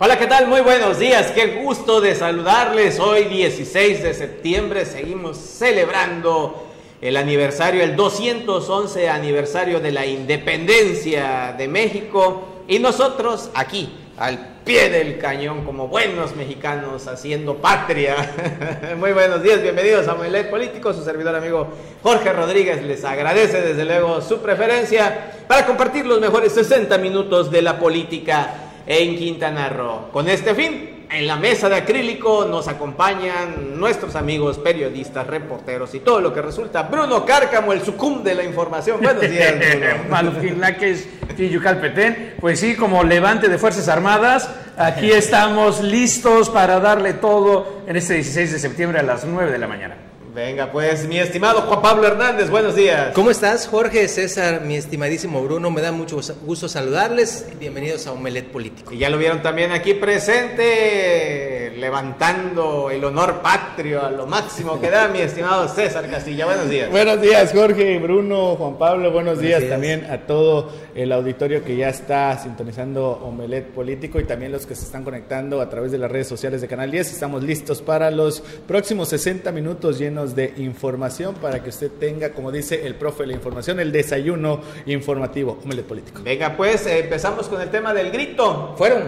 Hola, 0.00 0.16
¿qué 0.16 0.28
tal? 0.28 0.46
Muy 0.46 0.60
buenos 0.60 1.00
días. 1.00 1.32
Qué 1.32 1.60
gusto 1.60 2.00
de 2.00 2.14
saludarles. 2.14 3.00
Hoy 3.00 3.24
16 3.24 4.00
de 4.00 4.14
septiembre 4.14 4.86
seguimos 4.86 5.36
celebrando 5.36 6.68
el 7.00 7.16
aniversario, 7.16 7.82
el 7.82 7.96
211 7.96 9.08
aniversario 9.08 9.80
de 9.80 9.90
la 9.90 10.06
independencia 10.06 11.52
de 11.58 11.66
México 11.66 12.44
y 12.68 12.78
nosotros 12.78 13.50
aquí 13.54 13.92
al 14.16 14.60
pie 14.64 14.88
del 14.88 15.18
cañón 15.18 15.64
como 15.64 15.88
buenos 15.88 16.36
mexicanos 16.36 17.08
haciendo 17.08 17.56
patria. 17.56 18.94
Muy 18.98 19.10
buenos 19.10 19.42
días, 19.42 19.60
bienvenidos 19.60 20.06
a 20.06 20.14
Melet 20.14 20.48
Político, 20.48 20.94
su 20.94 21.02
servidor 21.02 21.34
amigo 21.34 21.66
Jorge 22.04 22.32
Rodríguez 22.32 22.84
les 22.84 23.04
agradece 23.04 23.62
desde 23.62 23.84
luego 23.84 24.20
su 24.20 24.38
preferencia 24.38 25.32
para 25.48 25.66
compartir 25.66 26.06
los 26.06 26.20
mejores 26.20 26.52
60 26.52 26.96
minutos 26.98 27.50
de 27.50 27.62
la 27.62 27.80
política 27.80 28.67
en 28.88 29.16
Quintana 29.16 29.68
Roo. 29.68 30.10
Con 30.10 30.28
este 30.30 30.54
fin, 30.54 31.04
en 31.10 31.26
la 31.26 31.36
mesa 31.36 31.68
de 31.68 31.76
acrílico 31.76 32.46
nos 32.46 32.68
acompañan 32.68 33.78
nuestros 33.78 34.16
amigos 34.16 34.58
periodistas, 34.58 35.26
reporteros 35.26 35.94
y 35.94 36.00
todo 36.00 36.20
lo 36.22 36.32
que 36.32 36.40
resulta. 36.40 36.84
Bruno 36.84 37.24
Cárcamo, 37.26 37.74
el 37.74 37.82
sucum 37.82 38.22
de 38.22 38.34
la 38.34 38.44
información. 38.44 39.00
Buenos 39.02 39.22
días, 39.30 39.54
Petén. 41.80 42.34
Pues 42.40 42.60
sí, 42.60 42.76
como 42.76 43.04
levante 43.04 43.48
de 43.48 43.58
Fuerzas 43.58 43.88
Armadas, 43.88 44.50
aquí 44.78 45.10
estamos 45.12 45.82
listos 45.82 46.48
para 46.48 46.80
darle 46.80 47.12
todo 47.12 47.82
en 47.86 47.96
este 47.96 48.14
16 48.14 48.52
de 48.52 48.58
septiembre 48.58 49.00
a 49.00 49.02
las 49.02 49.26
9 49.26 49.52
de 49.52 49.58
la 49.58 49.68
mañana. 49.68 50.07
Venga, 50.38 50.70
pues, 50.70 51.08
mi 51.08 51.18
estimado 51.18 51.62
Juan 51.62 51.82
Pablo 51.82 52.06
Hernández, 52.06 52.48
buenos 52.48 52.76
días. 52.76 53.10
¿Cómo 53.12 53.28
estás, 53.28 53.66
Jorge, 53.66 54.06
César, 54.06 54.60
mi 54.60 54.76
estimadísimo 54.76 55.42
Bruno? 55.42 55.68
Me 55.72 55.80
da 55.80 55.90
mucho 55.90 56.20
gusto 56.46 56.68
saludarles. 56.68 57.44
Bienvenidos 57.58 58.06
a 58.06 58.12
Omelet 58.12 58.46
Político. 58.46 58.94
Y 58.94 58.98
ya 58.98 59.10
lo 59.10 59.18
vieron 59.18 59.42
también 59.42 59.72
aquí 59.72 59.94
presente, 59.94 61.72
levantando 61.76 62.88
el 62.88 63.04
honor 63.04 63.42
patrio 63.42 64.06
a 64.06 64.12
lo 64.12 64.28
máximo 64.28 64.80
que 64.80 64.90
da 64.90 65.08
mi 65.08 65.18
estimado 65.18 65.66
César 65.66 66.08
Castilla. 66.08 66.44
Buenos 66.44 66.70
días. 66.70 66.88
Buenos 66.88 67.20
días, 67.20 67.50
Jorge, 67.52 67.98
Bruno, 67.98 68.54
Juan 68.54 68.78
Pablo. 68.78 69.10
Buenos, 69.10 69.40
días, 69.40 69.68
también 69.68 70.06
a 70.08 70.18
todo 70.18 70.70
el 70.94 71.10
auditorio 71.10 71.64
que 71.64 71.76
ya 71.76 71.88
está 71.88 72.38
sintonizando 72.38 73.10
Omelet 73.24 73.72
Político 73.72 74.20
y 74.20 74.24
también 74.24 74.52
los 74.52 74.66
que 74.66 74.76
se 74.76 74.84
están 74.84 75.02
conectando 75.02 75.60
a 75.60 75.68
través 75.68 75.90
de 75.90 75.98
las 75.98 76.08
redes 76.08 76.28
sociales 76.28 76.60
de 76.60 76.68
Canal 76.68 76.92
10. 76.92 77.12
Estamos 77.12 77.42
listos 77.42 77.82
para 77.82 78.12
los 78.12 78.40
próximos 78.68 79.08
60 79.08 79.50
minutos 79.50 79.98
llenos 79.98 80.27
de 80.34 80.54
información 80.56 81.34
para 81.34 81.62
que 81.62 81.70
usted 81.70 81.90
tenga, 81.98 82.30
como 82.30 82.52
dice 82.52 82.86
el 82.86 82.94
profe 82.94 83.26
la 83.26 83.32
información, 83.32 83.80
el 83.80 83.92
desayuno 83.92 84.60
informativo. 84.86 85.58
Omelet 85.64 85.86
político. 85.86 86.22
Venga, 86.22 86.56
pues 86.56 86.86
empezamos 86.86 87.48
con 87.48 87.60
el 87.60 87.70
tema 87.70 87.94
del 87.94 88.10
grito. 88.10 88.74
¿Fueron? 88.76 89.04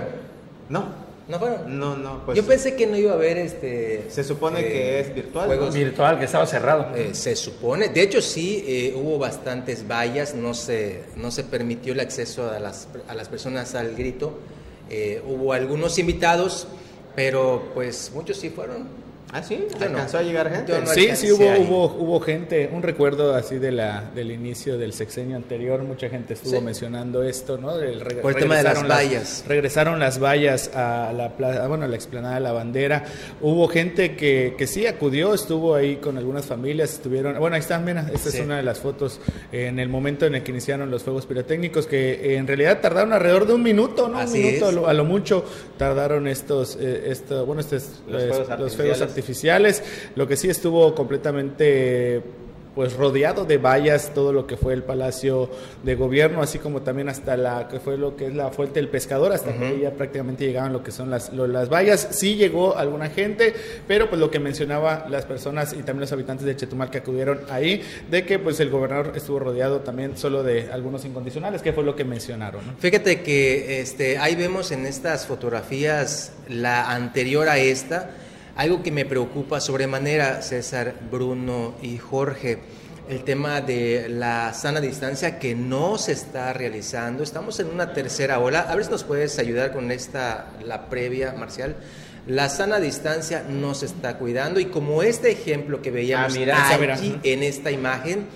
No. 0.68 1.10
¿No 1.30 1.38
fueron? 1.38 1.78
No, 1.78 1.96
no. 1.96 2.24
Pues, 2.26 2.36
Yo 2.36 2.44
pensé 2.44 2.74
que 2.74 2.88
no 2.88 2.96
iba 2.96 3.12
a 3.12 3.14
haber 3.14 3.38
este. 3.38 4.06
Se 4.10 4.24
supone 4.24 4.64
que 4.64 4.98
eh, 4.98 5.00
es 5.00 5.14
virtual. 5.14 5.46
Juegos 5.46 5.74
virtual, 5.74 6.18
que 6.18 6.24
estaba 6.24 6.44
cerrado. 6.44 6.88
Eh, 6.96 7.10
se 7.12 7.36
supone. 7.36 7.88
De 7.88 8.02
hecho, 8.02 8.20
sí, 8.20 8.64
eh, 8.66 8.94
hubo 8.96 9.16
bastantes 9.16 9.86
vallas. 9.86 10.34
No 10.34 10.54
se, 10.54 11.04
no 11.16 11.30
se 11.30 11.44
permitió 11.44 11.92
el 11.92 12.00
acceso 12.00 12.50
a 12.50 12.58
las, 12.58 12.88
a 13.06 13.14
las 13.14 13.28
personas 13.28 13.76
al 13.76 13.94
grito. 13.94 14.40
hubo 15.28 15.52
algunos 15.52 15.98
invitados, 16.00 16.66
pero 17.14 17.70
pues 17.74 18.10
muchos 18.12 18.36
sí 18.36 18.50
fueron. 18.50 18.99
¿Ah, 19.32 19.44
sí? 19.44 19.64
¿Alcanzó 19.80 20.18
a 20.18 20.22
llegar 20.22 20.50
gente? 20.50 20.74
sí, 20.86 21.14
sí, 21.14 21.30
hubo, 21.30 21.44
hubo, 21.60 21.96
hubo, 21.98 22.20
gente. 22.20 22.68
Un 22.72 22.82
recuerdo 22.82 23.34
así 23.34 23.58
de 23.58 23.70
la, 23.70 24.10
del 24.12 24.32
inicio 24.32 24.76
del 24.76 24.92
sexenio 24.92 25.36
anterior. 25.36 25.82
Mucha 25.84 26.08
gente 26.08 26.34
estuvo 26.34 26.60
mencionando 26.60 27.22
esto, 27.22 27.56
¿no? 27.56 27.68
Por 28.22 28.32
el 28.32 28.38
tema 28.38 28.56
de 28.56 28.62
las 28.64 28.88
vallas. 28.88 29.44
regresaron 29.46 30.00
las 30.00 30.20
vallas 30.20 30.74
a 30.74 31.12
la 31.12 31.36
plaza, 31.36 31.68
bueno, 31.68 31.84
a 31.84 31.88
la 31.88 31.94
explanada 31.94 32.34
de 32.34 32.40
la 32.40 32.52
bandera. 32.52 33.04
Hubo 33.40 33.68
gente 33.68 34.16
que, 34.16 34.54
que 34.58 34.66
sí 34.66 34.86
acudió, 34.86 35.32
estuvo 35.32 35.76
ahí 35.76 35.96
con 35.96 36.18
algunas 36.18 36.46
familias. 36.46 36.94
Estuvieron. 36.94 37.38
Bueno, 37.38 37.54
ahí 37.54 37.60
están, 37.60 37.84
mira, 37.84 38.10
esta 38.12 38.30
es 38.30 38.40
una 38.40 38.56
de 38.56 38.64
las 38.64 38.80
fotos 38.80 39.20
en 39.52 39.78
el 39.78 39.88
momento 39.88 40.26
en 40.26 40.34
el 40.34 40.42
que 40.42 40.50
iniciaron 40.50 40.90
los 40.90 41.04
fuegos 41.04 41.26
pirotécnicos, 41.26 41.86
que 41.86 42.36
en 42.36 42.48
realidad 42.48 42.80
tardaron 42.80 43.12
alrededor 43.12 43.46
de 43.46 43.54
un 43.54 43.62
minuto, 43.62 44.08
¿no? 44.08 44.18
un 44.18 44.32
minuto 44.32 44.88
a 44.88 44.92
lo, 44.92 45.04
mucho 45.04 45.44
tardaron 45.78 46.26
estos, 46.26 46.76
eh, 46.80 47.04
esto, 47.06 47.46
bueno, 47.46 47.60
estos, 47.60 48.02
los, 48.08 48.46
fuegos, 48.46 48.76
fuegos 48.76 49.00
artificiales 49.00 49.19
artificiales. 49.20 49.82
Lo 50.16 50.26
que 50.26 50.36
sí 50.36 50.48
estuvo 50.48 50.94
completamente 50.94 52.22
pues 52.74 52.94
rodeado 52.94 53.44
de 53.44 53.58
vallas 53.58 54.12
todo 54.14 54.32
lo 54.32 54.46
que 54.46 54.56
fue 54.56 54.72
el 54.72 54.82
palacio 54.82 55.50
de 55.82 55.94
gobierno 55.96 56.40
así 56.40 56.58
como 56.58 56.82
también 56.82 57.08
hasta 57.08 57.36
la 57.36 57.68
que 57.68 57.80
fue 57.80 57.98
lo 57.98 58.16
que 58.16 58.26
es 58.26 58.34
la 58.34 58.50
fuente 58.50 58.74
del 58.74 58.88
pescador 58.88 59.32
hasta 59.32 59.52
que 59.52 59.80
ya 59.80 59.90
prácticamente 59.92 60.46
llegaban 60.46 60.72
lo 60.72 60.82
que 60.82 60.92
son 60.92 61.10
las, 61.10 61.32
las 61.32 61.68
vallas. 61.68 62.08
Sí 62.12 62.36
llegó 62.36 62.76
alguna 62.76 63.10
gente 63.10 63.54
pero 63.88 64.08
pues 64.08 64.20
lo 64.20 64.30
que 64.30 64.38
mencionaba 64.38 65.06
las 65.10 65.26
personas 65.26 65.72
y 65.72 65.78
también 65.78 66.00
los 66.00 66.12
habitantes 66.12 66.46
de 66.46 66.56
Chetumal 66.56 66.90
que 66.90 66.98
acudieron 66.98 67.40
ahí 67.50 67.82
de 68.10 68.24
que 68.24 68.38
pues 68.38 68.60
el 68.60 68.70
gobernador 68.70 69.12
estuvo 69.16 69.40
rodeado 69.40 69.80
también 69.80 70.16
solo 70.16 70.42
de 70.42 70.70
algunos 70.72 71.04
incondicionales 71.04 71.62
que 71.62 71.72
fue 71.72 71.82
lo 71.84 71.96
que 71.96 72.04
mencionaron 72.04 72.60
fíjate 72.78 73.22
que 73.22 73.80
este 73.80 74.18
ahí 74.18 74.36
vemos 74.36 74.70
en 74.70 74.86
estas 74.86 75.26
fotografías 75.26 76.32
la 76.48 76.90
anterior 76.90 77.48
a 77.48 77.58
esta 77.58 78.10
algo 78.56 78.82
que 78.82 78.90
me 78.90 79.04
preocupa 79.04 79.60
sobremanera, 79.60 80.42
César, 80.42 80.94
Bruno 81.10 81.74
y 81.82 81.98
Jorge, 81.98 82.58
el 83.08 83.24
tema 83.24 83.60
de 83.60 84.08
la 84.08 84.54
sana 84.54 84.80
distancia 84.80 85.38
que 85.38 85.54
no 85.54 85.98
se 85.98 86.12
está 86.12 86.52
realizando. 86.52 87.22
Estamos 87.22 87.58
en 87.58 87.68
una 87.68 87.92
tercera 87.92 88.38
ola. 88.38 88.60
A 88.60 88.74
ver 88.76 88.84
si 88.84 88.90
nos 88.90 89.04
puedes 89.04 89.38
ayudar 89.38 89.72
con 89.72 89.90
esta, 89.90 90.52
la 90.64 90.88
previa, 90.88 91.32
Marcial. 91.32 91.76
La 92.26 92.48
sana 92.48 92.78
distancia 92.78 93.44
no 93.48 93.74
se 93.74 93.86
está 93.86 94.18
cuidando 94.18 94.60
y 94.60 94.66
como 94.66 95.02
este 95.02 95.30
ejemplo 95.30 95.82
que 95.82 95.90
veíamos 95.90 96.36
ah, 96.52 96.78
aquí 96.92 97.18
en 97.24 97.42
esta 97.42 97.70
imagen, 97.70 98.26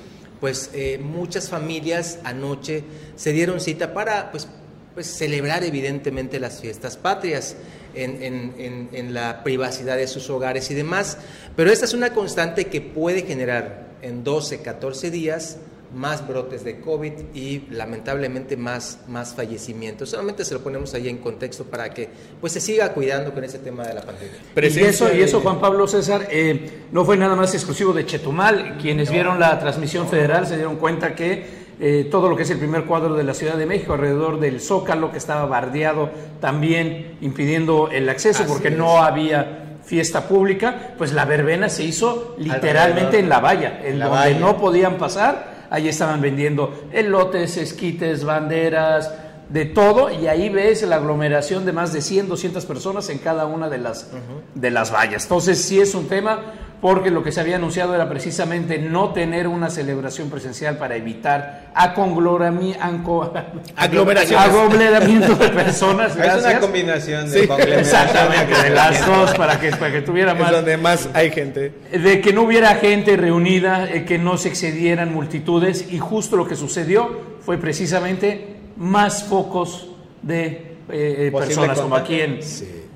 pues 0.40 0.70
eh, 0.72 0.98
muchas 1.00 1.48
familias 1.48 2.18
anoche 2.24 2.82
se 3.14 3.32
dieron 3.32 3.60
cita 3.60 3.92
para 3.94 4.32
pues, 4.32 4.48
pues 4.94 5.06
celebrar 5.06 5.62
evidentemente 5.64 6.40
las 6.40 6.60
fiestas 6.60 6.96
patrias 6.96 7.56
en, 7.94 9.14
la 9.14 9.42
privacidad 9.42 9.96
de 9.96 10.06
sus 10.06 10.28
hogares 10.30 10.70
y 10.70 10.74
demás. 10.74 11.18
Pero 11.56 11.70
esta 11.70 11.84
es 11.84 11.94
una 11.94 12.12
constante 12.12 12.66
que 12.66 12.80
puede 12.80 13.22
generar 13.22 13.88
en 14.02 14.24
12, 14.24 14.60
14 14.60 15.10
días 15.10 15.58
más 15.94 16.26
brotes 16.26 16.64
de 16.64 16.80
COVID 16.80 17.12
y 17.34 17.66
lamentablemente 17.70 18.56
más, 18.56 18.98
más 19.08 19.34
fallecimientos. 19.34 20.10
Solamente 20.10 20.44
se 20.44 20.54
lo 20.54 20.60
ponemos 20.60 20.92
ahí 20.94 21.08
en 21.08 21.18
contexto 21.18 21.64
para 21.64 21.90
que 21.90 22.08
pues 22.40 22.52
se 22.52 22.60
siga 22.60 22.92
cuidando 22.92 23.32
con 23.32 23.44
ese 23.44 23.58
tema 23.58 23.86
de 23.86 23.94
la 23.94 24.02
pandemia. 24.02 24.36
Y 24.56 24.84
eso, 24.84 25.14
y 25.14 25.22
eso 25.22 25.40
Juan 25.40 25.60
Pablo 25.60 25.86
César, 25.86 26.26
eh, 26.30 26.86
no 26.90 27.04
fue 27.04 27.16
nada 27.16 27.36
más 27.36 27.54
exclusivo 27.54 27.92
de 27.92 28.04
Chetumal. 28.04 28.78
Quienes 28.78 29.10
vieron 29.10 29.38
la 29.38 29.58
transmisión 29.58 30.08
federal 30.08 30.46
se 30.46 30.56
dieron 30.56 30.76
cuenta 30.76 31.14
que 31.14 31.63
eh, 31.86 32.08
todo 32.10 32.30
lo 32.30 32.36
que 32.36 32.44
es 32.44 32.50
el 32.50 32.56
primer 32.56 32.86
cuadro 32.86 33.14
de 33.14 33.24
la 33.24 33.34
Ciudad 33.34 33.58
de 33.58 33.66
México, 33.66 33.92
alrededor 33.92 34.40
del 34.40 34.58
Zócalo, 34.62 35.12
que 35.12 35.18
estaba 35.18 35.44
bardeado 35.44 36.08
también, 36.40 37.18
impidiendo 37.20 37.90
el 37.90 38.08
acceso 38.08 38.44
porque 38.48 38.70
no 38.70 39.02
había 39.02 39.76
fiesta 39.84 40.26
pública, 40.26 40.94
pues 40.96 41.12
la 41.12 41.26
verbena 41.26 41.68
se 41.68 41.84
hizo 41.84 42.36
literalmente 42.38 43.18
en 43.18 43.28
la 43.28 43.40
valla, 43.40 43.82
en 43.84 43.98
donde 43.98 44.34
no 44.36 44.56
podían 44.56 44.96
pasar, 44.96 45.66
ahí 45.68 45.86
estaban 45.86 46.22
vendiendo 46.22 46.86
elotes, 46.90 47.58
esquites, 47.58 48.24
banderas, 48.24 49.12
de 49.50 49.66
todo 49.66 50.10
y 50.10 50.26
ahí 50.26 50.48
ves 50.48 50.82
la 50.84 50.96
aglomeración 50.96 51.66
de 51.66 51.72
más 51.74 51.92
de 51.92 52.00
100, 52.00 52.28
200 52.28 52.64
personas 52.64 53.10
en 53.10 53.18
cada 53.18 53.44
una 53.44 53.68
de 53.68 53.76
las, 53.76 54.10
de 54.54 54.70
las 54.70 54.90
vallas. 54.90 55.24
Entonces 55.24 55.60
sí 55.60 55.80
es 55.80 55.94
un 55.94 56.08
tema 56.08 56.54
porque 56.84 57.10
lo 57.10 57.22
que 57.22 57.32
se 57.32 57.40
había 57.40 57.56
anunciado 57.56 57.94
era 57.94 58.10
precisamente 58.10 58.78
no 58.78 59.14
tener 59.14 59.48
una 59.48 59.70
celebración 59.70 60.28
presencial 60.28 60.76
para 60.76 60.96
evitar 60.96 61.70
aglomeramiento 63.74 65.34
de 65.34 65.48
personas. 65.64 66.14
Es 66.14 66.44
una 66.44 66.60
combinación 66.60 67.30
de 67.30 67.44
Exactamente, 67.78 68.62
de 68.64 68.68
las 68.68 69.06
dos 69.06 69.32
para 69.32 69.58
que, 69.58 69.70
para 69.70 69.92
que 69.92 70.02
tuviera 70.02 70.34
más. 70.34 70.50
Es 70.50 70.56
donde 70.56 70.76
más 70.76 71.08
hay 71.14 71.30
gente. 71.30 71.72
De 71.90 72.20
que 72.20 72.34
no 72.34 72.42
hubiera 72.42 72.74
gente 72.74 73.16
reunida, 73.16 73.90
eh, 73.90 74.04
que 74.04 74.18
no 74.18 74.36
se 74.36 74.50
excedieran 74.50 75.10
multitudes 75.10 75.90
y 75.90 75.98
justo 75.98 76.36
lo 76.36 76.46
que 76.46 76.54
sucedió 76.54 77.18
fue 77.40 77.56
precisamente 77.56 78.56
más 78.76 79.24
focos 79.24 79.88
de 80.20 80.44
eh, 80.46 80.74
eh, 80.90 81.32
personas 81.34 81.80
como 81.80 81.96
aquí 81.96 82.20
en 82.20 82.40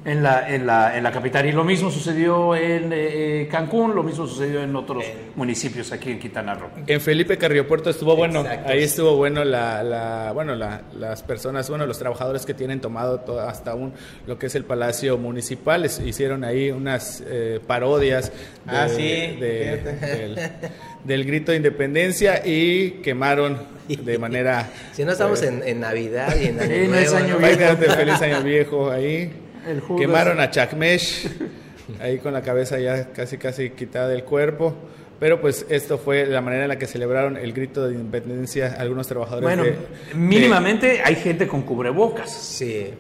en 0.08 0.22
la, 0.22 0.49
en 0.49 0.66
la, 0.66 0.96
en 0.96 1.05
la 1.05 1.12
capital. 1.12 1.44
Y 1.46 1.52
lo 1.52 1.64
mismo 1.64 1.90
sucedió 1.90 2.56
en 2.56 2.93
eh, 2.93 3.43
eh, 3.43 3.49
Cancún, 3.50 3.94
lo 3.94 4.02
mismo 4.02 4.26
sucedió 4.26 4.62
en 4.62 4.75
otros 4.75 5.05
municipios 5.37 5.93
aquí 5.93 6.10
en 6.10 6.19
Quintana 6.19 6.55
Roo. 6.55 6.70
En 6.87 7.00
Felipe 7.00 7.37
Carriopuerto 7.37 7.90
estuvo 7.90 8.16
bueno, 8.16 8.44
ahí 8.66 8.82
estuvo 8.82 9.16
bueno 9.16 9.44
la, 9.44 9.82
la 9.82 10.32
bueno 10.32 10.55
la, 10.55 10.81
las 10.99 11.22
personas, 11.22 11.69
bueno 11.69 11.87
los 11.87 11.99
trabajadores 11.99 12.46
que 12.46 12.55
tienen 12.55 12.81
tomado 12.81 13.22
hasta 13.40 13.75
un 13.75 13.93
lo 14.26 14.38
que 14.38 14.46
es 14.46 14.55
el 14.55 14.64
Palacio 14.64 15.19
Municipal, 15.19 15.84
hicieron 15.84 16.43
ahí 16.44 16.70
unas 16.70 17.22
eh, 17.26 17.61
parodias 17.66 18.32
ah, 18.66 18.87
del, 21.04 21.25
grito 21.25 21.52
de 21.52 21.58
independencia 21.58 22.43
y 22.44 23.02
quemaron 23.02 23.58
de 23.88 24.19
manera... 24.19 24.70
si 24.93 25.04
no 25.04 25.12
estamos 25.12 25.43
en, 25.43 25.81
Navidad 25.81 26.34
y 26.40 26.46
en 26.46 26.61
Año 26.61 26.88
Nuevo. 26.88 27.16
Año 27.16 27.37
Feliz 27.76 28.22
Año 28.22 28.43
Viejo 28.43 28.90
ahí. 28.90 29.48
Quemaron 29.97 30.41
a 30.41 30.50
Chakmesh, 30.50 31.29
ahí 32.00 32.19
con 32.19 32.32
la 32.32 32.43
cabeza 32.43 32.79
ya 32.79 33.12
casi 33.12 33.38
casi 33.38 33.70
quitada 33.70 34.09
del 34.09 34.25
cuerpo. 34.25 34.75
Pero 35.20 35.41
pues 35.41 35.67
esto 35.69 35.99
fue 35.99 36.26
la 36.26 36.41
manera 36.41 36.62
en 36.62 36.69
la 36.69 36.79
que 36.79 36.87
celebraron 36.87 37.37
el 37.37 37.53
grito 37.53 37.88
de 37.88 37.94
independencia 37.94 38.76
algunos 38.79 39.09
trabajadores. 39.09 39.59
Bueno, 39.59 39.65
mínimamente 40.15 41.03
hay 41.05 41.17
gente 41.17 41.49
con 41.49 41.62
cubrebocas. 41.62 42.31
Sí. 42.31 42.93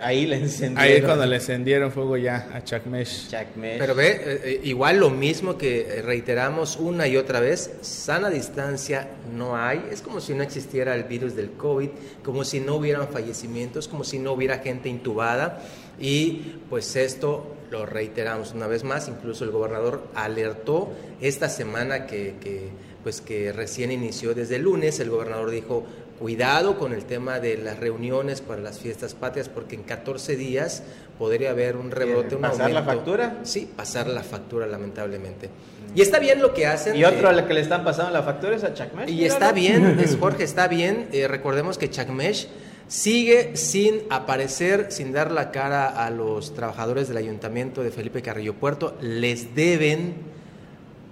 Ahí 0.00 0.26
le 0.26 0.36
encendieron. 0.36 0.78
Ahí 0.78 1.02
cuando 1.02 1.26
le 1.26 1.36
encendieron 1.36 1.92
fuego 1.92 2.16
ya 2.16 2.48
a 2.52 2.64
Chakmesh. 2.64 3.28
Pero 3.60 3.94
ve, 3.94 4.08
eh, 4.08 4.40
eh, 4.44 4.60
igual 4.64 4.98
lo 4.98 5.10
mismo 5.10 5.56
que 5.56 6.02
reiteramos 6.04 6.76
una 6.76 7.06
y 7.06 7.16
otra 7.16 7.40
vez, 7.40 7.70
sana 7.80 8.28
distancia 8.28 9.08
no 9.34 9.56
hay. 9.56 9.86
Es 9.90 10.02
como 10.02 10.20
si 10.20 10.34
no 10.34 10.42
existiera 10.42 10.94
el 10.94 11.04
virus 11.04 11.36
del 11.36 11.52
COVID, 11.52 11.90
como 12.24 12.44
si 12.44 12.60
no 12.60 12.76
hubieran 12.76 13.08
fallecimientos, 13.08 13.86
como 13.86 14.04
si 14.04 14.18
no 14.18 14.32
hubiera 14.32 14.58
gente 14.58 14.88
intubada. 14.88 15.62
Y 16.00 16.56
pues 16.68 16.96
esto 16.96 17.54
lo 17.70 17.86
reiteramos 17.86 18.52
una 18.52 18.66
vez 18.66 18.84
más, 18.84 19.08
incluso 19.08 19.44
el 19.44 19.50
gobernador 19.50 20.08
alertó 20.14 20.90
esta 21.20 21.48
semana 21.48 22.06
que, 22.06 22.34
que, 22.40 22.68
pues 23.02 23.20
que 23.20 23.52
recién 23.52 23.92
inició 23.92 24.34
desde 24.34 24.56
el 24.56 24.62
lunes, 24.62 25.00
el 25.00 25.10
gobernador 25.10 25.50
dijo, 25.50 25.84
cuidado 26.18 26.78
con 26.78 26.92
el 26.92 27.04
tema 27.04 27.40
de 27.40 27.56
las 27.56 27.78
reuniones 27.78 28.40
para 28.40 28.60
las 28.60 28.78
fiestas 28.78 29.14
patrias, 29.14 29.48
porque 29.48 29.76
en 29.76 29.82
14 29.82 30.36
días 30.36 30.82
podría 31.18 31.50
haber 31.50 31.76
un 31.76 31.90
rebrote, 31.90 32.34
un 32.34 32.42
¿Pasar 32.42 32.70
la 32.70 32.82
factura? 32.82 33.38
Sí, 33.42 33.70
pasar 33.76 34.08
la 34.08 34.22
factura, 34.22 34.66
lamentablemente. 34.66 35.48
Y 35.94 36.02
está 36.02 36.18
bien 36.18 36.40
lo 36.40 36.52
que 36.52 36.66
hacen. 36.66 36.96
Y 36.96 37.04
otro 37.04 37.28
al 37.28 37.46
que 37.46 37.54
le 37.54 37.60
están 37.60 37.84
pasando 37.84 38.12
la 38.12 38.22
factura 38.22 38.56
es 38.56 38.64
a 38.64 38.74
Chakmesh. 38.74 39.08
Y 39.08 39.24
está 39.24 39.52
bien, 39.52 39.98
es 40.00 40.16
Jorge, 40.16 40.44
está 40.44 40.68
bien. 40.68 41.08
Eh, 41.12 41.28
recordemos 41.28 41.78
que 41.78 41.88
Chakmesh 41.88 42.48
sigue 42.88 43.56
sin 43.56 44.02
aparecer, 44.10 44.90
sin 44.90 45.12
dar 45.12 45.30
la 45.30 45.50
cara 45.50 45.86
a 45.86 46.10
los 46.10 46.54
trabajadores 46.54 47.08
del 47.08 47.16
ayuntamiento 47.16 47.82
de 47.82 47.90
Felipe 47.90 48.22
Carrillo 48.22 48.54
Puerto. 48.54 48.96
Les 49.00 49.54
deben 49.54 50.14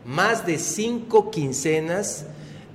más 0.04 0.46
de 0.46 0.58
cinco 0.58 1.30
quincenas 1.30 2.26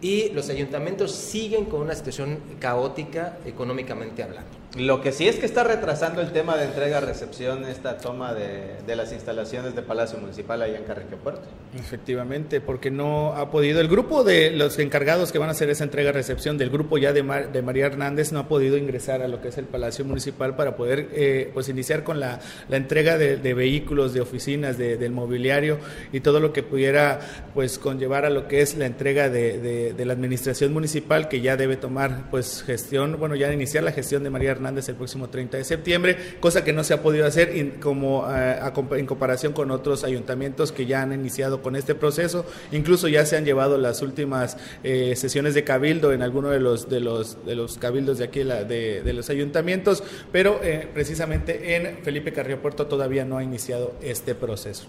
y 0.01 0.29
los 0.29 0.49
ayuntamientos 0.49 1.11
siguen 1.11 1.65
con 1.65 1.81
una 1.81 1.95
situación 1.95 2.39
caótica 2.59 3.37
económicamente 3.45 4.23
hablando. 4.23 4.60
Lo 4.77 5.01
que 5.01 5.11
sí 5.11 5.27
es 5.27 5.35
que 5.35 5.45
está 5.45 5.65
retrasando 5.65 6.21
el 6.21 6.31
tema 6.31 6.55
de 6.55 6.63
entrega-recepción, 6.63 7.65
esta 7.65 7.97
toma 7.97 8.33
de, 8.33 8.77
de, 8.87 8.95
las 8.95 9.11
instalaciones 9.11 9.75
de 9.75 9.81
Palacio 9.81 10.17
Municipal 10.17 10.61
allá 10.61 10.77
en 10.77 10.85
Carrique 10.85 11.17
Puerto. 11.17 11.41
Efectivamente, 11.77 12.61
porque 12.61 12.89
no 12.89 13.33
ha 13.33 13.51
podido. 13.51 13.81
El 13.81 13.89
grupo 13.89 14.23
de 14.23 14.51
los 14.51 14.79
encargados 14.79 15.33
que 15.33 15.39
van 15.39 15.49
a 15.49 15.51
hacer 15.51 15.69
esa 15.69 15.83
entrega-recepción 15.83 16.57
del 16.57 16.69
grupo 16.69 16.97
ya 16.97 17.11
de, 17.11 17.21
de, 17.51 17.61
María 17.61 17.87
Hernández 17.87 18.31
no 18.31 18.39
ha 18.39 18.47
podido 18.47 18.77
ingresar 18.77 19.21
a 19.21 19.27
lo 19.27 19.41
que 19.41 19.49
es 19.49 19.57
el 19.57 19.65
Palacio 19.65 20.05
Municipal 20.05 20.55
para 20.55 20.77
poder 20.77 21.09
eh, 21.11 21.51
pues 21.53 21.67
iniciar 21.67 22.05
con 22.05 22.21
la, 22.21 22.39
la 22.69 22.77
entrega 22.77 23.17
de, 23.17 23.53
vehículos, 23.53 24.13
de 24.13 24.21
oficinas, 24.21 24.77
de, 24.77 24.95
del 24.95 25.11
mobiliario 25.11 25.79
y 26.13 26.21
todo 26.21 26.39
lo 26.39 26.53
que 26.53 26.63
pudiera 26.63 27.19
pues 27.53 27.77
conllevar 27.77 28.25
a 28.25 28.29
lo 28.29 28.47
que 28.47 28.61
es 28.61 28.77
la 28.77 28.85
entrega 28.85 29.29
de, 29.29 29.93
la 30.01 30.13
administración 30.13 30.71
municipal 30.71 31.27
que 31.27 31.41
ya 31.41 31.57
debe 31.57 31.75
tomar 31.75 32.29
pues 32.31 32.63
gestión, 32.63 33.17
bueno, 33.19 33.35
ya 33.35 33.51
iniciar 33.51 33.83
la 33.83 33.91
gestión 33.91 34.23
de 34.23 34.29
María 34.29 34.51
Hernández 34.61 34.87
el 34.89 34.95
próximo 34.95 35.29
30 35.29 35.57
de 35.57 35.63
septiembre, 35.63 36.17
cosa 36.39 36.63
que 36.63 36.71
no 36.71 36.83
se 36.83 36.93
ha 36.93 37.01
podido 37.01 37.25
hacer 37.25 37.55
in, 37.55 37.71
como 37.81 38.27
eh, 38.29 38.59
a, 38.61 38.71
en 38.91 39.05
comparación 39.05 39.53
con 39.53 39.71
otros 39.71 40.03
ayuntamientos 40.03 40.71
que 40.71 40.85
ya 40.85 41.01
han 41.01 41.13
iniciado 41.13 41.61
con 41.61 41.75
este 41.75 41.95
proceso, 41.95 42.45
incluso 42.71 43.07
ya 43.07 43.25
se 43.25 43.37
han 43.37 43.45
llevado 43.45 43.77
las 43.77 44.01
últimas 44.01 44.57
eh, 44.83 45.15
sesiones 45.15 45.55
de 45.55 45.63
cabildo 45.63 46.13
en 46.13 46.21
alguno 46.21 46.49
de 46.49 46.59
los 46.59 46.89
de 46.89 46.99
los 46.99 47.43
de 47.45 47.55
los 47.55 47.77
cabildos 47.77 48.19
de 48.19 48.25
aquí 48.25 48.43
la, 48.43 48.63
de, 48.63 49.01
de, 49.01 49.13
los 49.13 49.29
ayuntamientos, 49.29 50.03
pero 50.31 50.59
eh, 50.63 50.87
precisamente 50.93 51.75
en 51.75 52.03
Felipe 52.03 52.31
Carrillo 52.31 52.61
Puerto 52.61 52.85
todavía 52.87 53.25
no 53.25 53.37
ha 53.37 53.43
iniciado 53.43 53.93
este 54.01 54.35
proceso. 54.35 54.85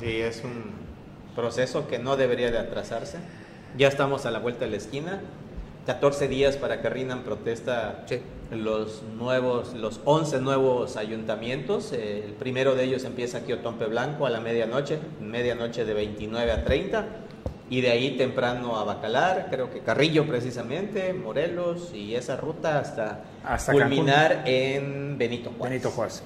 Sí, 0.00 0.20
es 0.20 0.42
un 0.44 0.64
proceso 1.34 1.88
que 1.88 1.98
no 1.98 2.16
debería 2.16 2.50
de 2.50 2.58
atrasarse. 2.58 3.18
Ya 3.78 3.88
estamos 3.88 4.26
a 4.26 4.30
la 4.30 4.38
vuelta 4.38 4.64
de 4.64 4.72
la 4.72 4.76
esquina. 4.76 5.20
14 5.86 6.28
días 6.28 6.56
para 6.56 6.80
que 6.82 6.90
rindan 6.90 7.22
protesta 7.22 8.04
sí. 8.06 8.20
los 8.50 9.02
nuevos, 9.16 9.74
los 9.74 10.00
11 10.04 10.40
nuevos 10.40 10.96
ayuntamientos. 10.96 11.92
El 11.92 12.34
primero 12.38 12.74
de 12.74 12.84
ellos 12.84 13.04
empieza 13.04 13.38
aquí 13.38 13.52
Otompe 13.52 13.86
Blanco 13.86 14.26
a 14.26 14.30
la 14.30 14.40
medianoche, 14.40 14.98
medianoche 15.20 15.84
de 15.84 15.94
29 15.94 16.52
a 16.52 16.64
30. 16.64 17.06
Y 17.70 17.82
de 17.82 17.90
ahí 17.92 18.16
temprano 18.16 18.76
a 18.80 18.84
Bacalar, 18.84 19.46
creo 19.48 19.70
que 19.70 19.78
Carrillo 19.78 20.26
precisamente, 20.26 21.12
Morelos 21.12 21.92
y 21.94 22.16
esa 22.16 22.36
ruta 22.36 22.80
hasta, 22.80 23.20
hasta 23.44 23.72
culminar 23.72 24.38
Cancún. 24.38 24.52
en 24.52 25.18
Benito 25.18 25.50
Juárez. 25.56 25.70
Benito 25.70 25.90
Juárez. 25.90 26.22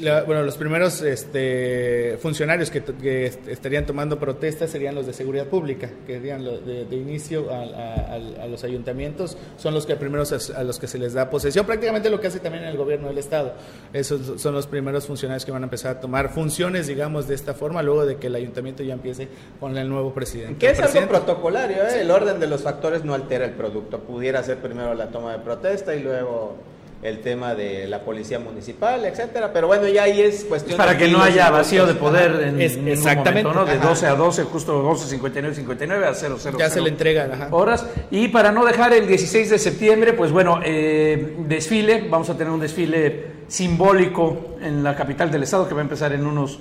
La, 0.00 0.22
bueno, 0.22 0.42
los 0.42 0.56
primeros 0.56 1.02
este, 1.02 2.16
funcionarios 2.20 2.70
que, 2.70 2.82
que, 2.82 3.26
estarían 3.48 3.86
tomando 3.86 4.18
protestas 4.18 4.70
serían 4.70 4.94
los 4.94 5.06
de 5.06 5.12
seguridad 5.12 5.46
pública, 5.46 5.90
que 6.06 6.14
serían 6.14 6.42
de, 6.44 6.86
de, 6.86 6.96
inicio 6.96 7.50
a, 7.50 7.62
a, 7.62 8.44
a, 8.44 8.46
los 8.46 8.64
ayuntamientos, 8.64 9.36
son 9.56 9.74
los 9.74 9.86
que 9.86 9.96
primeros 9.96 10.50
a 10.50 10.64
los 10.64 10.78
que 10.78 10.86
se 10.86 10.98
les 10.98 11.12
da 11.12 11.28
posesión, 11.28 11.66
prácticamente 11.66 12.08
lo 12.08 12.20
que 12.20 12.28
hace 12.28 12.40
también 12.40 12.64
el 12.64 12.76
gobierno 12.76 13.08
del 13.08 13.18
Estado. 13.18 13.54
Esos 13.92 14.40
son 14.40 14.54
los 14.54 14.66
primeros 14.66 15.06
funcionarios 15.06 15.44
que 15.44 15.52
van 15.52 15.62
a 15.62 15.66
empezar 15.66 15.96
a 15.96 16.00
tomar 16.00 16.32
funciones, 16.32 16.86
digamos, 16.86 17.28
de 17.28 17.34
esta 17.34 17.54
forma, 17.54 17.82
luego 17.82 18.06
de 18.06 18.16
que 18.16 18.28
el 18.28 18.34
ayuntamiento 18.34 18.82
ya 18.82 18.94
empiece 18.94 19.28
con 19.58 19.76
el 19.76 19.88
nuevo 19.88 20.14
presidente. 20.14 20.58
Que 20.58 20.70
es 20.70 20.78
presidente? 20.78 21.14
algo 21.14 21.24
protocolario, 21.26 21.82
¿eh? 21.82 22.00
el 22.00 22.10
orden 22.10 22.40
de 22.40 22.46
los 22.46 22.62
factores 22.62 23.04
no 23.04 23.14
altera 23.14 23.44
el 23.44 23.52
producto. 23.52 24.00
Pudiera 24.00 24.42
ser 24.42 24.58
primero 24.58 24.94
la 24.94 25.08
toma 25.08 25.32
de 25.32 25.38
protesta 25.40 25.94
y 25.94 26.02
luego 26.02 26.56
el 27.02 27.20
tema 27.20 27.54
de 27.54 27.86
la 27.88 28.00
policía 28.00 28.38
municipal, 28.38 29.04
etcétera, 29.06 29.52
pero 29.52 29.66
bueno, 29.66 29.88
ya 29.88 30.02
ahí 30.02 30.20
es 30.20 30.44
cuestión 30.44 30.76
para 30.76 30.98
que 30.98 31.08
no 31.08 31.22
haya 31.22 31.48
vacío 31.50 31.86
de 31.86 31.94
poder 31.94 32.42
en, 32.42 32.60
es, 32.60 32.76
exactamente 32.76 33.48
momento, 33.48 33.64
¿no? 33.64 33.64
de 33.64 33.78
12 33.78 34.06
a 34.06 34.14
12, 34.14 34.44
justo 34.44 34.82
12 34.82 35.08
59 35.08 35.54
59 35.54 36.06
a 36.06 36.14
0 36.14 36.36
0 36.38 36.58
ya 36.58 36.68
0, 36.68 36.74
se 36.74 36.80
le 36.82 36.90
entrega 36.90 37.30
ajá. 37.32 37.48
horas. 37.52 37.86
Y 38.10 38.28
para 38.28 38.52
no 38.52 38.66
dejar 38.66 38.92
el 38.92 39.06
16 39.06 39.48
de 39.48 39.58
septiembre, 39.58 40.12
pues 40.12 40.30
bueno, 40.30 40.60
eh, 40.62 41.36
desfile, 41.48 42.06
vamos 42.10 42.28
a 42.28 42.36
tener 42.36 42.52
un 42.52 42.60
desfile 42.60 43.40
simbólico 43.48 44.56
en 44.60 44.82
la 44.82 44.94
capital 44.94 45.30
del 45.30 45.44
estado 45.44 45.66
que 45.66 45.74
va 45.74 45.80
a 45.80 45.84
empezar 45.84 46.12
en 46.12 46.26
unos 46.26 46.58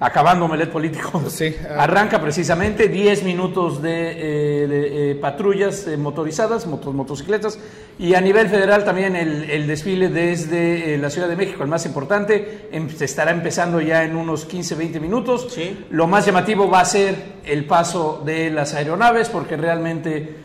acabando 0.00 0.48
melet 0.48 0.70
político, 0.70 1.22
sí, 1.28 1.54
uh, 1.62 1.80
arranca 1.80 2.20
precisamente 2.20 2.88
10 2.88 3.22
minutos 3.22 3.80
de, 3.80 4.10
eh, 4.10 4.66
de 4.66 5.10
eh, 5.10 5.14
patrullas 5.14 5.86
eh, 5.86 5.96
motorizadas, 5.96 6.66
motos, 6.66 6.94
motocicletas, 6.94 7.58
y 7.98 8.14
a 8.14 8.20
nivel 8.20 8.48
federal 8.48 8.84
también 8.84 9.14
el, 9.14 9.48
el 9.48 9.66
desfile 9.66 10.08
desde 10.08 10.98
la 10.98 11.10
Ciudad 11.10 11.28
de 11.28 11.36
México, 11.36 11.62
el 11.62 11.68
más 11.68 11.86
importante, 11.86 12.68
em, 12.72 12.88
se 12.90 13.04
estará 13.04 13.30
empezando 13.30 13.80
ya 13.80 14.02
en 14.02 14.16
unos 14.16 14.44
15, 14.46 14.74
20 14.74 15.00
minutos. 15.00 15.46
Sí. 15.50 15.86
Lo 15.90 16.08
más 16.08 16.26
llamativo 16.26 16.68
va 16.68 16.80
a 16.80 16.84
ser 16.84 17.14
el 17.44 17.64
paso 17.64 18.22
de 18.24 18.50
las 18.50 18.74
aeronaves, 18.74 19.28
porque 19.28 19.56
realmente 19.56 20.42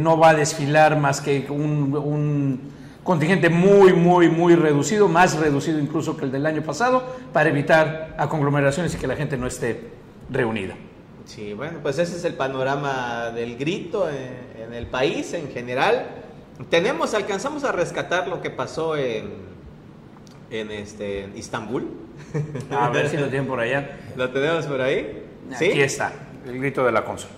no 0.00 0.18
va 0.18 0.30
a 0.30 0.34
desfilar 0.34 0.98
más 0.98 1.20
que 1.20 1.46
un, 1.50 1.94
un 1.94 2.77
contingente 3.08 3.48
muy, 3.48 3.94
muy, 3.94 4.28
muy 4.28 4.54
reducido, 4.54 5.08
más 5.08 5.34
reducido 5.38 5.78
incluso 5.78 6.14
que 6.14 6.26
el 6.26 6.30
del 6.30 6.44
año 6.44 6.62
pasado, 6.62 7.02
para 7.32 7.48
evitar 7.48 8.14
a 8.18 8.28
conglomeraciones 8.28 8.94
y 8.94 8.98
que 8.98 9.06
la 9.06 9.16
gente 9.16 9.38
no 9.38 9.46
esté 9.46 9.84
reunida. 10.28 10.74
Sí, 11.24 11.54
bueno, 11.54 11.78
pues 11.82 11.98
ese 11.98 12.18
es 12.18 12.24
el 12.26 12.34
panorama 12.34 13.30
del 13.30 13.56
grito 13.56 14.10
en, 14.10 14.62
en 14.62 14.74
el 14.74 14.88
país 14.88 15.32
en 15.32 15.50
general. 15.50 16.04
Tenemos, 16.68 17.14
alcanzamos 17.14 17.64
a 17.64 17.72
rescatar 17.72 18.28
lo 18.28 18.42
que 18.42 18.50
pasó 18.50 18.94
en, 18.94 19.30
en, 20.50 20.70
este, 20.70 21.24
en 21.24 21.34
Istambul. 21.34 21.88
A 22.70 22.90
ver 22.90 23.08
si 23.08 23.16
lo 23.16 23.28
tienen 23.28 23.46
por 23.46 23.58
allá. 23.58 24.00
¿Lo 24.16 24.28
tenemos 24.28 24.66
por 24.66 24.82
ahí? 24.82 25.24
¿Sí? 25.58 25.70
Aquí 25.70 25.80
está, 25.80 26.12
el 26.44 26.58
grito 26.58 26.84
de 26.84 26.92
la 26.92 27.06
consul. 27.06 27.30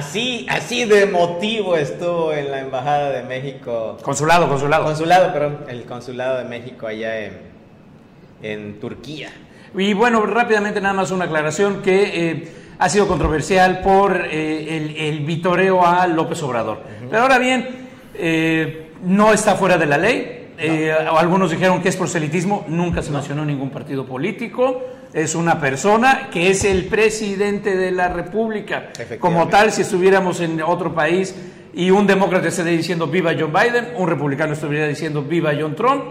Así, 0.00 0.46
así 0.48 0.86
de 0.86 1.04
motivo 1.04 1.76
estuvo 1.76 2.32
en 2.32 2.50
la 2.50 2.60
Embajada 2.60 3.10
de 3.10 3.22
México. 3.22 3.98
Consulado, 4.00 4.48
consulado. 4.48 4.84
Consulado, 4.84 5.30
perdón, 5.30 5.58
el 5.68 5.84
Consulado 5.84 6.38
de 6.38 6.44
México 6.44 6.86
allá 6.86 7.26
en, 7.26 7.32
en 8.42 8.80
Turquía. 8.80 9.28
Y 9.76 9.92
bueno, 9.92 10.24
rápidamente 10.24 10.80
nada 10.80 10.94
más 10.94 11.10
una 11.10 11.26
aclaración 11.26 11.82
que 11.82 12.30
eh, 12.30 12.48
ha 12.78 12.88
sido 12.88 13.06
controversial 13.06 13.82
por 13.82 14.24
eh, 14.24 14.78
el, 14.78 14.96
el, 14.96 15.20
vitoreo 15.20 15.84
a 15.86 16.06
López 16.06 16.42
Obrador. 16.44 16.80
Pero 17.10 17.20
ahora 17.22 17.36
bien, 17.36 17.68
eh, 18.14 18.92
no 19.04 19.34
está 19.34 19.54
fuera 19.54 19.76
de 19.76 19.84
la 19.84 19.98
ley. 19.98 20.54
algunos 21.14 21.50
dijeron 21.50 21.82
que 21.82 21.90
es 21.90 21.96
proselitismo, 21.96 22.64
nunca 22.68 23.02
se 23.02 23.10
mencionó 23.10 23.44
ningún 23.44 23.68
partido 23.68 24.06
político 24.06 24.82
es 25.12 25.34
una 25.34 25.60
persona 25.60 26.28
que 26.30 26.50
es 26.50 26.64
el 26.64 26.86
presidente 26.86 27.76
de 27.76 27.90
la 27.90 28.08
República. 28.08 28.90
Como 29.18 29.48
tal, 29.48 29.72
si 29.72 29.82
estuviéramos 29.82 30.40
en 30.40 30.62
otro 30.62 30.94
país 30.94 31.34
y 31.72 31.90
un 31.90 32.06
demócrata 32.06 32.48
estaría 32.48 32.72
diciendo 32.72 33.06
viva 33.06 33.32
John 33.38 33.52
Biden, 33.52 33.94
un 33.96 34.08
republicano 34.08 34.52
estuviera 34.52 34.86
diciendo 34.86 35.22
viva 35.22 35.52
John 35.58 35.74
Trump, 35.74 36.04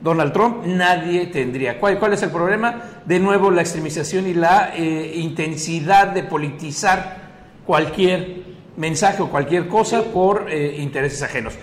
Donald 0.00 0.32
Trump, 0.32 0.66
nadie 0.66 1.26
tendría. 1.26 1.78
¿Cuál, 1.78 1.98
cuál 1.98 2.12
es 2.12 2.22
el 2.22 2.30
problema? 2.30 2.82
De 3.04 3.18
nuevo, 3.18 3.50
la 3.50 3.62
extremización 3.62 4.26
y 4.26 4.34
la 4.34 4.72
eh, 4.74 5.12
intensidad 5.16 6.08
de 6.08 6.22
politizar 6.22 7.26
cualquier 7.64 8.44
mensaje 8.76 9.22
o 9.22 9.30
cualquier 9.30 9.68
cosa 9.68 10.02
por 10.04 10.46
eh, 10.50 10.76
intereses 10.78 11.22
ajenos. 11.22 11.54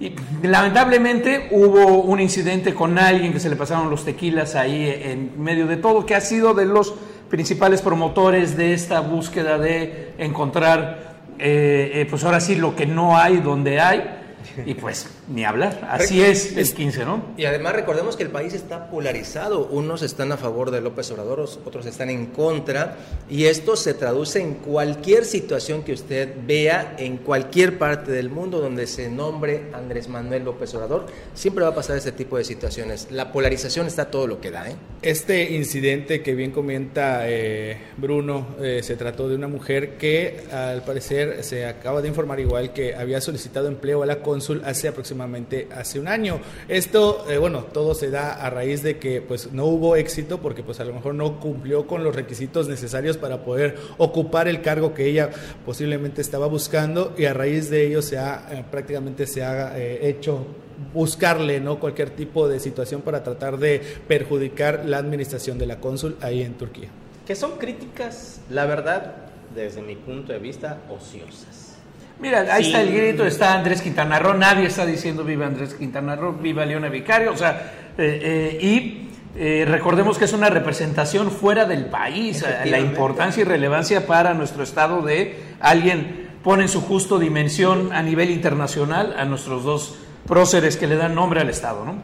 Y, 0.00 0.12
lamentablemente 0.42 1.48
hubo 1.52 2.02
un 2.02 2.20
incidente 2.20 2.74
con 2.74 2.98
alguien 2.98 3.32
que 3.32 3.40
se 3.40 3.48
le 3.48 3.56
pasaron 3.56 3.90
los 3.90 4.04
tequilas 4.04 4.54
ahí 4.54 4.86
en 4.86 5.32
medio 5.42 5.66
de 5.66 5.76
todo, 5.76 6.04
que 6.04 6.14
ha 6.14 6.20
sido 6.20 6.54
de 6.54 6.66
los 6.66 6.94
principales 7.30 7.82
promotores 7.82 8.56
de 8.56 8.74
esta 8.74 9.00
búsqueda 9.00 9.58
de 9.58 10.12
encontrar, 10.18 11.14
eh, 11.38 11.92
eh, 11.94 12.06
pues 12.08 12.24
ahora 12.24 12.40
sí, 12.40 12.54
lo 12.56 12.76
que 12.76 12.86
no 12.86 13.16
hay 13.16 13.38
donde 13.38 13.80
hay. 13.80 14.20
Y 14.66 14.74
pues, 14.74 15.06
ni 15.28 15.44
hablar. 15.44 15.88
Así 15.90 16.22
es 16.22 16.56
el 16.56 16.72
15, 16.72 17.04
¿no? 17.04 17.22
Y 17.36 17.44
además 17.44 17.74
recordemos 17.74 18.16
que 18.16 18.22
el 18.22 18.30
país 18.30 18.54
está 18.54 18.90
polarizado. 18.90 19.66
Unos 19.66 20.02
están 20.02 20.32
a 20.32 20.36
favor 20.36 20.70
de 20.70 20.80
López 20.80 21.10
Obrador, 21.10 21.40
otros 21.64 21.86
están 21.86 22.10
en 22.10 22.26
contra. 22.26 22.96
Y 23.28 23.44
esto 23.46 23.76
se 23.76 23.94
traduce 23.94 24.40
en 24.40 24.54
cualquier 24.54 25.24
situación 25.24 25.82
que 25.82 25.92
usted 25.92 26.34
vea 26.46 26.94
en 26.98 27.18
cualquier 27.18 27.78
parte 27.78 28.12
del 28.12 28.30
mundo 28.30 28.60
donde 28.60 28.86
se 28.86 29.08
nombre 29.08 29.64
Andrés 29.72 30.08
Manuel 30.08 30.44
López 30.44 30.74
Obrador. 30.74 31.06
Siempre 31.34 31.64
va 31.64 31.70
a 31.70 31.74
pasar 31.74 31.96
este 31.96 32.12
tipo 32.12 32.36
de 32.36 32.44
situaciones. 32.44 33.08
La 33.10 33.32
polarización 33.32 33.86
está 33.86 34.10
todo 34.10 34.26
lo 34.26 34.40
que 34.40 34.50
da. 34.50 34.68
¿eh? 34.68 34.76
Este 35.02 35.52
incidente 35.52 36.22
que 36.22 36.34
bien 36.34 36.50
comenta 36.50 37.28
eh, 37.28 37.78
Bruno, 37.96 38.46
eh, 38.60 38.80
se 38.82 38.96
trató 38.96 39.28
de 39.28 39.36
una 39.36 39.48
mujer 39.48 39.96
que 39.96 40.44
al 40.52 40.82
parecer 40.82 41.44
se 41.44 41.66
acaba 41.66 42.02
de 42.02 42.08
informar 42.08 42.40
igual 42.40 42.72
que 42.72 42.94
había 42.94 43.20
solicitado 43.20 43.68
empleo 43.68 44.02
a 44.02 44.06
la 44.06 44.20
cónsul 44.34 44.62
hace 44.64 44.88
aproximadamente 44.88 45.68
hace 45.72 46.00
un 46.00 46.08
año. 46.08 46.40
Esto, 46.66 47.24
eh, 47.30 47.38
bueno, 47.38 47.66
todo 47.72 47.94
se 47.94 48.10
da 48.10 48.32
a 48.32 48.50
raíz 48.50 48.82
de 48.82 48.98
que 48.98 49.20
pues 49.20 49.52
no 49.52 49.66
hubo 49.66 49.94
éxito 49.94 50.40
porque 50.40 50.64
pues 50.64 50.80
a 50.80 50.84
lo 50.84 50.92
mejor 50.92 51.14
no 51.14 51.38
cumplió 51.38 51.86
con 51.86 52.02
los 52.02 52.16
requisitos 52.16 52.66
necesarios 52.66 53.16
para 53.16 53.44
poder 53.44 53.76
ocupar 53.96 54.48
el 54.48 54.60
cargo 54.60 54.92
que 54.92 55.06
ella 55.06 55.30
posiblemente 55.64 56.20
estaba 56.20 56.48
buscando 56.48 57.14
y 57.16 57.26
a 57.26 57.32
raíz 57.32 57.70
de 57.70 57.86
ello 57.86 58.02
se 58.02 58.18
ha 58.18 58.48
eh, 58.50 58.64
prácticamente 58.68 59.24
se 59.28 59.44
ha 59.44 59.78
eh, 59.78 60.08
hecho 60.08 60.44
buscarle 60.92 61.60
no 61.60 61.78
cualquier 61.78 62.10
tipo 62.10 62.48
de 62.48 62.58
situación 62.58 63.02
para 63.02 63.22
tratar 63.22 63.58
de 63.58 63.80
perjudicar 64.08 64.84
la 64.84 64.98
administración 64.98 65.58
de 65.58 65.66
la 65.66 65.78
cónsul 65.78 66.16
ahí 66.20 66.42
en 66.42 66.54
Turquía. 66.54 66.88
Que 67.24 67.36
son 67.36 67.52
críticas, 67.58 68.40
la 68.50 68.66
verdad, 68.66 69.14
desde 69.54 69.80
mi 69.80 69.94
punto 69.94 70.32
de 70.32 70.40
vista, 70.40 70.78
ociosas. 70.90 71.63
Mira, 72.24 72.46
ahí 72.54 72.64
está 72.64 72.80
el 72.80 72.90
grito, 72.90 73.26
está 73.26 73.52
Andrés 73.52 73.82
Quintana 73.82 74.18
Roo, 74.18 74.32
nadie 74.32 74.64
está 74.64 74.86
diciendo 74.86 75.24
viva 75.24 75.44
Andrés 75.44 75.74
Quintana 75.74 76.16
Roo, 76.16 76.32
viva 76.32 76.64
Leona 76.64 76.88
Vicario, 76.88 77.30
o 77.30 77.36
sea, 77.36 77.90
eh, 77.98 78.56
eh, 78.58 78.58
y 78.64 79.08
eh, 79.36 79.66
recordemos 79.68 80.16
que 80.16 80.24
es 80.24 80.32
una 80.32 80.48
representación 80.48 81.30
fuera 81.30 81.66
del 81.66 81.84
país, 81.84 82.42
la 82.64 82.80
importancia 82.80 83.42
y 83.42 83.44
relevancia 83.44 84.06
para 84.06 84.32
nuestro 84.32 84.62
Estado 84.62 85.02
de 85.02 85.36
alguien 85.60 86.30
pone 86.42 86.62
en 86.62 86.70
su 86.70 86.80
justo 86.80 87.18
dimensión 87.18 87.92
a 87.92 88.02
nivel 88.02 88.30
internacional 88.30 89.14
a 89.18 89.26
nuestros 89.26 89.62
dos 89.62 89.98
próceres 90.26 90.78
que 90.78 90.86
le 90.86 90.96
dan 90.96 91.14
nombre 91.14 91.42
al 91.42 91.50
Estado, 91.50 91.84
¿no? 91.84 91.96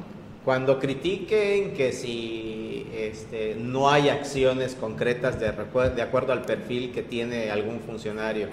Cuando 0.44 0.78
critiquen 0.78 1.72
que 1.72 1.92
si 1.94 2.59
este, 3.08 3.54
no 3.54 3.90
hay 3.90 4.08
acciones 4.08 4.74
concretas 4.74 5.40
de, 5.40 5.52
de, 5.52 6.02
acuerdo 6.02 6.32
al 6.32 6.42
perfil 6.42 6.92
que 6.92 7.02
tiene 7.02 7.50
algún 7.50 7.80
funcionario, 7.80 8.48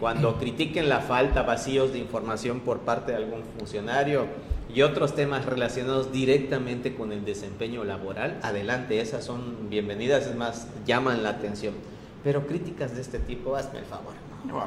cuando 0.00 0.38
critiquen 0.38 0.88
la 0.88 1.00
falta, 1.00 1.42
vacíos 1.42 1.92
de 1.92 1.98
información 1.98 2.60
por 2.60 2.80
parte 2.80 3.12
de 3.12 3.18
algún 3.18 3.42
funcionario 3.58 4.26
y 4.72 4.82
otros 4.82 5.14
temas 5.14 5.46
relacionados 5.46 6.12
directamente 6.12 6.94
con 6.94 7.12
el 7.12 7.24
desempeño 7.24 7.84
laboral, 7.84 8.38
adelante, 8.42 9.00
esas 9.00 9.24
son 9.24 9.70
bienvenidas, 9.70 10.26
es 10.26 10.36
más, 10.36 10.68
llaman 10.84 11.22
la 11.22 11.30
atención. 11.30 11.74
Pero 12.22 12.46
críticas 12.46 12.94
de 12.94 13.02
este 13.02 13.18
tipo, 13.18 13.56
hazme 13.56 13.78
el 13.78 13.84
favor. 13.84 14.12
¿no? 14.44 14.64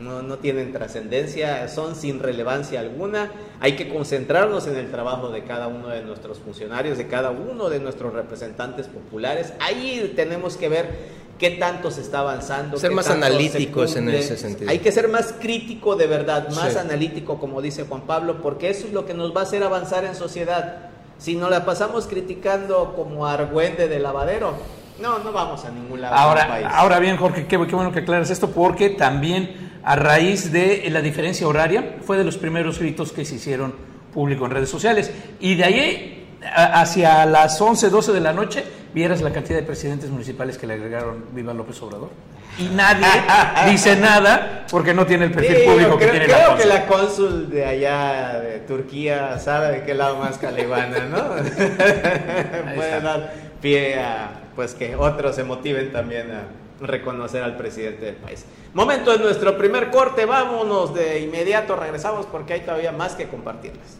No, 0.00 0.22
no 0.22 0.38
tienen 0.38 0.72
trascendencia, 0.72 1.68
son 1.68 1.94
sin 1.94 2.18
relevancia 2.18 2.80
alguna. 2.80 3.30
Hay 3.60 3.76
que 3.76 3.88
concentrarnos 3.88 4.66
en 4.66 4.76
el 4.76 4.90
trabajo 4.90 5.28
de 5.28 5.44
cada 5.44 5.68
uno 5.68 5.88
de 5.88 6.02
nuestros 6.02 6.38
funcionarios, 6.38 6.98
de 6.98 7.06
cada 7.06 7.30
uno 7.30 7.68
de 7.68 7.80
nuestros 7.80 8.12
representantes 8.12 8.88
populares. 8.88 9.52
Ahí 9.60 10.12
tenemos 10.16 10.56
que 10.56 10.68
ver 10.68 10.90
qué 11.38 11.50
tanto 11.50 11.90
se 11.90 12.00
está 12.00 12.20
avanzando. 12.20 12.76
Ser 12.78 12.92
más 12.92 13.10
analíticos 13.10 13.96
en 13.96 14.08
ese 14.08 14.36
sentido. 14.36 14.70
Hay 14.70 14.78
que 14.78 14.92
ser 14.92 15.08
más 15.08 15.34
crítico 15.40 15.96
de 15.96 16.06
verdad, 16.06 16.48
más 16.50 16.76
analítico, 16.76 17.38
como 17.38 17.62
dice 17.62 17.84
Juan 17.84 18.02
Pablo, 18.02 18.40
porque 18.42 18.70
eso 18.70 18.86
es 18.86 18.92
lo 18.92 19.06
que 19.06 19.14
nos 19.14 19.34
va 19.34 19.40
a 19.40 19.44
hacer 19.44 19.62
avanzar 19.62 20.04
en 20.04 20.14
sociedad. 20.14 20.90
Si 21.18 21.36
nos 21.36 21.50
la 21.50 21.64
pasamos 21.64 22.06
criticando 22.06 22.94
como 22.96 23.26
argüende 23.26 23.86
de 23.86 24.00
lavadero, 24.00 24.54
no, 25.00 25.18
no 25.18 25.32
vamos 25.32 25.64
a 25.64 25.70
ningún 25.70 26.00
lado. 26.00 26.14
Ahora, 26.14 26.60
ahora 26.76 26.98
bien, 26.98 27.16
Jorge, 27.16 27.46
qué, 27.46 27.58
qué 27.66 27.74
bueno 27.74 27.92
que 27.92 28.00
aclares 28.00 28.30
esto, 28.30 28.50
porque 28.50 28.90
también 28.90 29.71
a 29.84 29.96
raíz 29.96 30.52
de 30.52 30.88
la 30.90 31.00
diferencia 31.00 31.46
horaria, 31.46 31.96
fue 32.02 32.16
de 32.16 32.24
los 32.24 32.36
primeros 32.36 32.78
gritos 32.78 33.12
que 33.12 33.24
se 33.24 33.36
hicieron 33.36 33.74
público 34.12 34.44
en 34.44 34.52
redes 34.52 34.68
sociales. 34.68 35.10
Y 35.40 35.54
de 35.54 35.64
ahí, 35.64 36.28
hacia 36.54 37.24
las 37.26 37.60
11, 37.60 37.90
12 37.90 38.12
de 38.12 38.20
la 38.20 38.32
noche, 38.32 38.64
vieras 38.94 39.20
la 39.22 39.32
cantidad 39.32 39.58
de 39.58 39.64
presidentes 39.64 40.10
municipales 40.10 40.58
que 40.58 40.66
le 40.66 40.74
agregaron 40.74 41.24
Viva 41.32 41.54
López 41.54 41.80
Obrador. 41.82 42.10
Y 42.58 42.64
nadie 42.64 43.06
dice 43.70 43.96
nada 43.96 44.66
porque 44.70 44.92
no 44.92 45.06
tiene 45.06 45.24
el 45.24 45.32
perfil 45.32 45.64
público 45.64 45.96
que 45.96 46.06
tiene 46.06 46.26
creo 46.26 46.54
que 46.56 46.66
la 46.66 46.86
cónsul 46.86 47.48
de 47.48 47.64
allá 47.64 48.40
de 48.40 48.58
Turquía 48.58 49.38
sabe 49.38 49.72
de 49.72 49.82
qué 49.84 49.94
lado 49.94 50.18
más 50.18 50.36
calibana, 50.36 50.98
¿no? 51.06 51.18
Puede 52.74 53.00
dar 53.00 53.32
pie 53.62 53.98
a 53.98 54.32
pues 54.54 54.74
que 54.74 54.96
otros 54.96 55.34
se 55.34 55.44
motiven 55.44 55.92
también 55.92 56.30
a 56.30 56.61
reconocer 56.80 57.42
al 57.42 57.56
presidente 57.56 58.06
del 58.06 58.16
país. 58.16 58.44
Momento 58.74 59.12
de 59.12 59.18
nuestro 59.18 59.56
primer 59.56 59.90
corte, 59.90 60.24
vámonos 60.24 60.94
de 60.94 61.20
inmediato, 61.20 61.76
regresamos 61.76 62.26
porque 62.26 62.54
hay 62.54 62.60
todavía 62.60 62.92
más 62.92 63.14
que 63.14 63.28
compartirles. 63.28 63.98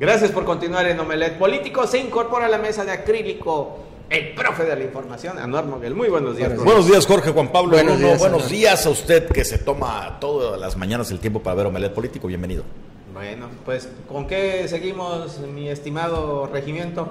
Gracias 0.00 0.30
por 0.30 0.44
continuar 0.44 0.86
en 0.86 1.00
Omelet 1.00 1.38
Político. 1.38 1.84
Se 1.88 1.98
incorpora 1.98 2.46
a 2.46 2.48
la 2.48 2.58
mesa 2.58 2.84
de 2.84 2.92
acrílico 2.92 3.80
el 4.08 4.32
profe 4.34 4.64
de 4.64 4.76
la 4.76 4.84
información, 4.84 5.38
Anuar 5.38 5.66
Moguel. 5.66 5.94
Muy 5.94 6.08
buenos 6.08 6.36
días. 6.36 6.56
Buenos, 6.56 6.86
días, 6.86 7.04
Jorge 7.04 7.32
Juan 7.32 7.50
Pablo. 7.50 7.72
Buenos, 7.72 7.98
días, 7.98 8.18
buenos 8.18 8.48
días 8.48 8.86
a 8.86 8.90
usted 8.90 9.28
que 9.28 9.44
se 9.44 9.58
toma 9.58 10.18
todas 10.20 10.58
las 10.60 10.76
mañanas 10.76 11.10
el 11.10 11.18
tiempo 11.18 11.42
para 11.42 11.56
ver 11.56 11.66
Omelet 11.66 11.92
Político. 11.92 12.28
Bienvenido. 12.28 12.62
Bueno, 13.18 13.48
pues 13.64 13.88
¿con 14.06 14.28
qué 14.28 14.68
seguimos, 14.68 15.40
mi 15.40 15.68
estimado 15.68 16.46
regimiento? 16.46 17.10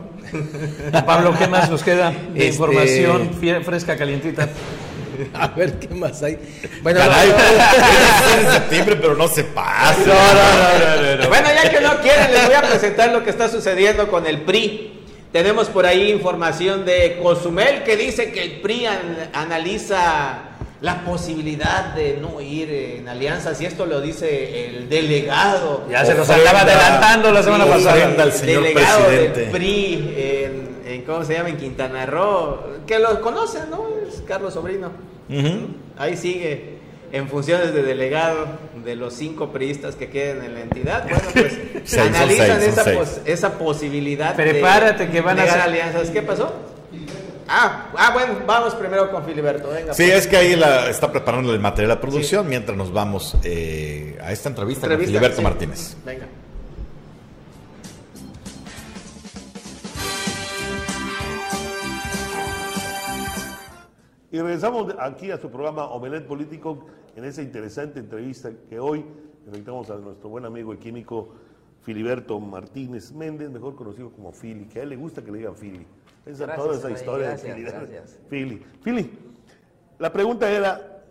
Pablo, 1.06 1.36
¿qué 1.38 1.48
más 1.50 1.70
nos 1.70 1.84
queda 1.84 2.12
de 2.12 2.48
este... 2.48 2.64
información 2.64 3.32
fresca, 3.66 3.98
calientita? 3.98 4.48
A 5.34 5.48
ver, 5.50 5.74
¿qué 5.80 5.94
más 5.94 6.24
hay? 6.24 6.40
Bueno, 6.82 7.02
Caray, 7.02 7.28
no, 7.28 7.36
en 8.40 8.54
septiembre, 8.54 8.96
pero 8.96 9.16
no 9.18 9.28
se 9.28 9.44
pasa. 9.44 10.00
No, 10.00 11.18
no, 11.24 11.28
bueno, 11.28 11.50
ya 11.54 11.70
que 11.70 11.82
no 11.82 12.00
quieren, 12.00 12.32
les 12.32 12.46
voy 12.46 12.56
a 12.56 12.62
presentar 12.62 13.12
lo 13.12 13.22
que 13.26 13.30
está 13.30 13.50
sucediendo 13.50 14.08
con 14.08 14.26
el 14.26 14.44
PRI. 14.44 15.04
Tenemos 15.34 15.68
por 15.68 15.86
ahí 15.86 16.10
información 16.10 16.86
de 16.86 17.20
Cozumel 17.22 17.84
que 17.84 17.98
dice 17.98 18.32
que 18.32 18.44
el 18.44 18.62
PRI 18.62 18.86
an 18.86 19.30
analiza 19.34 20.57
la 20.82 21.04
posibilidad 21.04 21.96
de 21.96 22.18
no 22.22 22.40
ir 22.40 22.70
en 22.72 23.10
alianzas, 23.10 23.60
y 23.62 23.66
esto 23.66 23.86
lo 23.86 24.00
dice 24.00 24.68
el 24.68 24.90
delegado. 24.90 25.86
Ya 25.90 26.06
se 26.06 26.14
nos 26.14 26.30
andaba 26.30 26.62
adelantando 26.62 27.32
la 27.32 27.44
semana 27.44 27.66
pasada. 27.66 28.04
El 28.04 28.16
delegado 28.16 29.06
presidente. 29.06 29.40
del 29.40 29.50
PRI 29.50 30.14
en, 30.18 30.78
en, 30.86 31.02
¿cómo 31.04 31.24
se 31.24 31.34
llama? 31.34 31.50
En 31.50 31.58
Quintana 31.58 32.06
Roo, 32.06 32.60
que 32.86 33.00
lo 33.00 33.20
conocen, 33.22 33.70
¿no? 33.72 33.88
Es 34.08 34.22
Carlos 34.28 34.54
Sobrino. 34.54 34.92
Uh 35.30 35.34
-huh. 35.34 35.68
Ahí 35.98 36.16
sigue. 36.16 36.78
en 37.10 37.30
funciones 37.30 37.74
de 37.74 37.84
delegado 37.84 38.48
de 38.84 38.98
los 38.98 39.14
cinco 39.14 39.54
priistas 39.54 39.96
que 39.96 40.10
queden 40.10 40.44
en 40.44 40.54
la 40.56 40.62
entidad, 40.62 41.04
bueno, 41.08 41.24
pues 41.34 41.98
analizan 41.98 42.62
esa, 43.26 43.58
posibilidad 43.58 44.36
Prepárate 44.36 45.10
que 45.10 45.22
van 45.22 45.40
a 45.40 45.44
hacer 45.44 45.62
alianzas. 45.62 46.10
¿Qué 46.10 46.22
pasó? 46.22 46.54
Ah, 47.50 47.92
ah, 47.96 48.12
bueno, 48.14 48.40
vamos 48.46 48.76
primero 48.76 49.10
con 49.10 49.24
Filiberto. 49.24 49.70
Venga, 49.70 49.94
sí, 49.94 50.04
pues. 50.04 50.26
es 50.26 50.28
que 50.28 50.36
ahí 50.36 50.56
la, 50.56 50.90
está 50.90 51.12
preparando 51.12 51.54
el 51.54 51.60
material 51.60 51.96
de 51.96 52.02
producción 52.02 52.48
mientras 52.48 52.78
nos 52.78 52.92
vamos 52.92 53.38
eh, 53.44 54.18
a 54.22 54.32
esta 54.34 54.50
entrevista, 54.50 54.88
con 54.88 55.00
Filiberto 55.00 55.42
Martínez. 55.42 55.96
Venga. 56.06 56.28
Y 64.30 64.40
regresamos 64.40 64.94
aquí 65.00 65.32
a 65.32 65.38
su 65.38 65.50
programa 65.50 65.86
Omelet 65.86 66.28
Político 66.28 66.86
en 67.16 67.24
esa 67.24 67.42
interesante 67.42 68.00
entrevista 68.00 68.52
que 68.70 68.78
hoy 68.78 69.06
invitamos 69.46 69.90
a 69.90 69.96
nuestro 69.96 70.28
buen 70.30 70.44
amigo 70.44 70.74
y 70.74 70.78
químico 70.78 71.30
Filiberto 71.82 72.38
Martínez 72.42 73.14
Méndez, 73.14 73.50
mejor 73.50 73.76
conocido 73.76 74.12
como 74.12 74.34
Fili, 74.34 74.66
que 74.66 74.82
a 74.82 74.84
él 74.84 74.90
le 74.90 74.98
gusta 74.98 75.24
que 75.24 75.32
le 75.32 75.38
digan 75.38 75.56
Fili. 75.56 75.88
Esa 76.28 76.56
toda 76.56 76.76
esa 76.76 76.92
historia 76.92 77.30
de 77.30 77.38
Fili. 77.38 77.66
Fili. 78.28 78.66
Fili, 78.82 79.12
la 79.98 80.12
pregunta 80.12 80.52
era, 80.52 81.04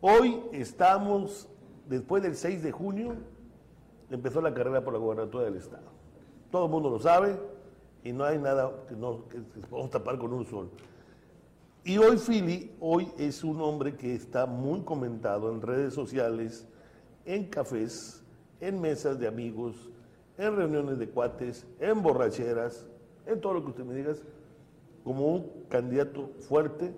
hoy 0.00 0.42
estamos, 0.52 1.48
después 1.86 2.22
del 2.22 2.36
6 2.36 2.62
de 2.62 2.70
junio, 2.70 3.14
empezó 4.10 4.42
la 4.42 4.52
carrera 4.52 4.84
por 4.84 4.92
la 4.92 4.98
gobernatura 4.98 5.44
del 5.44 5.56
Estado. 5.56 5.90
Todo 6.50 6.66
el 6.66 6.70
mundo 6.70 6.90
lo 6.90 6.98
sabe 6.98 7.38
y 8.04 8.12
no 8.12 8.24
hay 8.24 8.38
nada 8.38 8.70
que, 8.88 8.94
no, 8.94 9.26
que 9.28 9.38
podamos 9.68 9.90
tapar 9.90 10.18
con 10.18 10.32
un 10.32 10.44
sol. 10.44 10.70
Y 11.82 11.96
hoy 11.96 12.18
Philly, 12.18 12.76
hoy 12.78 13.10
es 13.16 13.42
un 13.42 13.60
hombre 13.62 13.96
que 13.96 14.14
está 14.14 14.44
muy 14.44 14.82
comentado 14.82 15.50
en 15.50 15.62
redes 15.62 15.94
sociales, 15.94 16.68
en 17.24 17.46
cafés, 17.46 18.22
en 18.60 18.82
mesas 18.82 19.18
de 19.18 19.26
amigos, 19.26 19.88
en 20.36 20.56
reuniones 20.56 20.98
de 20.98 21.08
cuates, 21.08 21.66
en 21.78 22.02
borracheras, 22.02 22.86
en 23.32 23.40
todo 23.40 23.54
lo 23.54 23.62
que 23.62 23.70
usted 23.70 23.84
me 23.84 23.94
diga, 23.94 24.12
como 25.04 25.34
un 25.34 25.64
candidato 25.68 26.30
fuerte 26.48 26.94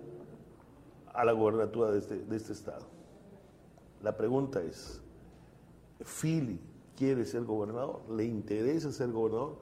a 1.13 1.23
la 1.25 1.31
gobernatura 1.31 1.91
de 1.91 1.99
este, 1.99 2.17
de 2.17 2.35
este 2.35 2.53
estado. 2.53 2.85
La 4.01 4.17
pregunta 4.17 4.61
es, 4.61 5.01
¿Philly 6.03 6.59
quiere 6.97 7.25
ser 7.25 7.43
gobernador? 7.43 8.01
¿Le 8.09 8.25
interesa 8.25 8.91
ser 8.91 9.11
gobernador? 9.11 9.55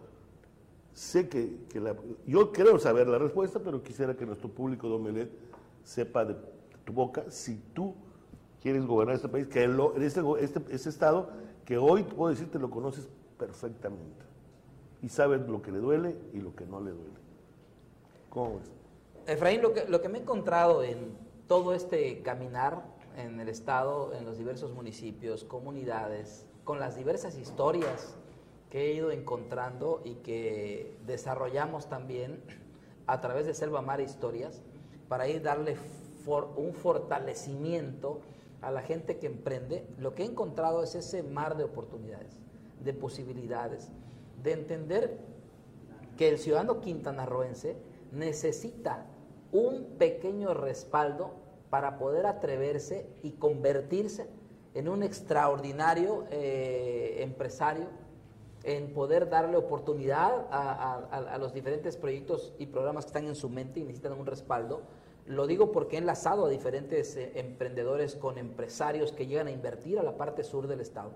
Sé 0.93 1.29
que, 1.29 1.57
la, 1.79 1.95
yo 2.25 2.51
creo 2.51 2.79
saber 2.79 3.07
la 3.07 3.17
respuesta, 3.17 3.59
pero 3.59 3.83
quisiera 3.83 4.15
que 4.15 4.25
nuestro 4.25 4.49
público 4.49 4.89
de 4.89 5.31
sepa 5.83 6.25
de, 6.25 6.35
tu 6.83 6.93
boca 6.93 7.23
si 7.29 7.57
tú 7.73 7.93
quieres 8.61 8.85
gobernar 8.85 9.15
este 9.15 9.29
país, 9.29 9.47
que 9.47 9.63
este, 9.97 10.21
este, 10.39 10.61
este, 10.69 10.89
estado 10.89 11.29
que 11.65 11.77
hoy 11.77 12.03
puedo 12.03 12.29
decirte 12.31 12.59
lo 12.59 12.69
conoces 12.69 13.07
perfectamente 13.37 14.30
y 15.01 15.10
sabes 15.10 15.48
lo 15.48 15.62
que 15.62 15.72
le 15.72 15.79
duele 15.79 16.15
y 16.34 16.39
lo 16.39 16.55
que 16.55 16.65
no 16.65 16.79
le 16.79 16.91
duele. 16.91 17.20
¿Cómo 18.29 18.60
es? 18.60 18.72
Efraín, 19.27 19.62
lo 19.62 19.74
que, 19.74 19.86
lo 19.88 20.01
que 20.01 20.10
me 20.10 20.20
he 20.20 20.22
encontrado 20.22 20.84
en 20.84 21.17
todo 21.48 21.74
este 21.74 22.22
caminar 22.22 22.84
en 23.17 23.39
el 23.39 23.50
estado, 23.50 24.13
en 24.13 24.25
los 24.25 24.38
diversos 24.38 24.74
municipios, 24.74 25.43
comunidades, 25.43 26.46
con 26.63 26.79
las 26.79 26.96
diversas 26.96 27.38
historias 27.38 28.15
que 28.70 28.86
he 28.86 28.93
ido 28.93 29.12
encontrando 29.12 30.01
y 30.05 30.15
que 30.15 30.98
desarrollamos 31.05 31.89
también 31.89 32.41
a 33.06 33.19
través 33.19 33.45
de 33.45 33.54
Selva 33.54 33.82
Mar 33.82 33.99
Historias 33.99 34.62
para 35.10 35.28
ir 35.28 35.41
darle 35.41 35.75
un 36.56 36.73
fortalecimiento 36.73 38.21
a 38.62 38.71
la 38.71 38.82
gente 38.82 39.17
que 39.17 39.28
emprende, 39.28 39.86
lo 39.97 40.13
que 40.13 40.23
he 40.23 40.25
encontrado 40.25 40.84
es 40.84 40.95
ese 40.95 41.23
mar 41.23 41.58
de 41.58 41.63
oportunidades, 41.63 42.38
de 42.84 42.93
posibilidades, 42.93 43.89
de 44.43 44.54
entender 44.54 45.17
que 46.17 46.30
el 46.30 46.38
ciudadano 46.38 46.82
quintanarroense 46.82 47.75
necesita 48.12 49.06
un 49.51 49.97
pequeño 49.97 50.54
respaldo 50.54 51.32
para 51.69 51.97
poder 51.97 52.25
atreverse 52.25 53.08
y 53.23 53.32
convertirse 53.32 54.27
en 54.73 54.88
un 54.88 55.04
extraordinario 55.04 56.25
eh, 56.32 57.17
empresario 57.19 57.88
en 58.63 58.93
poder 58.93 59.30
darle 59.30 59.58
oportunidad 59.58 60.47
a, 60.51 61.38
los 61.39 61.54
diferentes 61.54 61.97
proyectos 61.97 62.54
y 62.60 62.67
programas 62.67 63.06
que 63.06 63.10
están 63.10 63.25
en 63.25 63.36
su 63.36 63.49
mente 63.49 63.80
y 63.80 63.84
necesitan 63.84 64.13
un 64.13 64.27
respaldo. 64.27 64.82
Lo 65.25 65.47
digo 65.47 65.71
porque 65.71 65.95
he 65.95 65.99
enlazado 65.99 66.45
a 66.45 66.49
diferentes 66.49 67.15
eh, 67.15 67.32
emprendedores 67.36 68.15
con 68.15 68.38
empresarios 68.38 69.12
que 69.13 69.25
llegan 69.25 69.47
a 69.47 69.51
invertir 69.51 69.97
a 69.97 70.04
la 70.04 70.17
parte 70.17 70.43
sur 70.43 70.67
del 70.67 70.82
estado. 70.82 71.12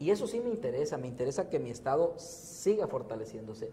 Y 0.00 0.10
eso 0.10 0.26
sí 0.26 0.40
me 0.40 0.48
interesa, 0.48 0.98
me 0.98 1.06
interesa 1.06 1.48
que 1.48 1.60
mi 1.60 1.70
estado 1.70 2.14
siga 2.16 2.88
fortaleciéndose. 2.88 3.70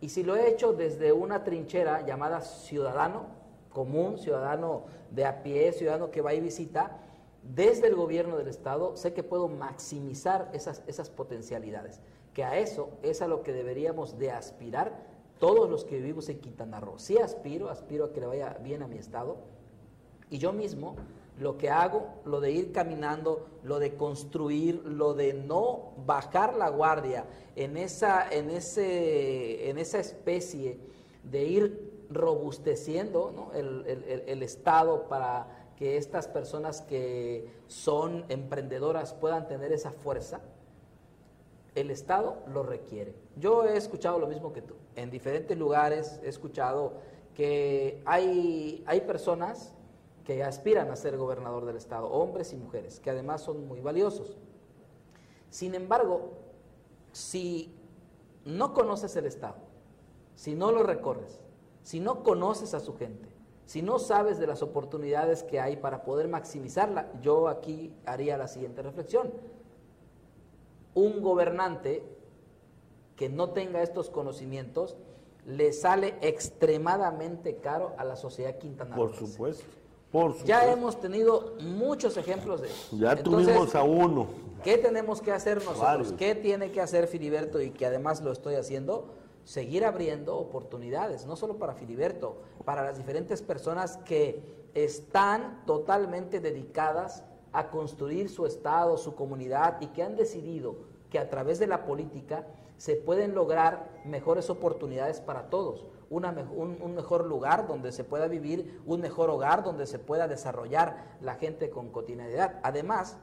Y 0.00 0.08
si 0.08 0.24
lo 0.24 0.34
he 0.34 0.48
hecho 0.48 0.72
desde 0.72 1.12
una 1.12 1.44
trinchera 1.44 2.04
llamada 2.04 2.40
ciudadano 2.40 3.26
común, 3.72 4.18
ciudadano 4.18 4.84
de 5.10 5.26
a 5.26 5.42
pie, 5.42 5.72
ciudadano 5.72 6.10
que 6.10 6.22
va 6.22 6.34
y 6.34 6.40
visita, 6.40 6.98
desde 7.42 7.86
el 7.86 7.94
gobierno 7.94 8.36
del 8.38 8.48
estado 8.48 8.96
sé 8.96 9.12
que 9.12 9.22
puedo 9.22 9.48
maximizar 9.48 10.50
esas, 10.52 10.82
esas 10.88 11.10
potencialidades 11.10 12.00
que 12.36 12.44
a 12.44 12.58
eso 12.58 12.90
es 13.02 13.22
a 13.22 13.28
lo 13.28 13.42
que 13.42 13.54
deberíamos 13.54 14.18
de 14.18 14.30
aspirar 14.30 14.92
todos 15.38 15.70
los 15.70 15.84
que 15.84 15.96
vivimos 15.96 16.28
en 16.28 16.38
Quintana 16.38 16.80
Roo. 16.80 16.98
Sí 16.98 17.16
aspiro, 17.16 17.70
aspiro 17.70 18.04
a 18.04 18.12
que 18.12 18.20
le 18.20 18.26
vaya 18.26 18.58
bien 18.62 18.82
a 18.82 18.86
mi 18.86 18.98
estado. 18.98 19.38
Y 20.28 20.36
yo 20.36 20.52
mismo 20.52 20.96
lo 21.38 21.58
que 21.58 21.68
hago, 21.70 22.08
lo 22.24 22.40
de 22.40 22.50
ir 22.50 22.72
caminando, 22.72 23.46
lo 23.62 23.78
de 23.78 23.94
construir, 23.94 24.82
lo 24.84 25.14
de 25.14 25.34
no 25.34 25.92
bajar 26.06 26.54
la 26.54 26.68
guardia 26.70 27.26
en 27.56 27.76
esa, 27.76 28.28
en 28.30 28.50
ese, 28.50 29.68
en 29.68 29.78
esa 29.78 29.98
especie 29.98 30.78
de 31.22 31.44
ir 31.44 32.06
robusteciendo 32.10 33.50
el 33.54 34.42
Estado 34.42 35.08
para 35.08 35.72
que 35.76 35.96
estas 35.96 36.28
personas 36.28 36.80
que 36.82 37.50
son 37.66 38.24
emprendedoras 38.28 39.12
puedan 39.12 39.46
tener 39.48 39.72
esa 39.72 39.90
fuerza 39.90 40.40
el 41.76 41.90
Estado 41.90 42.38
lo 42.48 42.64
requiere. 42.64 43.14
Yo 43.36 43.64
he 43.64 43.76
escuchado 43.76 44.18
lo 44.18 44.26
mismo 44.26 44.52
que 44.52 44.62
tú. 44.62 44.74
En 44.96 45.10
diferentes 45.10 45.56
lugares 45.56 46.20
he 46.24 46.28
escuchado 46.28 46.94
que 47.34 48.02
hay, 48.06 48.82
hay 48.86 49.02
personas 49.02 49.74
que 50.26 50.42
aspiran 50.42 50.90
a 50.90 50.96
ser 50.96 51.16
gobernador 51.16 51.64
del 51.64 51.76
Estado, 51.76 52.08
hombres 52.08 52.52
y 52.52 52.56
mujeres, 52.56 53.00
que 53.00 53.10
además 53.10 53.42
son 53.42 53.66
muy 53.66 53.80
valiosos. 53.80 54.36
Sin 55.48 55.74
embargo, 55.74 56.32
si 57.12 57.72
no 58.44 58.74
conoces 58.74 59.14
el 59.16 59.26
Estado, 59.26 59.56
si 60.34 60.54
no 60.54 60.72
lo 60.72 60.82
recorres, 60.82 61.40
si 61.82 62.00
no 62.00 62.24
conoces 62.24 62.74
a 62.74 62.80
su 62.80 62.96
gente, 62.96 63.28
si 63.64 63.82
no 63.82 63.98
sabes 63.98 64.38
de 64.38 64.46
las 64.48 64.62
oportunidades 64.62 65.44
que 65.44 65.60
hay 65.60 65.76
para 65.76 66.02
poder 66.02 66.28
maximizarla, 66.28 67.08
yo 67.22 67.48
aquí 67.48 67.94
haría 68.04 68.36
la 68.36 68.48
siguiente 68.48 68.82
reflexión 68.82 69.32
un 70.96 71.20
gobernante 71.20 72.02
que 73.16 73.28
no 73.28 73.50
tenga 73.50 73.82
estos 73.82 74.10
conocimientos 74.10 74.96
le 75.44 75.72
sale 75.72 76.14
extremadamente 76.22 77.58
caro 77.58 77.94
a 77.98 78.04
la 78.04 78.16
sociedad 78.16 78.58
quintana. 78.58 78.96
Por 78.96 79.14
supuesto, 79.14 79.64
por. 80.16 80.44
Ya 80.44 80.72
hemos 80.72 80.98
tenido 80.98 81.56
muchos 81.60 82.16
ejemplos 82.16 82.62
de 82.62 82.68
eso. 82.68 82.96
Ya 82.96 83.16
tuvimos 83.16 83.74
a 83.74 83.82
uno. 83.82 84.26
¿Qué 84.64 84.78
tenemos 84.78 85.20
que 85.20 85.30
hacer 85.30 85.62
nosotros? 85.64 86.14
¿Qué 86.16 86.34
tiene 86.34 86.70
que 86.72 86.80
hacer 86.80 87.06
Filiberto 87.06 87.60
y 87.60 87.70
que 87.70 87.86
además 87.86 88.22
lo 88.22 88.32
estoy 88.32 88.54
haciendo? 88.54 89.14
Seguir 89.44 89.84
abriendo 89.84 90.36
oportunidades, 90.36 91.26
no 91.26 91.36
solo 91.36 91.56
para 91.58 91.74
Filiberto, 91.74 92.38
para 92.64 92.82
las 92.82 92.96
diferentes 92.96 93.42
personas 93.42 93.98
que 93.98 94.42
están 94.74 95.62
totalmente 95.66 96.40
dedicadas 96.40 97.22
a 97.52 97.70
construir 97.70 98.28
su 98.28 98.44
estado, 98.44 98.96
su 98.96 99.14
comunidad 99.14 99.80
y 99.80 99.88
que 99.88 100.02
han 100.02 100.16
decidido 100.16 100.76
que 101.10 101.18
a 101.18 101.30
través 101.30 101.58
de 101.58 101.68
la 101.68 101.84
política 101.84 102.46
se 102.76 102.96
pueden 102.96 103.34
lograr 103.34 103.88
mejores 104.04 104.50
oportunidades 104.50 105.20
para 105.20 105.48
todos, 105.48 105.86
un, 106.10 106.94
mejor 106.94 107.26
lugar 107.26 107.66
donde 107.66 107.92
se 107.92 108.04
pueda 108.04 108.28
vivir, 108.28 108.80
un 108.86 109.00
mejor 109.00 109.30
hogar 109.30 109.64
donde 109.64 109.86
se 109.86 109.98
pueda 109.98 110.28
desarrollar 110.28 111.16
la 111.20 111.34
gente 111.34 111.70
con 111.70 111.90
cotidianidad. 111.90 112.60
Además, 112.62 113.18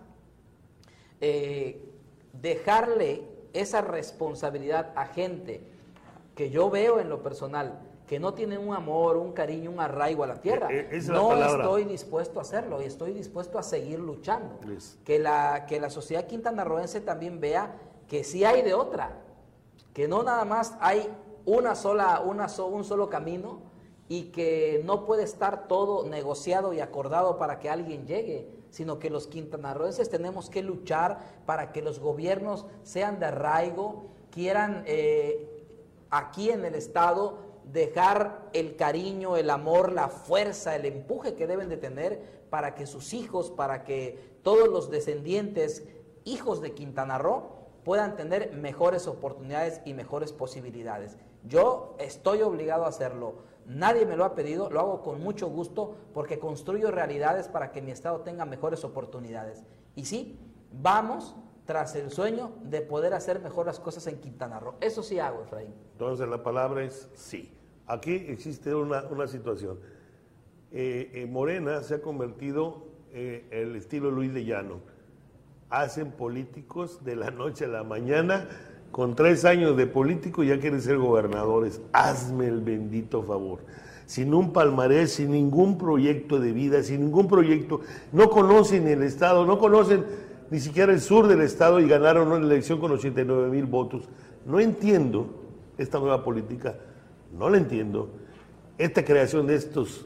eh, 1.21 1.81
dejarle 2.33 3.23
esa 3.53 3.81
responsabilidad 3.81 4.91
a 4.95 5.05
gente 5.05 5.61
que 6.35 6.49
yo 6.49 6.69
veo 6.69 6.99
en 6.99 7.09
lo 7.09 7.21
personal, 7.21 7.79
que 8.07 8.19
no 8.19 8.33
tiene 8.33 8.57
un 8.57 8.73
amor, 8.73 9.17
un 9.17 9.31
cariño, 9.31 9.71
un 9.71 9.79
arraigo 9.79 10.23
a 10.23 10.27
la 10.27 10.41
tierra. 10.41 10.67
Eh, 10.71 10.89
eh, 10.91 11.01
no 11.07 11.35
estoy 11.35 11.85
dispuesto 11.85 12.39
a 12.39 12.41
hacerlo 12.41 12.81
y 12.81 12.85
estoy 12.85 13.13
dispuesto 13.13 13.57
a 13.57 13.63
seguir 13.63 13.99
luchando. 13.99 14.59
Que 15.05 15.19
la, 15.19 15.65
que 15.67 15.79
la 15.79 15.89
sociedad 15.89 16.25
quintanarroense 16.25 17.01
también 17.01 17.39
vea 17.39 17.75
que 18.07 18.23
sí 18.23 18.43
hay 18.43 18.61
de 18.61 18.73
otra, 18.73 19.21
que 19.93 20.07
no 20.07 20.23
nada 20.23 20.43
más 20.43 20.75
hay 20.79 21.07
una 21.45 21.75
sola, 21.75 22.21
una 22.21 22.47
un 22.65 22.83
solo 22.83 23.09
camino 23.09 23.61
y 24.09 24.31
que 24.31 24.81
no 24.85 25.05
puede 25.05 25.23
estar 25.23 25.67
todo 25.67 26.07
negociado 26.07 26.73
y 26.73 26.79
acordado 26.79 27.37
para 27.37 27.59
que 27.59 27.69
alguien 27.69 28.05
llegue, 28.05 28.49
sino 28.69 28.99
que 28.99 29.09
los 29.09 29.27
quintanarroenses 29.27 30.09
tenemos 30.09 30.49
que 30.49 30.61
luchar 30.61 31.19
para 31.45 31.71
que 31.71 31.81
los 31.81 31.99
gobiernos 31.99 32.65
sean 32.83 33.19
de 33.19 33.27
arraigo, 33.27 34.07
quieran 34.29 34.83
eh, 34.87 35.49
aquí 36.09 36.49
en 36.49 36.65
el 36.65 36.75
Estado 36.75 37.37
dejar 37.71 38.49
el 38.53 38.75
cariño, 38.75 39.37
el 39.37 39.49
amor, 39.49 39.91
la 39.91 40.09
fuerza, 40.09 40.75
el 40.75 40.85
empuje 40.85 41.35
que 41.35 41.47
deben 41.47 41.69
de 41.69 41.77
tener 41.77 42.43
para 42.49 42.75
que 42.75 42.85
sus 42.85 43.13
hijos, 43.13 43.51
para 43.51 43.83
que 43.83 44.37
todos 44.43 44.67
los 44.67 44.91
descendientes, 44.91 45.83
hijos 46.25 46.61
de 46.61 46.73
Quintana 46.73 47.17
Roo, 47.17 47.63
puedan 47.83 48.15
tener 48.15 48.53
mejores 48.53 49.07
oportunidades 49.07 49.81
y 49.85 49.93
mejores 49.93 50.31
posibilidades. 50.31 51.17
Yo 51.47 51.95
estoy 51.99 52.41
obligado 52.41 52.85
a 52.85 52.89
hacerlo. 52.89 53.35
Nadie 53.65 54.05
me 54.05 54.17
lo 54.17 54.25
ha 54.25 54.35
pedido, 54.35 54.69
lo 54.69 54.79
hago 54.79 55.01
con 55.01 55.21
mucho 55.21 55.47
gusto 55.47 55.95
porque 56.13 56.39
construyo 56.39 56.91
realidades 56.91 57.47
para 57.47 57.71
que 57.71 57.81
mi 57.81 57.91
estado 57.91 58.21
tenga 58.21 58.45
mejores 58.45 58.83
oportunidades. 58.83 59.63
Y 59.95 60.05
sí, 60.05 60.39
vamos 60.71 61.35
tras 61.65 61.95
el 61.95 62.11
sueño 62.11 62.51
de 62.63 62.81
poder 62.81 63.13
hacer 63.13 63.39
mejor 63.39 63.65
las 63.65 63.79
cosas 63.79 64.05
en 64.07 64.19
Quintana 64.19 64.59
Roo. 64.59 64.75
Eso 64.81 65.01
sí 65.01 65.19
hago, 65.19 65.43
Efraín. 65.43 65.73
Entonces 65.93 66.27
la 66.27 66.43
palabra 66.43 66.83
es 66.83 67.09
sí. 67.13 67.53
Aquí 67.87 68.13
existe 68.27 68.73
una, 68.73 69.27
situación. 69.27 69.79
Eh, 70.71 71.11
eh, 71.13 71.25
Morena 71.25 71.83
se 71.83 71.95
ha 71.95 72.01
convertido 72.01 72.87
en 73.11 73.45
eh, 73.45 73.47
el 73.51 73.75
estilo 73.75 74.09
Luis 74.09 74.33
de 74.33 74.45
Llano. 74.45 74.81
Hacen 75.69 76.11
políticos 76.11 77.03
de 77.03 77.15
la 77.15 77.31
noche 77.31 77.65
a 77.65 77.67
la 77.67 77.83
mañana, 77.83 78.47
con 78.93 79.13
tres 79.17 79.43
años 79.43 79.75
de 79.75 79.87
político 79.87 80.41
ya 80.41 80.57
quieren 80.57 80.81
ser 80.81 80.97
gobernadores. 80.97 81.81
Hazme 81.91 82.47
el 82.47 82.61
bendito 82.61 83.23
favor. 83.23 83.59
Sin 84.05 84.33
un 84.33 84.53
palmarés, 84.53 85.15
sin 85.15 85.31
ningún 85.31 85.77
proyecto 85.77 86.39
de 86.39 86.53
vida, 86.53 86.81
sin 86.83 87.01
ningún 87.01 87.27
proyecto. 87.27 87.81
No 88.13 88.29
conocen 88.29 88.87
el 88.87 89.03
Estado, 89.03 89.45
no 89.45 89.59
conocen 89.59 90.05
ni 90.49 90.61
siquiera 90.61 90.93
el 90.93 91.01
sur 91.01 91.27
del 91.27 91.41
Estado 91.41 91.81
y 91.81 91.89
ganaron 91.89 92.31
una 92.31 92.45
elección 92.45 92.79
con 92.79 92.93
89 92.93 93.49
mil 93.49 93.65
votos. 93.65 94.07
No 94.45 94.61
entiendo 94.61 95.27
esta 95.77 95.99
nueva 95.99 96.23
política 96.23 96.75
no 97.37 97.49
la 97.49 97.57
entiendo, 97.57 98.09
esta 98.77 99.03
creación 99.03 99.47
de 99.47 99.55
estos 99.55 100.05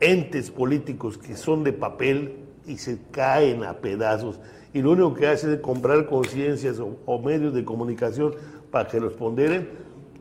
entes 0.00 0.50
políticos 0.50 1.16
que 1.16 1.36
son 1.36 1.64
de 1.64 1.72
papel 1.72 2.36
y 2.66 2.76
se 2.76 2.98
caen 3.10 3.64
a 3.64 3.78
pedazos 3.78 4.40
y 4.74 4.82
lo 4.82 4.90
único 4.90 5.14
que 5.14 5.28
hacen 5.28 5.52
es 5.52 5.60
comprar 5.60 6.04
conciencias 6.04 6.80
o, 6.80 7.18
medios 7.20 7.54
de 7.54 7.64
comunicación 7.64 8.34
para 8.72 8.88
que 8.88 8.98
los 8.98 9.12
ponderen, 9.12 9.68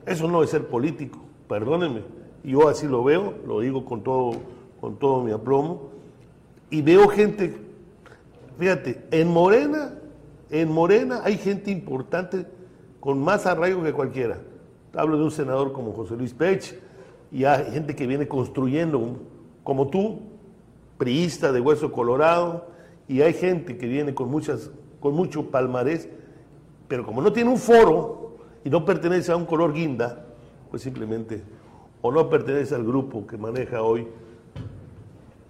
eso 0.06 0.28
no 0.28 0.44
es 0.44 0.52
ser 0.52 0.68
político, 0.68 1.20
perdónenme. 1.50 2.04
Yo 2.44 2.70
así 2.70 2.88
lo 2.88 3.04
veo, 3.04 3.34
lo 3.48 3.62
digo 3.62 3.84
con 3.84 4.04
todo, 4.04 4.34
con 4.80 4.98
todo 5.00 5.24
mi 5.24 5.32
aplomo, 5.32 5.90
y 6.70 6.84
veo 6.84 7.08
gente, 7.08 7.56
fíjate, 8.60 9.04
en 9.10 9.28
Morena, 9.28 9.96
en 10.52 10.72
Morena 10.72 11.22
hay 11.24 11.38
gente 11.38 11.72
importante 11.72 12.46
con 13.00 13.20
más 13.24 13.48
arraigo 13.48 13.82
que 13.82 13.92
cualquiera. 13.92 14.38
Hablo 14.94 15.18
de 15.18 15.24
un 15.24 15.32
senador 15.32 15.74
como 15.74 15.94
José 15.94 16.16
Luis 16.16 16.34
Pech 16.34 16.80
y 17.32 17.46
hay 17.46 17.72
gente 17.72 17.96
que 17.96 18.06
viene 18.06 18.28
construyendo, 18.28 19.18
como 19.64 19.88
tú, 19.88 20.20
priista 21.00 21.52
de 21.52 21.60
hueso 21.60 21.92
colorado, 21.92 22.68
y 23.08 23.22
hay 23.22 23.34
gente 23.34 23.78
que 23.78 23.88
viene 23.88 24.14
con, 24.14 24.30
muchas, 24.30 24.72
con 25.00 25.14
mucho 25.14 25.50
palmarés, 25.50 26.10
pero 26.88 27.06
como 27.06 27.22
no 27.22 27.34
tiene 27.34 27.50
un 27.50 27.58
foro 27.58 28.38
y 28.64 28.70
no 28.70 28.86
pertenece 28.86 29.32
a 29.32 29.36
un 29.36 29.46
color 29.46 29.74
guinda, 29.74 30.26
pues 30.70 30.82
simplemente 30.84 31.44
o 32.02 32.12
no 32.12 32.30
pertenece 32.30 32.76
al 32.76 32.84
grupo 32.84 33.26
que 33.26 33.38
maneja 33.38 33.82
hoy, 33.82 34.08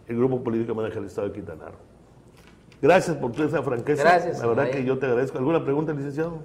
el 0.08 0.18
grupo 0.18 0.44
político 0.44 0.74
que 0.74 0.82
maneja 0.82 1.00
el 1.00 1.06
Estado 1.06 1.30
de 1.30 1.34
Quintana 1.34 1.66
Roo. 1.66 1.78
Gracias 2.80 3.18
por 3.18 3.32
toda 3.32 3.48
esa 3.48 3.64
franqueza. 3.64 4.04
Gracias. 4.04 4.40
La 4.40 4.48
verdad 4.48 4.70
que 4.70 4.84
yo 4.84 5.00
te 5.00 5.08
agradezco. 5.08 5.40
¿Alguna 5.40 5.64
pregunta, 5.64 5.94
licenciado? 5.94 6.42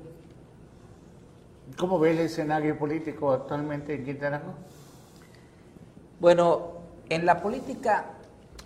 ¿Cómo 1.77 1.99
ve 1.99 2.13
el 2.13 2.21
escenario 2.21 2.79
político 2.79 3.33
actualmente 3.33 3.95
en 3.95 4.05
Quintana 4.05 4.39
Roo? 4.39 4.55
Bueno, 6.21 6.69
en 7.11 7.27
la 7.27 7.43
política, 7.43 8.15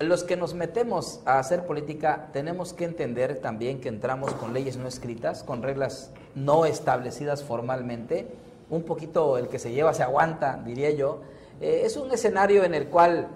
los 0.01 0.25
que 0.25 0.37
nos 0.37 0.55
metemos 0.55 1.21
a 1.25 1.39
hacer 1.39 1.65
política 1.65 2.31
tenemos 2.33 2.73
que 2.73 2.85
entender 2.85 3.41
también 3.41 3.81
que 3.81 3.89
entramos 3.89 4.33
con 4.35 4.53
leyes 4.53 4.77
no 4.77 4.89
escritas, 4.89 5.43
con 5.43 5.63
reglas 5.63 6.11
no 6.35 6.67
establecidas 6.67 7.45
formalmente. 7.45 8.29
Un 8.71 8.83
poquito 8.83 9.39
el 9.39 9.49
que 9.49 9.59
se 9.59 9.73
lleva 9.73 9.95
se 9.95 10.03
aguanta, 10.03 10.61
diría 10.65 10.91
yo. 10.91 11.21
Eh, 11.61 11.83
es 11.85 11.97
un 11.97 12.11
escenario 12.11 12.65
en 12.65 12.75
el 12.75 12.89
cual, 12.89 13.29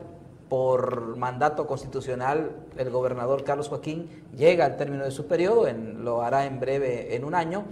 por 0.48 1.16
mandato 1.16 1.66
constitucional, 1.66 2.52
el 2.76 2.90
gobernador 2.90 3.44
Carlos 3.44 3.68
Joaquín 3.68 4.24
llega 4.36 4.64
al 4.64 4.76
término 4.76 5.04
de 5.04 5.10
su 5.10 5.26
periodo, 5.26 5.66
lo 5.72 6.22
hará 6.22 6.46
en 6.46 6.58
breve, 6.58 7.14
en 7.14 7.24
un 7.24 7.34
año 7.34 7.64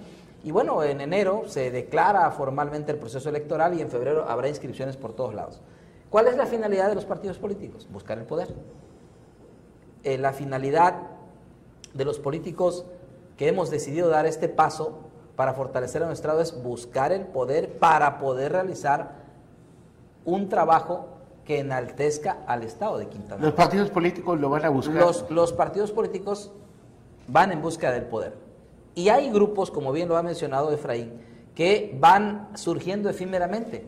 y 0.45 0.51
bueno, 0.51 0.83
en 0.83 1.01
enero 1.01 1.45
se 1.47 1.71
declara 1.71 2.31
formalmente 2.31 2.93
el 2.93 2.99
proceso 2.99 3.31
electoral 3.31 3.79
y 3.79 3.81
en 3.81 3.91
febrero 3.91 4.27
habrá 4.29 4.49
inscripciones 4.49 4.99
por 4.99 5.15
todos 5.15 5.35
lados. 5.35 5.63
¿Cuál 6.15 6.29
es 6.29 6.37
la 6.37 6.47
finalidad 6.47 6.91
de 6.91 6.95
los 6.95 7.07
partidos 7.07 7.39
políticos? 7.39 7.89
Buscar 7.91 8.19
el 8.19 8.25
poder. 8.25 8.55
Eh, 10.05 10.17
la 10.17 10.33
finalidad 10.33 10.95
de 11.93 12.05
los 12.05 12.21
políticos 12.21 12.87
que 13.37 13.49
hemos 13.49 13.69
decidido 13.69 14.09
dar 14.11 14.25
este 14.25 14.49
paso 14.49 15.01
para 15.35 15.55
fortalecer 15.55 16.05
a 16.05 16.07
nuestro 16.07 16.39
Estado 16.39 16.43
es 16.43 16.63
buscar 16.63 17.11
el 17.11 17.23
poder 17.23 17.81
para 17.81 18.21
poder 18.21 18.53
realizar 18.53 19.25
un 20.25 20.49
trabajo 20.49 21.09
que 21.45 21.59
enaltezca 21.59 22.45
al 22.47 22.63
Estado 22.63 22.99
de 22.99 23.09
Quintana 23.09 23.45
Los 23.45 23.55
partidos 23.55 23.91
políticos 23.91 24.39
lo 24.39 24.51
van 24.51 24.65
a 24.67 24.69
buscar. 24.69 24.95
Los, 24.95 25.29
los 25.33 25.53
partidos 25.53 25.91
políticos 25.91 26.53
van 27.27 27.51
en 27.51 27.61
busca 27.61 27.91
del 27.91 28.05
poder. 28.05 28.37
Y 28.95 29.09
hay 29.09 29.33
grupos, 29.33 29.73
como 29.73 29.91
bien 29.91 30.09
lo 30.09 30.17
ha 30.17 30.23
mencionado 30.23 30.71
Efraín, 30.71 31.21
que 31.57 31.99
van 31.99 32.51
surgiendo 32.55 33.11
efímeramente 33.11 33.85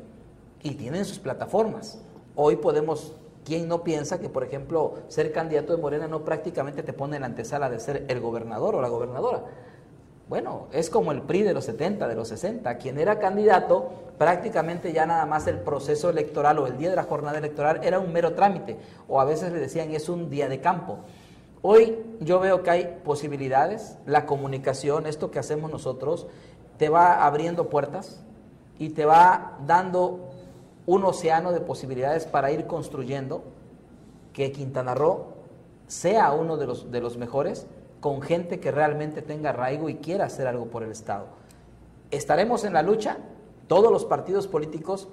y 0.65 0.75
tienen 0.75 1.05
sus 1.05 1.21
plataformas. 1.21 2.01
Hoy 2.39 2.57
podemos, 2.57 3.15
¿quién 3.47 3.67
no 3.67 3.83
piensa 3.83 4.21
que, 4.21 4.29
por 4.29 4.45
ejemplo, 4.45 4.97
ser 5.09 5.33
candidato 5.33 5.75
de 5.75 5.81
Morena 5.81 6.07
no 6.07 6.23
prácticamente 6.23 6.83
te 6.83 6.93
pone 6.93 7.17
en 7.17 7.23
la 7.23 7.29
antesala 7.29 7.71
de 7.71 7.81
ser 7.81 8.05
el 8.09 8.21
gobernador 8.21 8.75
o 8.75 8.83
la 8.83 8.89
gobernadora? 8.89 9.43
Bueno, 10.29 10.67
es 10.71 10.91
como 10.91 11.13
el 11.13 11.23
PRI 11.23 11.43
de 11.43 11.55
los 11.55 11.65
70, 11.65 12.07
de 12.07 12.15
los 12.15 12.29
60. 12.29 12.77
Quien 12.77 12.99
era 12.99 13.19
candidato, 13.19 13.91
prácticamente 14.19 14.93
ya 14.93 15.07
nada 15.07 15.25
más 15.25 15.47
el 15.47 15.61
proceso 15.61 16.11
electoral 16.11 16.59
o 16.59 16.67
el 16.67 16.77
día 16.77 16.91
de 16.91 16.97
la 16.97 17.05
jornada 17.05 17.39
electoral 17.39 17.81
era 17.83 18.01
un 18.01 18.13
mero 18.13 18.35
trámite, 18.35 18.77
o 19.09 19.19
a 19.19 19.25
veces 19.25 19.51
le 19.51 19.59
decían 19.59 19.93
es 19.93 20.11
un 20.11 20.29
día 20.29 20.49
de 20.49 20.61
campo. 20.61 20.99
Hoy 21.63 21.97
yo 22.21 22.39
veo 22.39 22.63
que 22.63 22.71
hay 22.71 23.01
posibilidades, 23.03 23.97
la 24.05 24.27
comunicación, 24.27 25.07
esto 25.07 25.31
que 25.31 25.39
hacemos 25.39 25.71
nosotros, 25.71 26.27
te 26.77 26.91
va 26.91 27.25
abriendo 27.25 27.71
puertas 27.71 28.21
y 28.79 28.91
te 28.91 29.07
va 29.07 29.57
dando 29.67 30.36
un 30.87 31.05
océano 31.05 31.53
de 31.53 31.61
posibilidades 31.61 32.25
para 32.25 32.51
ir 32.53 32.67
construyendo 32.67 33.45
que 34.33 34.53
Quintana 34.53 34.95
Roo 34.95 35.27
sea 35.87 36.33
uno 36.33 36.57
de 36.57 36.67
los, 36.67 36.91
de 36.91 37.01
los 37.01 37.17
mejores 37.17 37.67
con 38.01 38.23
gente 38.23 38.61
que 38.61 38.71
realmente 38.71 39.23
tenga 39.23 39.51
arraigo 39.51 39.89
y 39.89 39.97
quiera 39.97 40.27
hacer 40.27 40.47
algo 40.47 40.67
por 40.67 40.83
el 40.83 40.93
Estado. 40.93 41.27
Estaremos 42.11 42.65
en 42.65 42.73
la 42.73 42.83
lucha, 42.83 43.19
todos 43.67 43.91
los 43.91 44.05
partidos 44.05 44.47
políticos, 44.47 45.09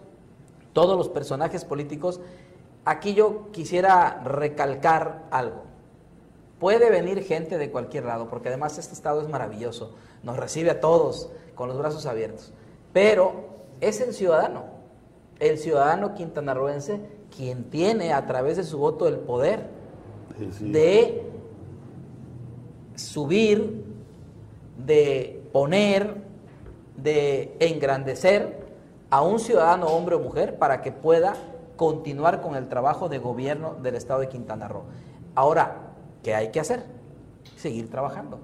todos 0.74 0.98
los 0.98 1.10
personajes 1.10 1.66
políticos. 1.66 2.20
Aquí 2.86 3.14
yo 3.14 3.52
quisiera 3.52 4.22
recalcar 4.24 5.24
algo. 5.32 5.64
Puede 6.60 6.90
venir 6.90 7.24
gente 7.24 7.58
de 7.58 7.72
cualquier 7.72 8.06
lado, 8.06 8.30
porque 8.30 8.50
además 8.50 8.78
este 8.78 8.94
estado 8.94 9.22
es 9.22 9.28
maravilloso, 9.28 9.96
nos 10.22 10.38
recibe 10.38 10.70
a 10.70 10.80
todos 10.80 11.30
con 11.56 11.68
los 11.68 11.78
brazos 11.78 12.06
abiertos, 12.06 12.54
pero 12.94 13.50
es 13.82 14.00
el 14.00 14.14
ciudadano, 14.14 14.64
el 15.50 15.58
ciudadano 15.58 16.14
quintanarroense 16.14 17.00
quien 17.36 17.66
tiene 17.66 18.14
a 18.14 18.26
través 18.26 18.58
de 18.58 18.64
su 18.64 18.78
voto 18.78 19.08
el 19.08 19.18
poder 19.18 19.68
de 20.60 21.24
subir, 22.96 23.84
de 24.78 25.44
poner, 25.52 26.16
de 26.98 27.56
engrandecer 27.60 28.64
a 29.10 29.22
un 29.22 29.40
ciudadano 29.40 29.88
hombre 29.88 30.16
o 30.16 30.20
mujer 30.20 30.58
para 30.58 30.82
que 30.82 30.92
pueda 30.92 31.36
continuar 31.76 32.42
con 32.42 32.56
el 32.56 32.68
trabajo 32.68 33.10
de 33.10 33.20
gobierno 33.20 33.76
del 33.82 33.96
estado 33.96 34.20
de 34.20 34.30
Quintana 34.30 34.68
Roo. 34.68 34.84
Ahora, 35.36 35.94
¿Qué 36.24 36.34
hay 36.34 36.50
que 36.50 36.62
hacer? 36.62 36.84
Seguir 37.58 37.92
trabajando, 37.92 38.40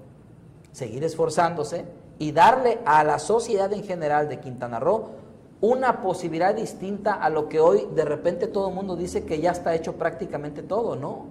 seguir 0.74 1.04
esforzándose 1.06 1.86
y 2.20 2.34
darle 2.34 2.80
a 2.86 3.04
la 3.06 3.18
sociedad 3.20 3.72
en 3.72 3.84
general 3.84 4.28
de 4.28 4.42
Quintana 4.42 4.80
Roo 4.80 5.12
una 5.62 6.02
posibilidad 6.02 6.56
distinta 6.56 7.14
a 7.14 7.30
lo 7.30 7.50
que 7.50 7.60
hoy 7.60 7.88
de 7.94 8.06
repente 8.06 8.48
todo 8.48 8.70
el 8.70 8.76
mundo 8.76 8.96
dice 8.96 9.26
que 9.26 9.42
ya 9.42 9.52
está 9.52 9.76
hecho 9.76 9.94
prácticamente 9.94 10.64
todo, 10.64 10.96
¿no? 10.96 11.26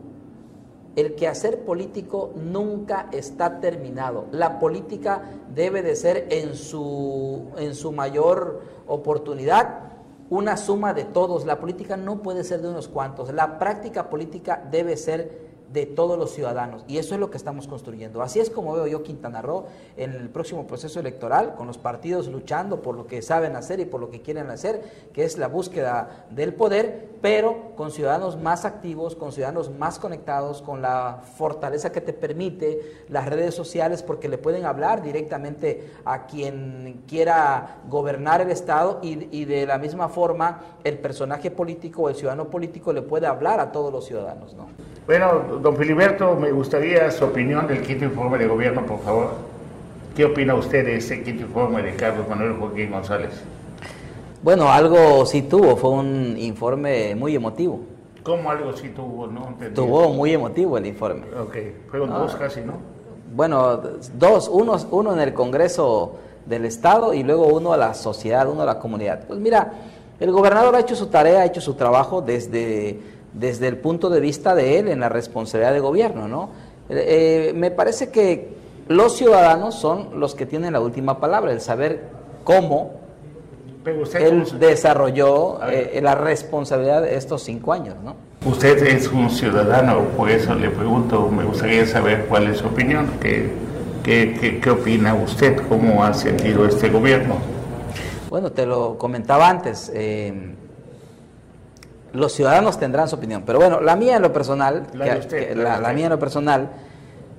El 0.97 1.15
quehacer 1.15 1.65
político 1.65 2.33
nunca 2.35 3.09
está 3.13 3.61
terminado. 3.61 4.27
La 4.33 4.59
política 4.59 5.23
debe 5.55 5.83
de 5.83 5.95
ser 5.95 6.27
en 6.31 6.55
su, 6.55 7.47
en 7.57 7.75
su 7.75 7.93
mayor 7.93 8.63
oportunidad 8.87 9.89
una 10.29 10.57
suma 10.57 10.93
de 10.93 11.05
todos. 11.05 11.47
La 11.47 11.61
política 11.61 11.97
no 11.97 12.21
puede 12.23 12.45
ser 12.45 12.61
de 12.61 12.69
unos 12.69 12.89
cuantos. 12.89 13.33
La 13.33 13.59
práctica 13.59 14.11
política 14.11 14.63
debe 14.71 14.97
ser 14.97 15.48
de 15.73 15.87
todos 15.87 16.19
los 16.19 16.33
ciudadanos. 16.33 16.85
Y 16.89 16.99
eso 16.99 17.15
es 17.15 17.21
lo 17.21 17.31
que 17.31 17.37
estamos 17.37 17.69
construyendo. 17.69 18.23
Así 18.23 18.41
es 18.41 18.51
como 18.51 18.73
veo 18.75 18.87
yo 18.87 19.03
Quintana 19.03 19.43
Roo 19.43 19.67
en 19.97 20.13
el 20.13 20.29
próximo 20.31 20.67
proceso 20.67 21.01
electoral, 21.01 21.55
con 21.57 21.67
los 21.67 21.79
partidos 21.79 22.29
luchando 22.29 22.81
por 22.81 22.97
lo 22.97 23.07
que 23.07 23.23
saben 23.23 23.57
hacer 23.57 23.81
y 23.81 23.85
por 23.85 24.01
lo 24.01 24.11
que 24.11 24.23
quieren 24.23 24.51
hacer, 24.51 24.83
que 25.13 25.25
es 25.25 25.37
la 25.37 25.49
búsqueda 25.49 26.27
del 26.31 26.55
poder, 26.55 27.09
pero 27.21 27.73
con 27.77 27.91
ciudadanos 27.91 28.41
más 28.41 28.65
activos, 28.65 29.15
con 29.15 29.33
ciudadanos 29.33 29.71
más 29.71 29.99
conectados, 29.99 30.63
con 30.63 30.81
la 30.81 31.23
fortaleza 31.37 31.93
que 31.93 32.01
te 32.01 32.13
permite 32.13 33.05
las 33.09 33.27
redes 33.27 33.55
sociales, 33.55 34.03
porque 34.03 34.29
le 34.29 34.39
pueden 34.39 34.65
hablar 34.65 35.03
directamente 35.03 35.93
a 36.05 36.27
quien 36.27 37.03
quiera 37.07 37.81
gobernar 37.89 38.41
el 38.41 38.51
Estado 38.51 39.01
y, 39.03 39.29
y 39.37 39.45
de 39.45 39.67
la 39.67 39.79
misma 39.79 40.09
forma 40.09 40.61
el 40.85 40.99
personaje 40.99 41.51
político 41.51 42.03
o 42.03 42.09
el 42.09 42.15
ciudadano 42.15 42.49
político 42.49 42.93
le 42.93 43.03
puede 43.03 43.27
hablar 43.27 43.61
a 43.61 43.73
todos 43.73 43.93
los 43.93 44.07
ciudadanos. 44.07 44.55
¿no? 44.55 44.69
Bueno, 45.09 45.58
don 45.61 45.77
Filiberto, 45.77 46.35
me 46.37 46.51
gustaría 46.53 47.11
su 47.11 47.25
opinión 47.25 47.67
del 47.67 47.83
quinto 47.83 48.05
informe 48.05 48.39
de 48.39 48.47
gobierno, 48.47 48.85
por 48.87 49.01
favor. 49.01 49.31
¿Qué 50.17 50.25
opina 50.25 50.55
usted 50.55 50.85
de 50.85 50.97
ese 50.97 51.23
quinto 51.23 51.43
informe 51.43 51.83
de 51.83 51.95
Carlos 51.95 52.29
Manuel 52.29 52.55
Joaquín 52.55 52.91
González? 52.91 53.31
Bueno, 54.43 54.71
algo 54.71 55.27
sí 55.27 55.43
tuvo, 55.43 55.77
fue 55.77 55.91
un 55.91 56.37
informe 56.39 57.15
muy 57.15 57.35
emotivo. 57.35 57.81
¿Cómo 58.23 58.51
algo 58.51 58.73
sí 58.73 58.89
tuvo? 58.91 59.27
No 59.27 59.55
Tuvo 59.75 60.13
muy 60.13 60.33
emotivo 60.33 60.79
el 60.79 60.87
informe. 60.87 61.23
Ok, 61.41 61.57
fueron 61.91 62.11
dos 62.11 62.35
casi, 62.37 62.61
¿no? 62.61 62.75
Bueno, 63.35 63.81
dos, 64.15 64.49
uno, 64.53 64.77
uno 64.91 65.13
en 65.13 65.21
el 65.21 65.35
Congreso 65.35 66.17
del 66.47 66.65
Estado 66.65 67.15
y 67.15 67.23
luego 67.23 67.47
uno 67.47 67.73
a 67.73 67.77
la 67.77 67.95
sociedad, 67.95 68.49
uno 68.49 68.63
a 68.63 68.67
la 68.67 68.79
comunidad. 68.79 69.25
Pues 69.27 69.39
mira, 69.39 69.73
el 70.19 70.33
gobernador 70.33 70.75
ha 70.75 70.81
hecho 70.81 70.97
su 70.97 71.07
tarea, 71.07 71.41
ha 71.41 71.45
hecho 71.45 71.61
su 71.61 71.75
trabajo 71.75 72.23
desde 72.23 72.99
desde 73.33 73.69
el 73.69 73.77
punto 73.77 74.11
de 74.11 74.21
vista 74.21 74.55
de 74.55 74.79
él 74.79 74.89
en 74.89 75.01
la 75.01 75.09
responsabilidad 75.09 75.73
de 75.73 75.81
gobierno, 75.81 76.29
¿no? 76.29 76.51
Eh, 76.89 77.53
me 77.55 77.71
parece 77.71 78.11
que 78.11 78.57
los 78.89 79.17
ciudadanos 79.17 79.75
son 79.75 80.19
los 80.19 80.35
que 80.35 80.47
tienen 80.47 80.73
la 80.73 80.81
última 80.81 81.21
palabra, 81.21 81.53
el 81.53 81.61
saber 81.61 82.09
cómo 82.45 82.93
él 84.19 84.45
desarrolló 84.59 85.61
eh, 85.69 86.01
la 86.03 86.15
responsabilidad 86.15 87.03
de 87.03 87.17
estos 87.17 87.43
cinco 87.43 87.73
años, 87.73 87.97
¿no? 88.03 88.17
Usted 88.45 88.87
es 88.87 89.09
un 89.09 89.31
ciudadano, 89.31 90.05
por 90.17 90.31
eso 90.31 90.55
le 90.55 90.71
pregunto, 90.71 91.29
me 91.29 91.45
gustaría 91.45 91.87
saber 91.87 92.27
cuál 92.27 92.49
es 92.49 92.59
su 92.59 92.67
opinión, 92.67 93.11
qué, 93.21 93.51
qué, 94.03 94.61
qué 94.63 94.71
opina 94.71 95.15
usted, 95.15 95.61
cómo 95.69 96.05
ha 96.05 96.15
sentido 96.15 96.65
este 96.67 96.89
gobierno. 96.89 97.37
Bueno, 98.31 98.53
te 98.53 98.67
lo 98.67 98.97
comentaba 98.97 99.49
antes. 99.49 99.91
Eh, 99.95 100.55
los 102.13 102.33
ciudadanos 102.33 102.79
tendrán 102.79 103.09
su 103.09 103.17
opinión. 103.17 103.43
Pero 103.45 103.59
bueno, 103.59 103.81
la 103.81 103.97
mía 103.97 104.17
en 104.17 104.23
lo 104.23 104.33
personal, 104.33 104.87
la, 104.95 105.93
mía 105.93 106.07
en 106.07 106.11
lo 106.11 106.19
personal, 106.19 106.71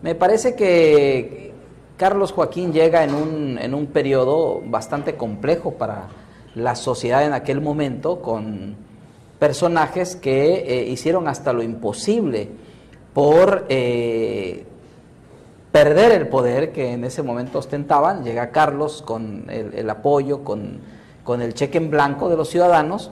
me 0.01 0.15
parece 0.15 0.55
que 0.55 1.53
Carlos 1.97 2.31
Joaquín 2.31 2.71
llega 2.71 3.03
en 3.03 3.13
un, 3.13 3.57
en 3.59 3.73
un 3.73 3.87
periodo 3.87 4.61
bastante 4.65 5.15
complejo 5.15 5.73
para 5.73 6.07
la 6.55 6.75
sociedad 6.75 7.25
en 7.25 7.33
aquel 7.33 7.61
momento, 7.61 8.21
con 8.21 8.75
personajes 9.39 10.15
que 10.15 10.55
eh, 10.55 10.85
hicieron 10.89 11.27
hasta 11.27 11.53
lo 11.53 11.63
imposible 11.63 12.49
por 13.13 13.65
eh, 13.69 14.65
perder 15.71 16.11
el 16.11 16.27
poder 16.27 16.71
que 16.71 16.93
en 16.93 17.03
ese 17.03 17.23
momento 17.23 17.59
ostentaban. 17.59 18.23
Llega 18.23 18.51
Carlos 18.51 19.01
con 19.01 19.45
el, 19.49 19.89
apoyo, 19.89 20.43
con, 20.43 20.79
con 21.23 21.41
el 21.41 21.53
cheque 21.53 21.77
en 21.77 21.89
blanco 21.89 22.29
de 22.29 22.37
los 22.37 22.49
ciudadanos 22.49 23.11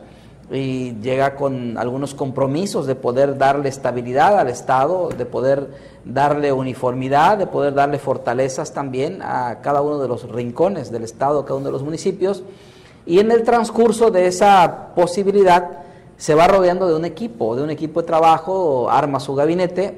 y 0.50 0.94
llega 1.02 1.36
con 1.36 1.78
algunos 1.78 2.14
compromisos 2.14 2.88
de 2.88 2.96
poder 2.96 3.38
darle 3.38 3.68
estabilidad 3.68 4.40
al 4.40 4.48
Estado, 4.48 5.10
de 5.10 5.26
poder 5.26 5.70
darle 6.06 6.54
uniformidad, 6.54 7.38
de 7.38 7.48
poder 7.48 7.74
darle 7.74 8.00
fortalezas 8.00 8.74
también 8.74 9.22
a 9.22 9.60
cada 9.62 9.82
uno 9.82 10.00
de 10.00 10.08
los 10.08 10.30
rincones 10.30 10.90
del 10.90 11.04
Estado, 11.04 11.40
a 11.40 11.46
cada 11.46 11.56
uno 11.56 11.66
de 11.66 11.74
los 11.74 11.84
municipios. 11.84 12.44
Y 13.06 13.20
en 13.20 13.32
el 13.32 13.44
transcurso 13.44 14.10
de 14.10 14.28
esa 14.28 14.94
posibilidad 14.96 15.84
se 16.16 16.34
va 16.34 16.48
rodeando 16.48 16.88
de 16.88 16.96
un 16.96 17.06
equipo, 17.06 17.56
de 17.56 17.64
un 17.64 17.70
equipo 17.70 18.02
de 18.02 18.08
trabajo, 18.08 18.90
arma 18.90 19.20
su 19.20 19.36
gabinete 19.36 19.96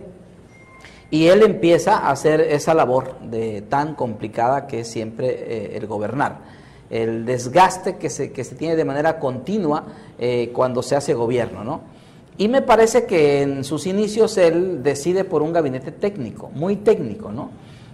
y 1.12 1.28
él 1.28 1.44
empieza 1.44 1.98
a 1.98 2.12
hacer 2.12 2.42
esa 2.42 2.74
labor 2.74 3.20
de 3.22 3.62
tan 3.62 3.96
complicada 3.96 4.68
que 4.68 4.82
es 4.82 4.88
siempre 4.88 5.28
eh, 5.30 5.78
el 5.78 5.88
gobernar 5.88 6.59
el 6.90 7.26
desgaste 7.26 7.98
que 7.98 8.10
se, 8.10 8.32
que 8.32 8.44
se 8.44 8.56
tiene 8.56 8.76
de 8.76 8.86
manera 8.86 9.20
continua 9.20 9.86
eh, 10.18 10.52
cuando 10.54 10.82
se 10.82 10.96
hace 10.96 11.14
gobierno, 11.14 11.64
¿no? 11.64 11.82
Y 12.38 12.48
me 12.48 12.62
parece 12.62 13.06
que 13.06 13.42
en 13.42 13.64
sus 13.64 13.86
inicios 13.86 14.38
él 14.38 14.82
decide 14.82 15.26
por 15.26 15.42
un 15.42 15.52
gabinete 15.52 15.92
técnico, 15.92 16.50
muy 16.54 16.78
técnico, 16.78 17.32
¿no? 17.32 17.52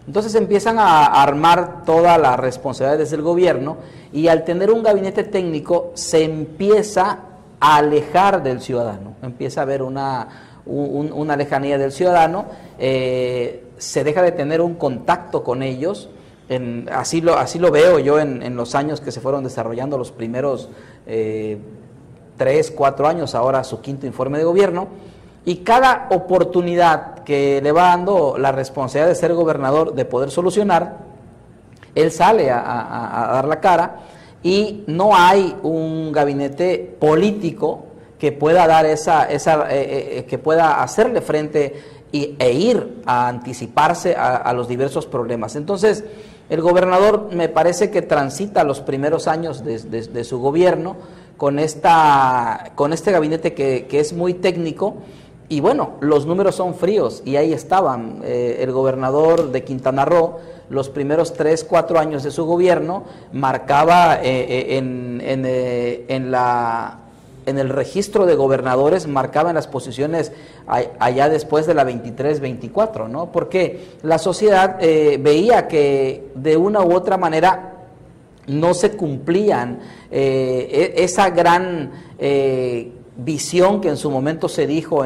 Entonces 0.08 0.36
empiezan 0.36 0.78
a 0.78 1.06
armar 1.06 1.84
todas 1.84 2.20
las 2.22 2.40
responsabilidades 2.40 3.10
del 3.10 3.24
gobierno 3.24 3.78
y 4.14 4.28
al 4.28 4.44
tener 4.44 4.72
un 4.72 4.84
gabinete 4.84 5.24
técnico 5.24 5.92
se 5.96 6.24
empieza 6.24 7.20
a 7.60 7.78
alejar 7.78 8.44
del 8.44 8.62
ciudadano, 8.62 9.16
empieza 9.24 9.62
a 9.62 9.64
haber 9.64 9.82
una, 9.82 10.28
una 10.66 11.36
lejanía 11.36 11.80
del 11.80 11.92
ciudadano, 11.92 12.46
eh, 12.78 13.64
se 13.78 14.04
deja 14.04 14.22
de 14.22 14.32
tener 14.32 14.62
un 14.62 14.76
contacto 14.76 15.44
con 15.44 15.64
ellos, 15.64 16.10
así, 16.92 17.22
lo, 17.22 17.38
así 17.38 17.60
lo 17.60 17.72
veo 17.72 18.00
yo 18.00 18.20
en, 18.20 18.56
los 18.56 18.76
años 18.76 19.02
que 19.02 19.12
se 19.12 19.22
fueron 19.22 19.44
desarrollando, 19.44 19.98
los 19.98 20.12
primeros 20.12 20.70
eh, 21.08 21.58
tres, 22.38 22.72
cuatro 22.72 23.08
años, 23.08 23.36
ahora 23.36 23.64
su 23.64 23.82
quinto 23.82 24.06
informe 24.06 24.38
de 24.38 24.44
gobierno, 24.44 24.88
y 25.46 25.58
cada 25.58 26.08
oportunidad 26.12 27.24
que 27.24 27.62
le 27.62 27.72
va 27.72 27.90
dando 27.90 28.36
la 28.38 28.52
responsabilidad 28.52 29.10
de 29.10 29.16
ser 29.16 29.34
gobernador, 29.34 29.94
de 29.94 30.06
poder 30.06 30.32
solucionar, 30.32 30.98
él 31.94 32.12
sale 32.12 32.52
a, 32.52 33.30
dar 33.34 33.48
la 33.48 33.60
cara 33.60 33.96
y 34.44 34.84
no 34.88 35.16
hay 35.16 35.56
un 35.64 36.12
gabinete 36.12 36.98
político 37.00 37.86
que 38.20 38.32
pueda 38.32 38.68
dar 38.68 38.86
esa, 38.86 39.26
esa 39.26 39.74
eh, 39.74 40.20
eh, 40.20 40.26
que 40.26 40.38
pueda 40.38 40.82
hacerle 40.84 41.22
frente 41.22 41.96
e 42.12 42.52
ir 42.54 43.02
a 43.06 43.28
anticiparse 43.28 44.16
a, 44.16 44.52
los 44.54 44.68
diversos 44.68 45.06
problemas. 45.06 45.56
Entonces, 45.56 46.06
el 46.50 46.62
gobernador 46.62 47.30
me 47.32 47.50
parece 47.50 47.90
que 47.90 48.02
transita 48.02 48.64
los 48.64 48.82
primeros 48.82 49.28
años 49.28 49.64
de, 49.64 50.24
su 50.24 50.40
gobierno 50.40 50.96
con, 51.38 51.60
esta, 51.60 52.72
con 52.76 52.94
este 52.94 53.12
gabinete 53.12 53.54
que, 53.54 53.88
es 53.92 54.14
muy 54.14 54.36
técnico 54.36 54.96
y 55.50 55.60
bueno, 55.60 55.94
los 56.02 56.26
números 56.26 56.56
son 56.56 56.76
fríos 56.76 57.22
y 57.24 57.36
ahí 57.36 57.54
estaban. 57.54 58.22
Eh, 58.24 58.58
el 58.62 58.72
gobernador 58.72 59.52
de 59.52 59.64
Quintana 59.64 60.04
Roo, 60.04 60.38
los 60.70 60.90
primeros 60.90 61.34
tres, 61.34 61.64
cuatro 61.64 62.00
años 62.00 62.24
de 62.24 62.32
su 62.32 62.46
gobierno, 62.46 63.04
marcaba 63.32 64.16
eh, 64.16 64.22
eh, 64.24 64.78
en, 64.78 65.22
en 65.22 66.32
la 66.32 67.05
en 67.46 67.58
el 67.58 67.70
registro 67.70 68.26
de 68.26 68.36
gobernadores 68.36 69.08
marcaban 69.08 69.56
las 69.56 69.68
posiciones 69.68 70.32
allá 70.68 71.30
después 71.30 71.68
de 71.68 71.74
la 71.74 71.86
23-24, 71.86 73.08
¿no? 73.08 73.32
Porque 73.32 73.90
la 74.02 74.18
sociedad 74.18 74.78
eh, 74.80 75.20
veía 75.22 75.68
que 75.68 76.32
de 76.36 76.58
una 76.58 76.82
u 76.82 76.94
otra 76.94 77.18
manera 77.18 77.74
no 78.48 78.74
se 78.74 78.92
cumplían 78.92 79.80
eh, 80.12 80.94
e, 80.98 81.04
esa 81.04 81.30
gran 81.30 81.92
eh, 82.20 82.92
visión 83.18 83.82
que 83.82 83.90
en 83.90 83.98
su 83.98 84.12
momento 84.12 84.50
se 84.50 84.68
dijo 84.68 85.04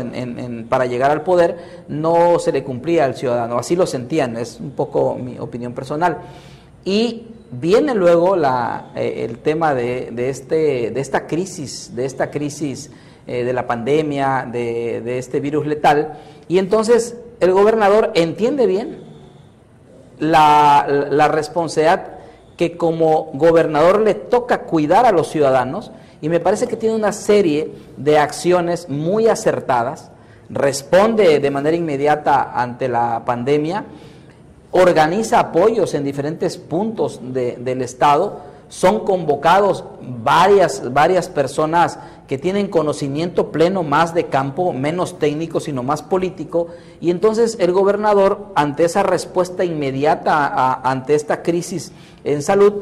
para 0.67 0.85
llegar 0.85 1.11
al 1.11 1.21
poder, 1.21 1.83
no 1.87 2.39
se 2.39 2.51
le 2.51 2.63
cumplía 2.63 3.05
al 3.05 3.15
ciudadano. 3.15 3.57
Así 3.57 3.75
lo 3.75 3.85
sentían, 3.85 4.35
es 4.37 4.59
un 4.59 4.71
poco 4.71 5.15
mi 5.15 5.37
opinión 5.39 5.73
personal. 5.73 6.17
Y 6.89 7.29
Viene 7.51 7.95
luego 7.95 8.35
la, 8.35 8.91
eh, 8.95 9.25
el 9.27 9.39
tema 9.39 9.73
de, 9.73 10.09
de, 10.11 10.29
este, 10.29 10.91
de 10.91 10.99
esta 10.99 11.25
crisis, 11.25 11.95
de 11.95 12.05
esta 12.05 12.29
crisis 12.29 12.91
eh, 13.25 13.43
de 13.43 13.53
la 13.53 13.65
pandemia, 13.65 14.47
de, 14.51 15.01
de, 15.01 15.17
este 15.17 15.39
virus 15.39 15.65
letal, 15.65 16.19
y 16.47 16.59
entonces 16.59 17.17
el 17.39 17.51
gobernador 17.51 18.11
entiende 18.13 18.67
bien 18.67 18.99
la, 20.19 20.85
la 21.09 21.27
responsabilidad 21.27 22.19
que 22.55 22.77
como 22.77 23.31
gobernador 23.33 24.01
le 24.01 24.13
toca 24.13 24.61
cuidar 24.61 25.07
a 25.07 25.11
los 25.11 25.29
ciudadanos, 25.29 25.91
y 26.21 26.29
me 26.29 26.39
parece 26.39 26.67
que 26.67 26.75
tiene 26.75 26.95
una 26.95 27.13
serie 27.13 27.73
de 27.97 28.19
acciones 28.19 28.89
muy 28.89 29.27
acertadas, 29.27 30.11
responde 30.51 31.39
de 31.39 31.51
manera 31.51 31.75
inmediata 31.75 32.51
ante 32.53 32.89
la 32.89 33.23
pandemia, 33.25 33.85
organiza 34.71 35.39
apoyos 35.39 35.93
en 35.93 36.03
diferentes 36.03 36.57
puntos 36.57 37.19
del 37.33 37.81
Estado, 37.81 38.41
son 38.69 39.03
convocados 39.03 39.83
varias, 39.99 40.93
varias 40.93 41.27
personas 41.27 41.97
que 42.27 42.37
tienen 42.37 42.67
conocimiento 42.67 43.51
pleno 43.51 43.81
más 43.81 44.13
de 44.13 44.27
campo, 44.27 44.71
menos 44.71 45.17
técnico, 45.17 45.59
sino 45.59 45.81
más 45.81 46.03
político, 46.03 46.67
y 47.01 47.09
entonces 47.09 47.57
el 47.59 47.71
gobernador, 47.71 48.45
ante 48.55 48.85
esa 48.85 49.01
respuesta 49.01 49.65
inmediata 49.65 50.81
ante 50.83 51.15
esta 51.15 51.41
crisis 51.41 51.91
en 52.23 52.43
salud, 52.43 52.73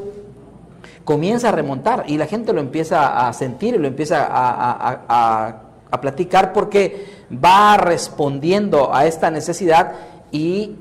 comienza 1.04 1.48
a 1.48 1.52
remontar 1.52 2.04
y 2.06 2.18
la 2.18 2.26
gente 2.26 2.52
lo 2.52 2.60
empieza 2.60 3.26
a 3.26 3.32
sentir 3.32 3.74
y 3.74 3.78
lo 3.78 3.88
empieza 3.88 4.26
a, 4.28 5.62
a 5.90 6.00
platicar 6.02 6.52
porque 6.52 7.24
va 7.32 7.78
respondiendo 7.78 8.94
a 8.94 9.06
esta 9.06 9.30
necesidad 9.30 9.92
y 10.30 10.76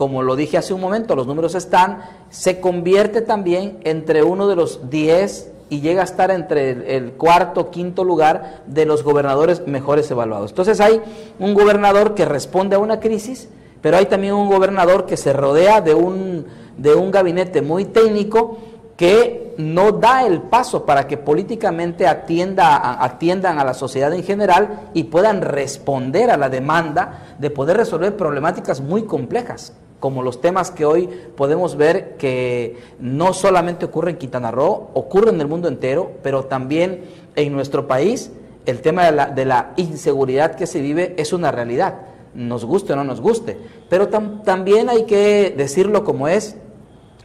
como 0.00 0.22
lo 0.22 0.34
dije 0.34 0.56
hace 0.56 0.72
un 0.72 0.80
momento, 0.80 1.14
los 1.14 1.26
números 1.26 1.54
están, 1.54 1.98
se 2.30 2.58
convierte 2.58 3.20
también 3.20 3.80
entre 3.84 4.22
uno 4.22 4.48
de 4.48 4.56
los 4.56 4.88
10 4.88 5.52
y 5.68 5.82
llega 5.82 6.00
a 6.00 6.04
estar 6.04 6.30
entre 6.30 6.96
el, 6.96 7.12
cuarto, 7.12 7.70
quinto 7.70 8.02
lugar 8.02 8.62
de 8.64 8.86
los 8.86 9.04
gobernadores 9.04 9.66
mejores 9.66 10.10
evaluados. 10.10 10.52
Entonces 10.52 10.80
hay 10.80 11.02
un 11.38 11.52
gobernador 11.52 12.14
que 12.14 12.24
responde 12.24 12.76
a 12.76 12.78
una 12.78 12.98
crisis, 12.98 13.50
pero 13.82 13.98
hay 13.98 14.06
también 14.06 14.32
un 14.32 14.48
gobernador 14.48 15.04
que 15.04 15.18
se 15.18 15.34
rodea 15.34 15.82
de 15.82 15.92
un, 15.92 16.46
de 16.78 16.94
un 16.94 17.10
gabinete 17.10 17.60
muy 17.60 17.84
técnico 17.84 18.56
que 18.96 19.54
no 19.58 19.92
da 19.92 20.26
el 20.26 20.40
paso 20.40 20.86
para 20.86 21.06
que 21.08 21.18
políticamente 21.18 22.06
atienda, 22.06 23.04
atiendan 23.04 23.58
a 23.58 23.66
la 23.66 23.74
sociedad 23.74 24.14
en 24.14 24.24
general 24.24 24.88
y 24.94 25.04
puedan 25.04 25.42
responder 25.42 26.30
a 26.30 26.38
la 26.38 26.48
demanda 26.48 27.34
de 27.38 27.50
poder 27.50 27.76
resolver 27.76 28.16
problemáticas 28.16 28.80
muy 28.80 29.02
complejas 29.02 29.74
como 30.00 30.22
los 30.22 30.40
temas 30.40 30.70
que 30.70 30.84
hoy 30.84 31.08
podemos 31.36 31.76
ver 31.76 32.16
que 32.16 32.78
no 32.98 33.32
solamente 33.32 33.84
ocurre 33.84 34.12
en 34.12 34.16
Quintana 34.16 34.50
Roo, 34.50 34.88
ocurre 34.94 35.30
en 35.30 35.40
el 35.40 35.46
mundo 35.46 35.68
entero, 35.68 36.12
pero 36.22 36.46
también 36.46 37.04
en 37.36 37.52
nuestro 37.52 37.86
país 37.86 38.32
el 38.66 38.80
tema 38.80 39.04
de 39.04 39.12
la, 39.12 39.26
de 39.26 39.44
la 39.44 39.72
inseguridad 39.76 40.54
que 40.54 40.66
se 40.66 40.80
vive 40.80 41.14
es 41.18 41.32
una 41.32 41.52
realidad, 41.52 41.98
nos 42.34 42.64
guste 42.64 42.94
o 42.94 42.96
no 42.96 43.04
nos 43.04 43.20
guste, 43.20 43.58
pero 43.88 44.08
también 44.08 44.88
hay 44.88 45.04
que 45.04 45.54
decirlo 45.56 46.04
como 46.04 46.28
es, 46.28 46.56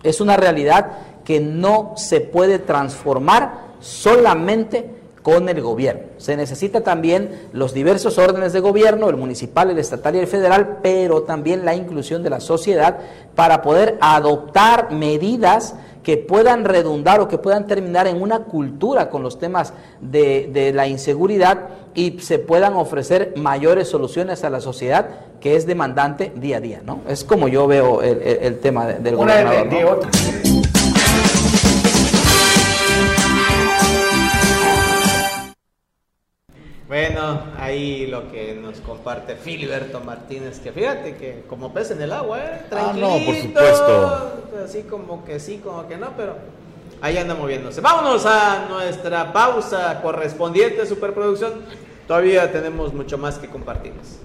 es 0.04 0.22
una 0.22 0.38
realidad 0.38 0.92
que 1.24 1.40
no 1.40 1.94
se 1.96 2.22
puede 2.22 2.60
transformar 2.60 3.66
solamente 3.80 4.90
con 5.26 5.50
el 5.50 5.60
gobierno. 5.60 6.04
Se 6.18 6.38
necesita 6.38 6.82
también 6.82 7.50
los 7.52 7.74
diversos 7.74 8.20
órdenes 8.20 8.54
de 8.54 8.60
gobierno, 8.60 9.10
el 9.10 9.18
municipal, 9.18 9.72
el 9.72 9.80
estatal 9.80 10.16
y 10.16 10.20
el 10.20 10.28
federal, 10.28 10.82
pero 10.84 11.24
también 11.24 11.66
la 11.66 11.74
inclusión 11.74 12.22
de 12.22 12.30
la 12.30 12.40
sociedad 12.40 13.00
para 13.34 13.64
poder 13.64 13.98
adoptar 14.02 14.92
medidas 14.92 15.74
que 16.04 16.18
puedan 16.18 16.64
redundar 16.64 17.22
o 17.22 17.28
que 17.28 17.40
puedan 17.40 17.66
terminar 17.66 18.06
en 18.06 18.22
una 18.22 18.42
cultura 18.42 19.10
con 19.10 19.24
los 19.24 19.40
temas 19.40 19.74
de, 20.00 20.72
la 20.76 20.86
inseguridad 20.86 21.70
y 21.96 22.20
se 22.20 22.38
puedan 22.38 22.74
ofrecer 22.74 23.34
mayores 23.36 23.88
soluciones 23.88 24.44
a 24.44 24.52
la 24.52 24.62
sociedad 24.62 25.08
que 25.42 25.56
es 25.56 25.66
demandante 25.66 26.34
día 26.36 26.58
a 26.58 26.62
día. 26.62 26.82
¿no? 26.86 27.02
Es 27.10 27.24
como 27.24 27.48
yo 27.48 27.66
veo 27.66 28.04
el, 28.04 28.60
tema 28.60 28.86
del 28.86 29.16
gobernador. 29.16 30.02
Bueno, 36.88 37.41
ahí 37.58 38.06
lo 38.06 38.32
que 38.32 38.54
nos 38.54 38.80
comparte 38.80 39.36
Filiberto 39.36 40.02
Martínez, 40.02 40.60
que 40.60 40.71
fíjate 40.71 41.15
que 41.15 41.43
como 41.50 41.74
pez 41.74 41.89
en 41.91 42.02
el 42.02 42.13
agua, 42.13 42.39
¿eh? 42.39 42.65
Tranquilito, 42.69 43.08
ah, 43.08 43.19
no, 43.19 43.26
por 43.26 43.36
supuesto. 43.36 44.32
Así 44.63 44.84
como 44.84 45.26
que 45.26 45.39
sí, 45.39 45.60
como 45.63 45.88
que 45.88 45.98
no, 45.98 46.12
pero 46.15 46.36
ahí 47.02 47.17
anda 47.17 47.34
moviéndose. 47.34 47.82
Vámonos 47.82 48.26
a 48.28 48.67
nuestra 48.69 49.34
pausa 49.34 50.00
correspondiente 50.04 50.86
superproducción. 50.86 51.54
Todavía 52.08 52.52
tenemos 52.52 52.93
mucho 52.93 53.17
más 53.17 53.39
que 53.39 53.48
compartirles. 53.48 54.19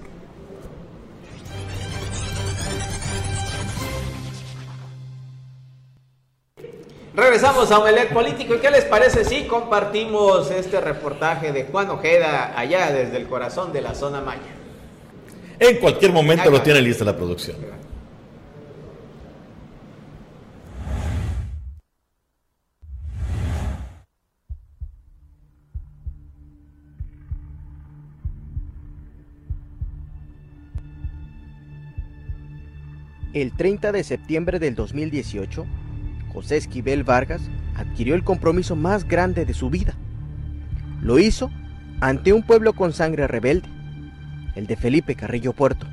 Regresamos 7.13 7.69
a 7.71 7.79
Omelet 7.79 8.13
Político. 8.13 8.55
¿Y 8.55 8.59
qué 8.59 8.71
les 8.71 8.85
parece 8.85 9.25
si 9.25 9.43
compartimos 9.43 10.49
este 10.49 10.79
reportaje 10.79 11.51
de 11.51 11.65
Juan 11.65 11.89
Ojeda 11.89 12.57
allá 12.57 12.89
desde 12.91 13.17
el 13.17 13.27
corazón 13.27 13.73
de 13.73 13.81
la 13.81 13.93
zona 13.93 14.21
Maya? 14.21 14.41
En 15.59 15.77
cualquier 15.77 16.13
momento 16.13 16.49
lo 16.49 16.61
tiene 16.61 16.81
lista 16.81 17.03
la 17.03 17.15
producción. 17.15 17.57
El 33.33 33.55
30 33.55 33.91
de 33.93 34.03
septiembre 34.03 34.59
del 34.59 34.75
2018, 34.75 35.65
José 36.33 36.57
Esquivel 36.57 37.03
Vargas 37.03 37.41
adquirió 37.75 38.15
el 38.15 38.23
compromiso 38.23 38.75
más 38.75 39.07
grande 39.07 39.45
de 39.45 39.53
su 39.53 39.69
vida. 39.69 39.93
Lo 41.01 41.19
hizo 41.19 41.51
ante 41.99 42.33
un 42.33 42.43
pueblo 42.43 42.73
con 42.73 42.93
sangre 42.93 43.27
rebelde, 43.27 43.67
el 44.55 44.67
de 44.67 44.75
Felipe 44.75 45.15
Carrillo 45.15 45.53
Puerto. 45.53 45.87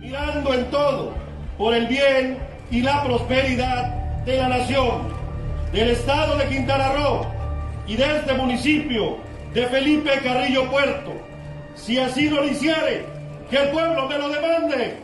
Mirando 0.00 0.52
en 0.52 0.70
todo 0.70 1.14
por 1.56 1.74
el 1.74 1.86
bien 1.86 2.38
y 2.70 2.82
la 2.82 3.02
prosperidad 3.04 4.24
de 4.24 4.36
la 4.36 4.48
nación, 4.48 5.08
del 5.72 5.90
estado 5.90 6.36
de 6.36 6.48
Quintana 6.48 6.92
Roo 6.94 7.26
y 7.86 7.96
de 7.96 8.18
este 8.18 8.34
municipio 8.34 9.18
de 9.52 9.66
Felipe 9.66 10.10
Carrillo 10.22 10.70
Puerto, 10.70 11.12
si 11.74 11.98
así 11.98 12.28
lo 12.28 12.44
hiciere, 12.44 13.06
que 13.50 13.56
el 13.56 13.70
pueblo 13.70 14.08
me 14.08 14.18
lo 14.18 14.28
demande. 14.28 14.96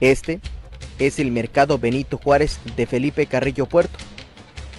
Este 0.00 0.40
es 0.98 1.18
el 1.18 1.30
Mercado 1.30 1.78
Benito 1.78 2.16
Juárez 2.16 2.58
de 2.74 2.86
Felipe 2.86 3.26
Carrillo 3.26 3.66
Puerto. 3.66 3.98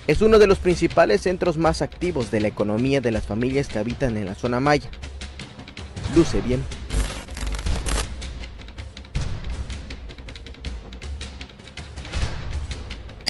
Es 0.07 0.21
uno 0.21 0.39
de 0.39 0.47
los 0.47 0.57
principales 0.57 1.21
centros 1.21 1.57
más 1.57 1.83
activos 1.83 2.31
de 2.31 2.39
la 2.39 2.47
economía 2.47 3.01
de 3.01 3.11
las 3.11 3.25
familias 3.25 3.67
que 3.67 3.77
habitan 3.77 4.17
en 4.17 4.25
la 4.25 4.33
zona 4.33 4.59
maya. 4.59 4.89
Luce 6.15 6.41
bien. 6.41 6.63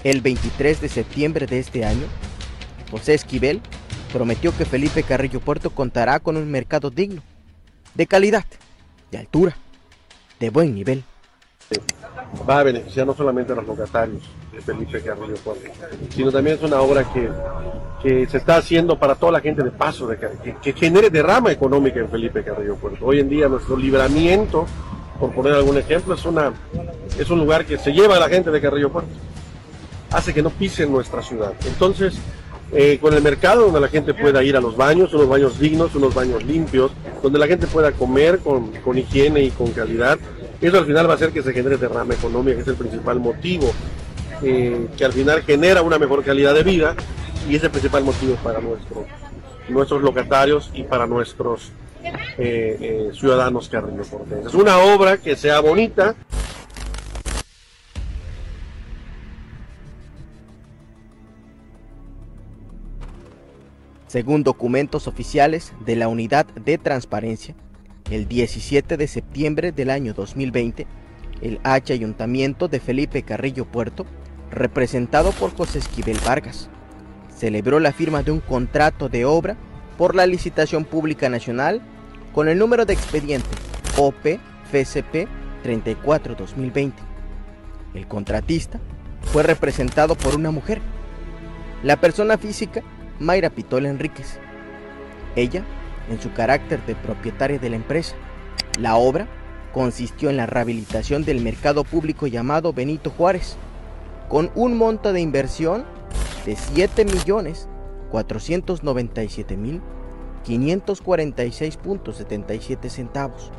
El 0.06 0.22
23 0.22 0.82
de 0.82 0.90
septiembre 0.90 1.46
de 1.46 1.60
este 1.60 1.86
año, 1.86 2.08
José 2.90 3.14
Esquivel 3.14 3.62
prometió 4.14 4.56
que 4.58 4.66
Felipe 4.66 5.04
Carrillo 5.04 5.42
Puerto 5.42 5.70
contará 5.70 6.20
con 6.22 6.38
un 6.38 6.50
mercado 6.50 6.90
digno, 6.90 7.22
de 7.94 8.08
calidad, 8.08 8.46
de 9.12 9.20
altura, 9.20 9.56
de 10.40 10.50
buen 10.50 10.74
nivel 10.74 11.04
va 12.50 12.60
a 12.60 12.64
beneficiar 12.64 13.06
no 13.06 13.14
solamente 13.14 13.54
a 13.54 13.56
los 13.56 13.68
locatarios 13.68 14.22
de 14.52 14.62
Felipe 14.62 15.02
Carrillo 15.02 15.36
Puerto, 15.44 15.64
sino 16.10 16.32
también 16.32 16.58
es 16.58 16.64
una 16.64 16.82
obra 16.82 17.06
que, 17.12 17.30
que 18.02 18.28
se 18.28 18.38
está 18.38 18.58
haciendo 18.58 18.98
para 18.98 19.16
toda 19.16 19.34
la 19.34 19.40
gente 19.42 19.64
de 19.64 19.72
paso, 19.72 20.08
de, 20.08 20.18
que, 20.18 20.56
que, 20.62 20.74
genere 20.74 21.10
derrama 21.10 21.52
económica 21.52 22.00
en 22.00 22.10
Felipe 22.10 22.44
Carrillo 22.44 22.76
Puerto. 22.76 23.06
Hoy 23.06 23.20
en 23.20 23.30
día 23.30 23.48
nuestro 23.48 23.78
libramiento, 23.78 24.66
por 25.20 25.32
poner 25.34 25.54
algún 25.54 25.78
ejemplo, 25.78 26.16
es, 26.16 26.26
una, 26.26 26.52
es 27.18 27.30
un 27.30 27.40
lugar 27.40 27.66
que 27.66 27.78
se 27.78 27.92
lleva 27.92 28.18
a 28.18 28.20
la 28.20 28.30
gente 28.30 28.52
de 28.52 28.62
Carrillo 28.62 28.92
Puerto, 28.92 29.12
hace 30.12 30.34
que 30.34 30.42
no 30.42 30.50
pisen 30.50 30.92
nuestra 30.92 31.22
ciudad. 31.22 31.54
Entonces, 31.66 32.18
eh, 32.74 33.00
con 33.02 33.14
el 33.14 33.22
mercado 33.22 33.64
donde 33.64 33.82
la 33.82 33.90
gente 33.90 34.14
pueda 34.14 34.44
ir 34.44 34.56
a 34.56 34.62
los 34.62 34.76
baños, 34.76 35.14
unos 35.14 35.28
baños 35.28 35.60
dignos, 35.60 35.94
unos 35.96 36.14
baños 36.14 36.44
limpios, 36.44 36.92
donde 37.22 37.40
la 37.40 37.48
gente 37.48 37.68
pueda 37.68 37.92
comer 37.92 38.40
con, 38.40 38.72
con 38.84 38.98
higiene 38.98 39.44
y 39.44 39.52
con 39.52 39.72
calidad, 39.72 40.18
eso 40.62 40.78
al 40.78 40.86
final 40.86 41.08
va 41.08 41.14
a 41.14 41.16
hacer 41.16 41.32
que 41.32 41.42
se 41.42 41.54
genere 41.54 41.78
derrama 41.78 42.14
económica, 42.14 42.56
que 42.56 42.62
es 42.62 42.68
el 42.68 42.76
principal 42.76 43.20
motivo, 43.20 43.72
eh, 44.44 44.88
que 44.96 45.06
al 45.06 45.14
final 45.14 45.42
genera 45.42 45.82
una 45.82 45.98
mejor 45.98 46.24
calidad 46.24 46.54
de 46.54 46.64
vida 46.64 46.96
y 47.50 47.56
es 47.56 47.64
el 47.64 47.72
principal 47.72 48.04
motivo 48.04 48.36
para 48.44 48.60
nuestro, 48.60 49.06
nuestros 49.70 50.02
locatarios 50.02 50.70
y 50.74 50.84
para 50.84 51.08
nuestros 51.08 51.72
eh, 52.04 52.78
eh, 52.82 53.12
ciudadanos 53.14 53.72
arreglan 53.74 54.06
Es 54.46 54.54
una 54.54 54.78
obra 54.78 55.18
que 55.18 55.36
sea 55.36 55.60
bonita. 55.60 56.16
Según 64.08 64.44
documentos 64.44 65.08
oficiales 65.08 65.74
de 65.86 65.96
la 65.96 66.10
Unidad 66.10 66.46
de 66.48 66.78
Transparencia, 66.78 67.56
el 68.12 68.28
17 68.28 68.98
de 68.98 69.08
septiembre 69.08 69.72
del 69.72 69.90
año 69.90 70.14
2020, 70.14 70.86
el 71.42 71.60
H 71.64 71.94
Ayuntamiento 71.94 72.68
de 72.68 72.82
Felipe 72.82 73.24
Carrillo 73.24 73.66
Puerto, 73.66 74.06
representado 74.52 75.32
por 75.32 75.56
José 75.56 75.80
Esquivel 75.80 76.18
Vargas, 76.26 76.70
celebró 77.34 77.80
la 77.80 77.94
firma 77.94 78.22
de 78.22 78.32
un 78.32 78.42
contrato 78.42 79.08
de 79.08 79.24
obra 79.24 79.56
por 79.98 80.14
la 80.14 80.26
licitación 80.26 80.84
pública 80.84 81.30
nacional 81.30 81.82
con 82.34 82.50
el 82.50 82.58
número 82.60 82.86
de 82.86 82.94
expediente 82.94 83.48
OP 83.98 84.40
FCP 84.70 85.28
34-2020. 85.64 86.92
El 87.94 88.08
contratista 88.08 88.80
fue 89.22 89.44
representado 89.44 90.16
por 90.16 90.36
una 90.36 90.52
mujer, 90.52 90.82
la 91.82 91.96
persona 91.96 92.38
física 92.38 92.82
Mayra 93.20 93.50
Pitola 93.50 93.90
Enríquez. 93.90 94.38
Ella, 95.36 95.64
en 96.10 96.22
su 96.22 96.32
carácter 96.34 96.84
de 96.86 96.96
propietaria 96.96 97.60
de 97.60 97.70
la 97.70 97.76
empresa. 97.76 98.16
La 98.80 98.96
obra 98.96 99.28
consistió 99.74 100.30
en 100.30 100.38
la 100.38 100.46
rehabilitación 100.46 101.24
del 101.24 101.42
mercado 101.42 101.84
público 101.84 102.28
llamado 102.28 102.74
Benito 102.74 103.10
Juárez, 103.10 103.58
con 104.30 104.52
un 104.56 104.78
monto 104.78 105.14
de 105.14 105.22
inversión 105.22 105.86
de 106.46 106.56
7 106.56 107.06
millones 107.06 107.68
497 108.12 109.58
mil 109.58 109.82
546.77 110.46 112.90
centavos. 112.90 113.52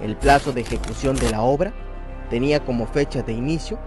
El 0.00 0.16
plazo 0.16 0.52
de 0.52 0.62
ejecución 0.62 1.16
de 1.16 1.30
la 1.30 1.42
obra 1.42 1.72
tenía 2.30 2.64
como 2.64 2.86
fecha 2.86 3.22
de 3.22 3.32
inicio 3.32 3.78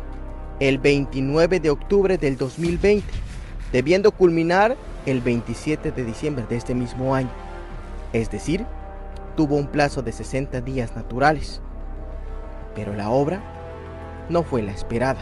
el 0.60 0.78
29 0.78 1.60
de 1.60 1.70
octubre 1.70 2.18
del 2.18 2.38
2020, 2.38 3.04
debiendo 3.72 4.12
culminar 4.12 4.78
el 5.06 5.22
27 5.22 5.92
de 5.92 6.06
diciembre 6.06 6.46
de 6.50 6.56
este 6.56 6.74
mismo 6.74 7.14
año. 7.16 7.30
Es 8.16 8.32
decir, 8.32 8.66
tuvo 9.36 9.58
un 9.58 9.68
plazo 9.68 10.02
de 10.02 10.14
60 10.14 10.62
días 10.62 10.96
naturales. 10.96 11.62
Pero 12.74 12.94
la 12.94 13.10
obra 13.10 13.42
no 14.30 14.42
fue 14.42 14.62
la 14.62 14.72
esperada. 14.72 15.20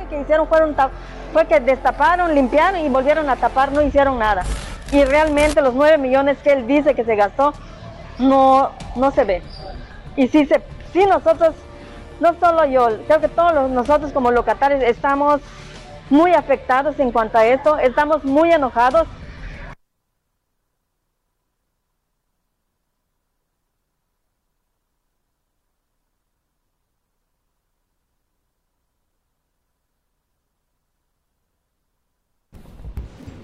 Lo 0.00 0.08
que 0.08 0.22
hicieron 0.22 0.48
fueron 0.48 0.74
fue 1.34 1.46
que 1.46 1.60
destaparon, 1.60 2.34
limpiaron 2.34 2.80
y 2.80 2.88
volvieron 2.88 3.28
a 3.28 3.36
tapar, 3.36 3.72
no 3.72 3.82
hicieron 3.82 4.18
nada. 4.18 4.42
Y 4.90 5.04
realmente 5.04 5.60
los 5.60 5.74
9 5.74 5.98
millones 5.98 6.38
que 6.38 6.54
él 6.54 6.66
dice 6.66 6.94
que 6.94 7.04
se 7.04 7.14
gastó 7.14 7.52
no, 8.18 8.70
no 8.96 9.10
se 9.10 9.24
ve. 9.24 9.42
Y 10.16 10.28
si, 10.28 10.46
se, 10.46 10.62
si 10.94 11.04
nosotros, 11.04 11.54
no 12.20 12.34
solo 12.40 12.64
yo, 12.64 12.88
creo 13.06 13.20
que 13.20 13.28
todos 13.28 13.68
nosotros 13.68 14.12
como 14.12 14.30
locatarios 14.30 14.82
estamos 14.82 15.42
muy 16.10 16.32
afectados 16.32 16.98
en 16.98 17.10
cuanto 17.10 17.38
a 17.38 17.46
esto, 17.46 17.78
estamos 17.78 18.24
muy 18.24 18.52
enojados 18.52 19.06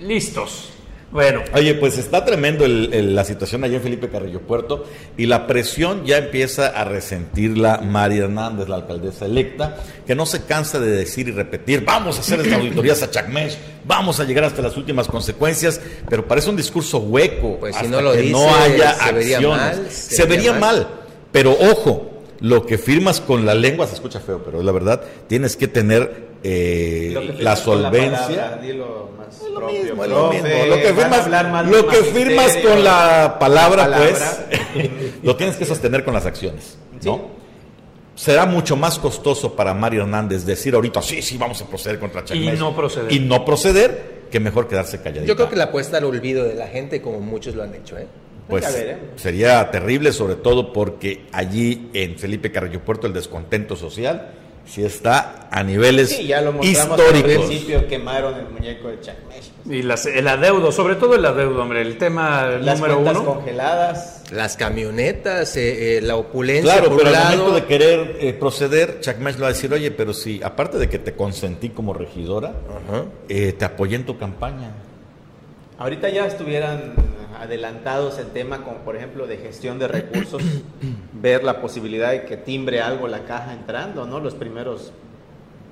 Listos. 0.01 0.80
Bueno. 1.11 1.43
Oye, 1.55 1.75
pues 1.75 1.99
está 1.99 2.25
tremendo 2.25 2.67
la 2.69 3.25
situación 3.25 3.65
allá 3.65 3.77
en 3.77 3.83
Felipe 3.83 4.09
Carrillo 4.09 4.41
Puerto 4.43 4.85
y 5.17 5.27
la 5.27 5.49
presión 5.49 6.05
ya 6.07 6.19
empieza 6.19 6.69
a 6.69 6.85
resentirla 6.85 7.79
María 7.79 8.25
Hernández, 8.25 8.69
la 8.69 8.77
alcaldesa 8.77 9.27
electa, 9.27 9.77
que 10.07 10.15
no 10.15 10.25
se 10.25 10.45
cansa 10.45 10.79
de 10.79 10.91
decir 10.91 11.27
y 11.29 11.33
repetir, 11.33 11.85
vamos 11.85 12.17
a 12.19 12.21
hacer 12.21 12.47
las 12.47 12.53
auditorías 12.61 13.03
a 13.03 13.11
Chacmesh, 13.11 13.59
vamos 13.85 14.21
a 14.21 14.25
llegar 14.25 14.45
hasta 14.45 14.63
las 14.63 14.77
últimas 14.77 15.09
consecuencias, 15.09 15.81
pero 16.09 16.29
parece 16.29 16.51
un 16.51 16.57
discurso 16.57 16.99
hueco, 16.99 17.59
pues 17.59 17.75
si 17.75 17.89
no 17.89 18.01
lo 18.01 18.13
que 18.13 18.31
no 18.31 18.55
haya 18.55 18.95
se 18.95 19.13
Vería 19.13 19.41
mal, 19.41 19.87
se, 19.91 20.25
vería 20.27 20.53
mal, 20.53 20.89
pero 21.33 21.57
ojo, 21.73 22.23
lo 22.39 22.65
que 22.65 22.79
firmas 22.79 23.21
con 23.21 23.45
la 23.45 23.55
lengua 23.55 23.89
se 23.89 23.95
escucha 23.95 24.21
feo, 24.21 24.43
pero 24.45 24.63
la 24.63 24.71
verdad 24.71 25.03
tienes 25.27 25.57
que 25.57 25.67
tener 25.67 26.30
eh, 26.43 27.37
la 27.39 27.57
solvencia. 27.57 28.59
lo 28.61 29.71
mismo, 29.71 30.05
lo 30.05 30.31
que 30.77 30.95
firmas, 30.95 31.67
lo 31.69 31.87
que 31.87 31.97
firmas 31.97 32.57
con 32.57 32.83
la 32.83 33.37
palabra, 33.39 33.91
pues, 33.97 34.41
lo 35.23 35.37
tienes 35.37 35.57
que 35.57 35.65
sostener 35.65 36.05
con 36.05 36.15
las 36.15 36.27
acciones, 36.27 36.79
¿no? 37.05 37.41
Será 38.15 38.45
mucho 38.45 38.77
más 38.77 38.99
costoso 38.99 39.55
para 39.55 39.73
Mario 39.73 40.03
Hernández 40.03 40.45
decir 40.45 40.75
ahorita, 40.75 41.01
sí, 41.01 41.23
sí, 41.23 41.39
vamos 41.39 41.61
a 41.63 41.67
proceder 41.67 41.99
contra 41.99 42.25
Chacmés. 42.25 42.55
Y 42.55 42.59
no 42.59 42.77
proceder. 42.77 43.13
Y 43.13 43.21
no 43.21 43.45
proceder, 43.45 44.21
que 44.31 44.41
mejor 44.41 44.69
quedarse 44.69 45.01
calladito. 45.01 45.27
Yo 45.27 45.37
creo 45.37 45.49
que 45.49 45.57
la 45.57 45.65
apuesta 45.65 45.97
al 45.97 46.05
olvido 46.05 46.45
de 46.45 46.55
la 46.55 46.69
gente, 46.69 47.01
como 47.01 47.21
muchos 47.21 47.55
lo 47.55 47.63
han 47.63 47.75
hecho, 47.75 47.97
¿eh? 47.99 48.07
Pues 48.49 48.67
sería 49.15 49.71
terrible, 49.71 50.13
sobre 50.13 50.35
todo 50.35 50.73
porque 50.73 51.27
allí 51.31 51.89
en 51.95 52.19
Felipe 52.19 52.51
Carrillo 52.51 52.81
Puerto 52.85 53.07
el 53.07 53.13
descontento 53.13 53.77
social 53.77 54.40
si 54.67 54.85
está 54.85 55.49
a 55.51 55.63
niveles 55.63 56.11
sí, 56.11 56.29
ya 56.29 56.41
lo 56.41 56.53
mostramos 56.53 56.99
históricos. 56.99 57.31
Al 57.31 57.49
principio 57.49 57.89
quemaron 57.89 58.35
el 58.35 58.49
muñeco 58.49 58.89
de 58.89 59.01
Chacmesh. 59.01 59.51
Y 59.69 59.83
las, 59.83 60.07
el 60.07 60.27
adeudo, 60.29 60.73
sobre 60.73 60.95
todo 60.95 61.15
el 61.15 61.25
adeudo, 61.25 61.63
hombre, 61.63 61.83
el 61.83 61.99
tema 61.99 62.47
las 62.47 62.79
número 62.79 62.99
uno. 63.01 63.25
congeladas. 63.25 64.23
Las 64.33 64.57
camionetas, 64.57 65.57
eh, 65.57 65.99
eh, 65.99 66.01
la 66.01 66.17
opulencia. 66.17 66.79
Claro, 66.79 66.97
pero 66.97 67.09
al 67.09 67.37
momento 67.37 67.55
de 67.55 67.65
querer 67.65 68.17
eh, 68.21 68.33
proceder, 68.33 69.01
Chacmesh 69.01 69.35
le 69.35 69.41
va 69.41 69.47
a 69.49 69.53
decir, 69.53 69.73
oye, 69.73 69.91
pero 69.91 70.15
si 70.15 70.41
aparte 70.43 70.79
de 70.79 70.89
que 70.89 70.99
te 70.99 71.15
consentí 71.15 71.71
como 71.71 71.93
regidora, 71.93 72.55
te 73.29 73.65
apoyé 73.65 73.97
en 73.97 74.07
tu 74.07 74.19
campaña. 74.19 74.71
Ahorita 75.79 76.09
ya 76.11 76.27
estuvieran 76.27 76.95
adelantados 77.41 78.19
en 78.19 78.29
tema 78.29 78.63
como 78.63 78.79
por 78.79 78.97
ejemplo 78.97 79.27
de 79.27 79.39
gestión 79.39 79.79
de 79.79 79.89
recursos, 79.89 80.43
ver 81.13 81.43
la 81.43 81.61
posibilidad 81.61 82.11
de 82.11 82.25
que 82.25 82.37
timbre 82.37 82.81
algo 82.81 83.09
la 83.09 83.25
caja 83.25 83.53
entrando, 83.53 84.07
¿no? 84.07 84.21
Los 84.21 84.35
primeros, 84.35 84.93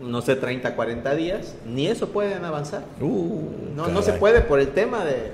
no 0.00 0.22
sé, 0.22 0.36
30, 0.36 0.74
40 0.74 1.14
días, 1.14 1.54
ni 1.66 1.86
eso 1.86 2.08
pueden 2.08 2.44
avanzar. 2.44 2.84
Uh, 3.00 3.50
no, 3.76 3.88
no 3.88 4.02
se 4.02 4.14
puede 4.14 4.40
por 4.40 4.60
el 4.60 4.68
tema 4.68 5.04
de 5.04 5.30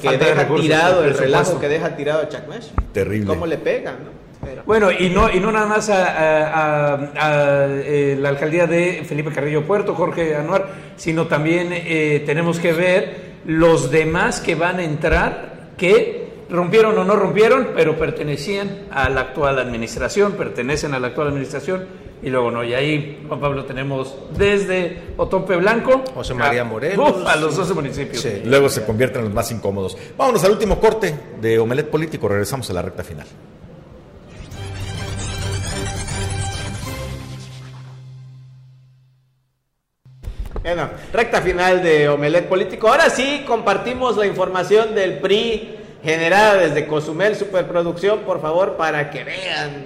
que 0.00 0.18
deja 0.18 0.48
tirado, 0.48 1.04
el 1.04 1.16
relajo 1.16 1.60
que 1.60 1.68
deja 1.68 1.94
tirado 1.94 2.22
a 2.22 2.28
Chacmesh. 2.28 2.72
Terrible. 2.92 3.26
¿Cómo 3.26 3.46
le 3.46 3.58
pegan, 3.58 3.96
no? 4.04 4.16
Bueno, 4.64 4.90
y 4.92 5.10
no, 5.10 5.30
y 5.30 5.40
no 5.40 5.50
nada 5.50 5.66
más 5.66 5.88
a, 5.90 7.70
eh, 7.84 8.16
la 8.18 8.28
alcaldía 8.28 8.66
de 8.66 9.04
Felipe 9.06 9.32
Carrillo 9.32 9.64
Puerto, 9.66 9.94
Jorge 9.94 10.36
Anuar, 10.36 10.68
sino 10.96 11.26
también 11.26 11.68
eh, 11.72 12.22
tenemos 12.26 12.58
que 12.58 12.72
ver 12.72 13.36
los 13.44 13.90
demás 13.90 14.40
que 14.40 14.54
van 14.54 14.78
a 14.78 14.84
entrar 14.84 15.55
que 15.76 16.26
rompieron 16.48 16.96
o 16.98 17.04
no 17.04 17.16
rompieron, 17.16 17.70
pero 17.74 17.98
pertenecían 17.98 18.86
a 18.90 19.08
la 19.08 19.22
actual 19.22 19.58
administración, 19.58 20.32
pertenecen 20.32 20.94
a 20.94 21.00
la 21.00 21.08
actual 21.08 21.28
administración, 21.28 21.86
y 22.22 22.30
luego 22.30 22.50
no. 22.50 22.64
Y 22.64 22.74
ahí, 22.74 23.24
Juan 23.28 23.40
Pablo, 23.40 23.64
tenemos 23.64 24.14
desde 24.36 25.02
Otompe 25.16 25.56
Blanco, 25.56 26.02
José 26.14 26.34
María 26.34 26.64
Morelos, 26.64 27.26
a 27.26 27.36
los 27.36 27.56
12 27.56 27.74
municipios. 27.74 28.26
Luego 28.44 28.68
se 28.68 28.84
convierten 28.84 29.20
en 29.20 29.24
los 29.26 29.34
más 29.34 29.50
incómodos. 29.50 29.96
Vámonos 30.16 30.42
al 30.44 30.52
último 30.52 30.80
corte 30.80 31.14
de 31.40 31.58
Omelet 31.58 31.88
Político, 31.88 32.28
regresamos 32.28 32.70
a 32.70 32.72
la 32.72 32.82
recta 32.82 33.04
final. 33.04 33.26
Bueno, 40.66 40.90
recta 41.12 41.40
final 41.42 41.80
de 41.80 42.08
Omelet 42.08 42.48
Político. 42.48 42.88
Ahora 42.88 43.08
sí, 43.08 43.44
compartimos 43.46 44.16
la 44.16 44.26
información 44.26 44.96
del 44.96 45.20
PRI 45.20 45.76
generada 46.02 46.56
desde 46.56 46.88
Cozumel 46.88 47.36
Superproducción, 47.36 48.22
por 48.26 48.40
favor, 48.40 48.76
para 48.76 49.10
que 49.10 49.22
vean 49.22 49.84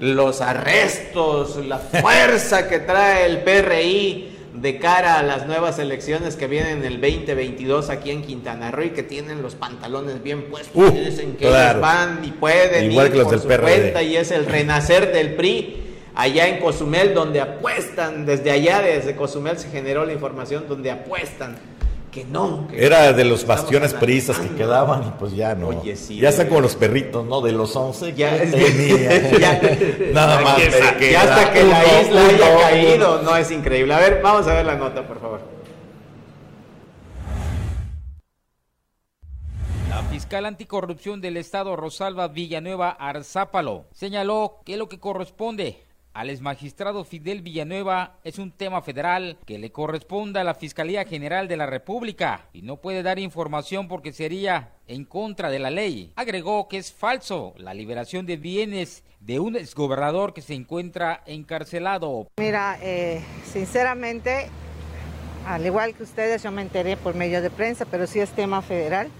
los 0.00 0.40
arrestos, 0.40 1.56
la 1.66 1.76
fuerza 2.00 2.66
que 2.66 2.78
trae 2.78 3.26
el 3.26 3.42
PRI 3.42 4.38
de 4.54 4.78
cara 4.78 5.18
a 5.18 5.22
las 5.22 5.46
nuevas 5.46 5.78
elecciones 5.78 6.34
que 6.34 6.46
vienen 6.46 6.82
el 6.82 6.98
2022 6.98 7.90
aquí 7.90 8.10
en 8.10 8.22
Quintana 8.22 8.70
Roo 8.70 8.84
y 8.84 8.90
que 8.92 9.02
tienen 9.02 9.42
los 9.42 9.54
pantalones 9.54 10.22
bien 10.22 10.44
puestos. 10.44 10.74
Uh, 10.74 10.92
dicen 10.92 11.36
que 11.36 11.50
van 11.50 12.24
y 12.24 12.30
pueden 12.30 12.90
Igual 12.90 13.10
que 13.10 13.18
los 13.18 13.26
por 13.26 13.38
del 13.38 13.58
su 13.58 13.62
cuenta 13.62 14.02
y 14.02 14.16
es 14.16 14.30
el 14.30 14.46
renacer 14.46 15.12
del 15.12 15.34
PRI 15.34 15.85
allá 16.16 16.48
en 16.48 16.58
Cozumel, 16.58 17.14
donde 17.14 17.40
apuestan, 17.40 18.26
desde 18.26 18.50
allá, 18.50 18.80
desde 18.80 19.14
Cozumel 19.14 19.58
se 19.58 19.68
generó 19.68 20.04
la 20.04 20.14
información, 20.14 20.64
donde 20.66 20.90
apuestan 20.90 21.56
que 22.10 22.24
no. 22.24 22.66
Era 22.72 23.12
de 23.12 23.24
los 23.24 23.46
bastiones 23.46 23.92
prisas 23.92 24.38
que 24.38 24.48
quedaban 24.48 25.06
y 25.06 25.10
pues 25.18 25.36
ya 25.36 25.54
no. 25.54 25.82
ya 25.84 26.28
están 26.30 26.48
como 26.48 26.62
los 26.62 26.74
perritos, 26.74 27.26
¿no? 27.26 27.42
De 27.42 27.52
los 27.52 27.76
11 27.76 28.12
ya, 28.16 28.30
Nada 30.12 30.40
más. 30.40 30.58
ya 30.98 31.22
hasta 31.22 31.52
que 31.52 31.62
la 31.62 32.00
isla 32.00 32.26
haya 32.26 32.58
caído, 32.60 33.22
no 33.22 33.36
es 33.36 33.50
increíble. 33.50 33.92
A 33.92 34.00
ver, 34.00 34.20
vamos 34.22 34.46
a 34.46 34.54
ver 34.54 34.64
la 34.64 34.76
nota, 34.76 35.06
por 35.06 35.20
favor. 35.20 35.40
La 39.90 40.02
fiscal 40.04 40.46
anticorrupción 40.46 41.20
del 41.20 41.36
Estado, 41.36 41.76
Rosalba 41.76 42.28
Villanueva 42.28 42.88
Arzápalo, 42.90 43.84
señaló 43.92 44.60
que 44.64 44.78
lo 44.78 44.88
que 44.88 44.98
corresponde 44.98 45.85
al 46.16 46.30
exmagistrado 46.30 47.04
Fidel 47.04 47.42
Villanueva 47.42 48.16
es 48.24 48.38
un 48.38 48.50
tema 48.50 48.80
federal 48.80 49.36
que 49.44 49.58
le 49.58 49.70
corresponde 49.70 50.40
a 50.40 50.44
la 50.44 50.54
Fiscalía 50.54 51.04
General 51.04 51.46
de 51.46 51.58
la 51.58 51.66
República 51.66 52.48
y 52.54 52.62
no 52.62 52.78
puede 52.78 53.02
dar 53.02 53.18
información 53.18 53.86
porque 53.86 54.14
sería 54.14 54.72
en 54.88 55.04
contra 55.04 55.50
de 55.50 55.58
la 55.58 55.68
ley. 55.68 56.14
Agregó 56.16 56.68
que 56.68 56.78
es 56.78 56.90
falso 56.90 57.52
la 57.58 57.74
liberación 57.74 58.24
de 58.24 58.38
bienes 58.38 59.04
de 59.20 59.40
un 59.40 59.56
exgobernador 59.56 60.32
que 60.32 60.40
se 60.40 60.54
encuentra 60.54 61.22
encarcelado. 61.26 62.28
Mira, 62.38 62.78
eh, 62.80 63.22
sinceramente, 63.44 64.48
al 65.46 65.66
igual 65.66 65.94
que 65.94 66.04
ustedes, 66.04 66.42
yo 66.42 66.50
me 66.50 66.62
enteré 66.62 66.96
por 66.96 67.14
medio 67.14 67.42
de 67.42 67.50
prensa, 67.50 67.84
pero 67.84 68.06
sí 68.06 68.20
es 68.20 68.30
tema 68.30 68.62
federal, 68.62 69.10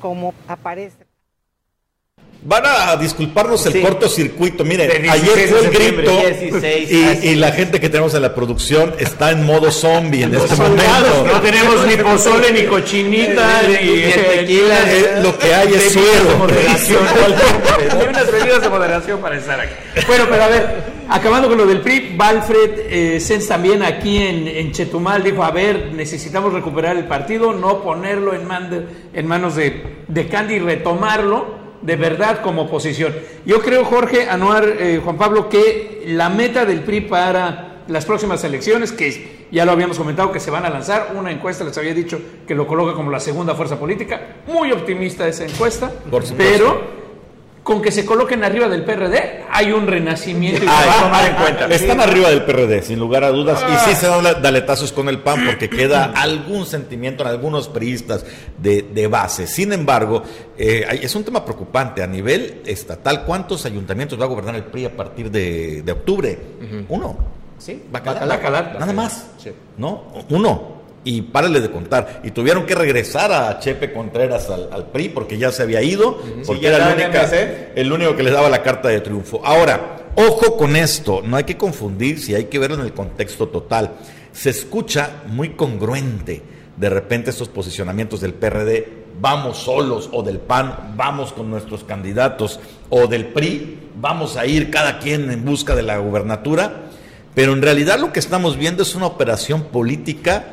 como 0.00 0.34
aparece. 0.48 1.03
Van 2.46 2.62
a 2.66 2.96
disculparnos 2.96 3.64
el 3.64 3.72
Sí. 3.72 3.80
cortocircuito. 3.80 4.64
Miren, 4.66 4.88
De 4.88 4.98
16 4.98 5.32
ayer 5.32 5.48
fue 5.48 5.60
el 5.60 5.70
grito 5.70 6.10
16, 6.10 6.90
y, 7.24 7.28
y 7.28 7.34
la 7.36 7.52
gente 7.52 7.80
que 7.80 7.88
tenemos 7.88 8.12
en 8.14 8.20
la 8.20 8.34
producción 8.34 8.94
está 8.98 9.30
en 9.30 9.46
modo 9.46 9.70
zombie 9.70 10.24
en 10.24 10.34
este 10.34 10.54
momento. 10.56 10.82
No 11.32 11.40
tenemos 11.40 11.86
ni 11.86 11.96
pozole, 11.96 12.52
ni 12.52 12.64
cochinita, 12.64 13.62
ni, 13.62 13.72
Ni 13.72 14.02
tequila, 14.12 14.92
Eh, 14.92 15.20
lo 15.22 15.38
que 15.38 15.54
hay 15.54 15.72
es 15.72 15.92
suero. 15.94 16.36
moderación. 16.38 17.00
Hay 17.98 18.08
unas 18.08 18.30
bebidas 18.30 18.60
de 18.60 18.68
moderación 18.68 19.20
para 19.20 19.38
estar 19.38 19.58
aquí. 19.60 19.72
Bueno, 20.06 20.26
pero 20.28 20.42
a 20.44 20.48
ver, 20.48 20.82
acabando 21.08 21.48
con 21.48 21.56
lo 21.56 21.64
del 21.66 21.80
PRI, 21.80 22.12
Valfred 22.14 22.70
eh, 22.90 23.20
Sens 23.20 23.48
también 23.48 23.82
aquí 23.82 24.18
en, 24.18 24.46
en 24.48 24.70
Chetumal 24.72 25.22
dijo, 25.22 25.42
a 25.42 25.50
ver, 25.50 25.92
necesitamos 25.94 26.52
recuperar 26.52 26.96
el 26.98 27.04
partido, 27.04 27.54
no 27.54 27.82
ponerlo 27.82 28.34
en, 28.34 28.46
man- 28.46 28.86
en 29.14 29.26
manos 29.26 29.56
de, 29.56 29.82
de 30.08 30.28
Candy 30.28 30.56
y 30.56 30.58
retomarlo 30.58 31.63
de 31.84 31.96
verdad 31.96 32.40
como 32.42 32.62
oposición. 32.62 33.14
Yo 33.44 33.60
creo, 33.60 33.84
Jorge, 33.84 34.28
Anuar, 34.28 34.64
eh, 34.64 35.00
Juan 35.04 35.16
Pablo, 35.18 35.48
que 35.48 36.02
la 36.06 36.28
meta 36.30 36.64
del 36.64 36.80
PRI 36.80 37.02
para 37.02 37.82
las 37.88 38.06
próximas 38.06 38.42
elecciones, 38.44 38.90
que 38.92 39.44
ya 39.50 39.64
lo 39.66 39.72
habíamos 39.72 39.98
comentado 39.98 40.32
que 40.32 40.40
se 40.40 40.50
van 40.50 40.64
a 40.64 40.70
lanzar, 40.70 41.12
una 41.14 41.30
encuesta 41.30 41.62
les 41.64 41.76
había 41.76 41.92
dicho 41.92 42.18
que 42.46 42.54
lo 42.54 42.66
coloca 42.66 42.94
como 42.94 43.10
la 43.10 43.20
segunda 43.20 43.54
fuerza 43.54 43.78
política, 43.78 44.20
muy 44.46 44.72
optimista 44.72 45.28
esa 45.28 45.44
encuesta, 45.44 45.90
Por 46.10 46.24
supuesto. 46.24 46.34
pero 46.36 47.03
con 47.64 47.80
que 47.80 47.90
se 47.90 48.04
coloquen 48.04 48.44
arriba 48.44 48.68
del 48.68 48.84
PRD 48.84 49.42
hay 49.50 49.72
un 49.72 49.86
renacimiento 49.86 50.62
y 50.62 50.68
se 50.68 50.72
Ay, 50.72 50.86
va 50.86 50.98
a 50.98 51.02
tomar 51.02 51.24
en 51.30 51.34
cuenta. 51.36 51.66
Están 51.74 52.00
arriba 52.00 52.28
del 52.28 52.44
PRD, 52.44 52.82
sin 52.82 52.98
lugar 52.98 53.24
a 53.24 53.30
dudas, 53.30 53.64
y 53.72 53.88
sí 53.88 53.96
se 53.96 54.06
dan 54.06 54.22
daletazos 54.42 54.92
con 54.92 55.08
el 55.08 55.20
PAN 55.20 55.46
porque 55.46 55.70
queda 55.70 56.12
algún 56.14 56.66
sentimiento 56.66 57.22
en 57.24 57.30
algunos 57.30 57.68
priistas 57.68 58.26
de, 58.58 58.82
de 58.82 59.06
base. 59.06 59.46
Sin 59.46 59.72
embargo, 59.72 60.22
eh, 60.58 60.86
es 61.02 61.14
un 61.14 61.24
tema 61.24 61.42
preocupante 61.42 62.02
a 62.02 62.06
nivel 62.06 62.60
estatal. 62.66 63.24
¿Cuántos 63.24 63.64
ayuntamientos 63.64 64.20
va 64.20 64.24
a 64.24 64.28
gobernar 64.28 64.54
el 64.56 64.64
PRI 64.64 64.84
a 64.84 64.94
partir 64.94 65.30
de, 65.30 65.82
de 65.82 65.92
octubre? 65.92 66.38
Uno. 66.90 67.16
Sí, 67.58 67.82
Bacalar. 67.90 68.28
Bacalar. 68.28 68.76
Nada 68.78 68.92
más. 68.92 69.26
¿No? 69.78 70.12
Uno. 70.28 70.73
Y 71.04 71.20
párale 71.22 71.60
de 71.60 71.70
contar. 71.70 72.22
Y 72.24 72.30
tuvieron 72.30 72.64
que 72.66 72.74
regresar 72.74 73.30
a 73.30 73.58
Chepe 73.58 73.92
Contreras 73.92 74.48
al, 74.48 74.70
al 74.72 74.86
PRI 74.86 75.10
porque 75.10 75.36
ya 75.36 75.52
se 75.52 75.62
había 75.62 75.82
ido, 75.82 76.18
porque 76.46 76.62
ya 76.62 76.68
era 76.76 76.88
el, 76.88 76.94
única- 76.94 77.20
único 77.92 78.16
que 78.16 78.22
les 78.22 78.32
daba 78.32 78.48
la 78.48 78.62
carta 78.62 78.88
de 78.88 79.00
triunfo. 79.00 79.40
Ahora, 79.44 79.98
ojo 80.16 80.56
con 80.56 80.76
esto, 80.76 81.20
no 81.22 81.36
hay 81.36 81.44
que 81.44 81.56
confundir 81.58 82.18
si 82.20 82.34
hay 82.34 82.44
que 82.46 82.58
verlo 82.58 82.76
en 82.76 82.82
el 82.86 82.94
contexto 82.94 83.48
total. 83.48 83.92
Se 84.32 84.48
escucha 84.50 85.22
muy 85.26 85.50
congruente 85.50 86.42
de 86.76 86.88
repente 86.90 87.30
estos 87.30 87.48
posicionamientos 87.48 88.20
del 88.20 88.34
PRD, 88.34 89.04
vamos 89.20 89.58
solos, 89.58 90.08
o 90.12 90.22
del 90.24 90.38
PAN, 90.38 90.94
vamos 90.96 91.32
con 91.32 91.48
nuestros 91.50 91.84
candidatos, 91.84 92.58
o 92.88 93.06
del 93.06 93.26
PRI, 93.26 93.78
vamos 94.00 94.36
a 94.36 94.44
ir 94.46 94.70
cada 94.70 94.98
quien 94.98 95.30
en 95.30 95.44
busca 95.44 95.76
de 95.76 95.82
la 95.82 95.98
gubernatura. 95.98 96.80
Pero 97.34 97.52
en 97.52 97.62
realidad 97.62 97.98
lo 98.00 98.12
que 98.12 98.18
estamos 98.20 98.56
viendo 98.56 98.82
es 98.82 98.94
una 98.96 99.06
operación 99.06 99.64
política 99.64 100.44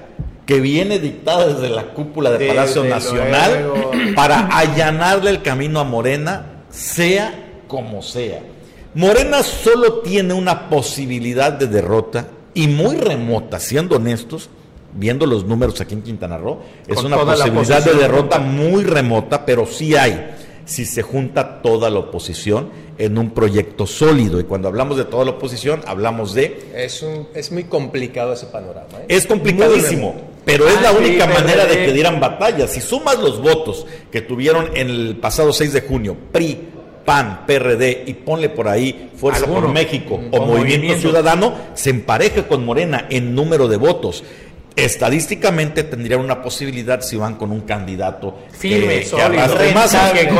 que 0.46 0.60
viene 0.60 1.00
dictada 1.00 1.48
desde 1.48 1.70
la 1.70 1.94
cúpula 1.94 2.32
de 2.32 2.40
Desde 2.40 2.54
Palacio 2.54 2.84
Nacional 2.84 3.64
luego. 3.64 3.92
para 4.16 4.48
allanarle 4.48 5.30
el 5.30 5.42
camino 5.42 5.80
a 5.80 5.84
Morena, 5.84 6.64
sea 6.70 7.64
como 7.68 8.02
sea. 8.02 8.42
Morena 8.94 9.44
solo 9.44 10.00
tiene 10.00 10.34
una 10.34 10.70
posibilidad 10.70 11.54
de 11.54 11.68
derrota 11.68 12.28
y 12.54 12.68
muy 12.68 12.98
remota, 12.98 13.60
siendo 13.60 13.96
honestos, 13.96 14.50
viendo 14.94 15.26
los 15.26 15.46
números 15.46 15.80
aquí 15.80 15.94
en 15.94 16.02
Quintana 16.02 16.38
Roo, 16.38 16.60
es 16.88 16.96
Con 16.96 17.06
una 17.06 17.18
posibilidad 17.18 17.84
de 17.84 17.94
derrota 17.94 18.40
muy 18.40 18.84
remota, 18.84 19.46
pero 19.46 19.66
sí 19.66 19.96
hay 19.96 20.36
si 20.66 20.86
se 20.86 21.02
junta 21.02 21.62
toda 21.62 21.90
la 21.90 22.00
oposición 22.00 22.70
en 22.98 23.18
un 23.18 23.32
proyecto 23.32 23.88
sólido. 23.88 24.40
Y 24.40 24.44
cuando 24.44 24.68
hablamos 24.68 24.98
de 24.98 25.06
toda 25.06 25.26
la 25.26 25.32
oposición, 25.32 25.82
hablamos 25.86 26.34
de 26.34 26.72
Es, 26.76 27.02
un, 27.02 27.28
es 27.34 27.52
muy 27.52 27.66
complicado 27.66 28.34
ese 28.34 28.46
panorama. 28.46 29.00
¿eh? 29.00 29.06
es 29.10 29.26
complicadísimo, 29.26 30.16
pero 30.46 30.68
es 30.68 30.82
la 30.82 30.90
Ah, 30.90 30.94
única 30.94 31.28
manera 31.28 31.66
de 31.66 31.86
que 31.86 31.94
dieran 31.94 32.20
batalla. 32.20 32.68
Si 32.68 32.82
sumas 32.82 33.18
los 33.20 33.42
votos 33.42 33.86
que 34.12 34.22
tuvieron 34.22 34.70
en 34.76 34.90
el 34.90 35.18
pasado 35.18 35.54
6 35.54 35.74
de 35.74 35.82
junio, 35.82 36.16
PRI, 36.32 36.70
PAN, 37.06 37.46
PRD 37.48 38.04
y 38.08 38.14
ponle 38.14 38.50
por 38.50 38.68
ahí 38.68 39.10
Fuerza 39.16 39.46
por. 39.48 39.68
México 39.70 40.18
Mm, 40.18 40.28
o 40.36 40.40
Movimiento 40.46 40.58
Movimiento. 40.58 41.02
Ciudadano, 41.02 41.54
se 41.74 41.90
empareja 41.90 42.48
con 42.48 42.64
Morena 42.66 43.08
en 43.10 43.34
número 43.36 43.68
de 43.68 43.78
votos. 43.78 44.24
Estadísticamente 44.76 45.84
tendrían 45.84 46.22
una 46.22 46.42
posibilidad 46.42 47.02
si 47.02 47.16
van 47.18 47.36
con 47.36 47.52
un 47.52 47.62
candidato 47.62 48.36
Firme, 48.52 49.00
que, 49.00 49.06
sólido. 49.06 49.28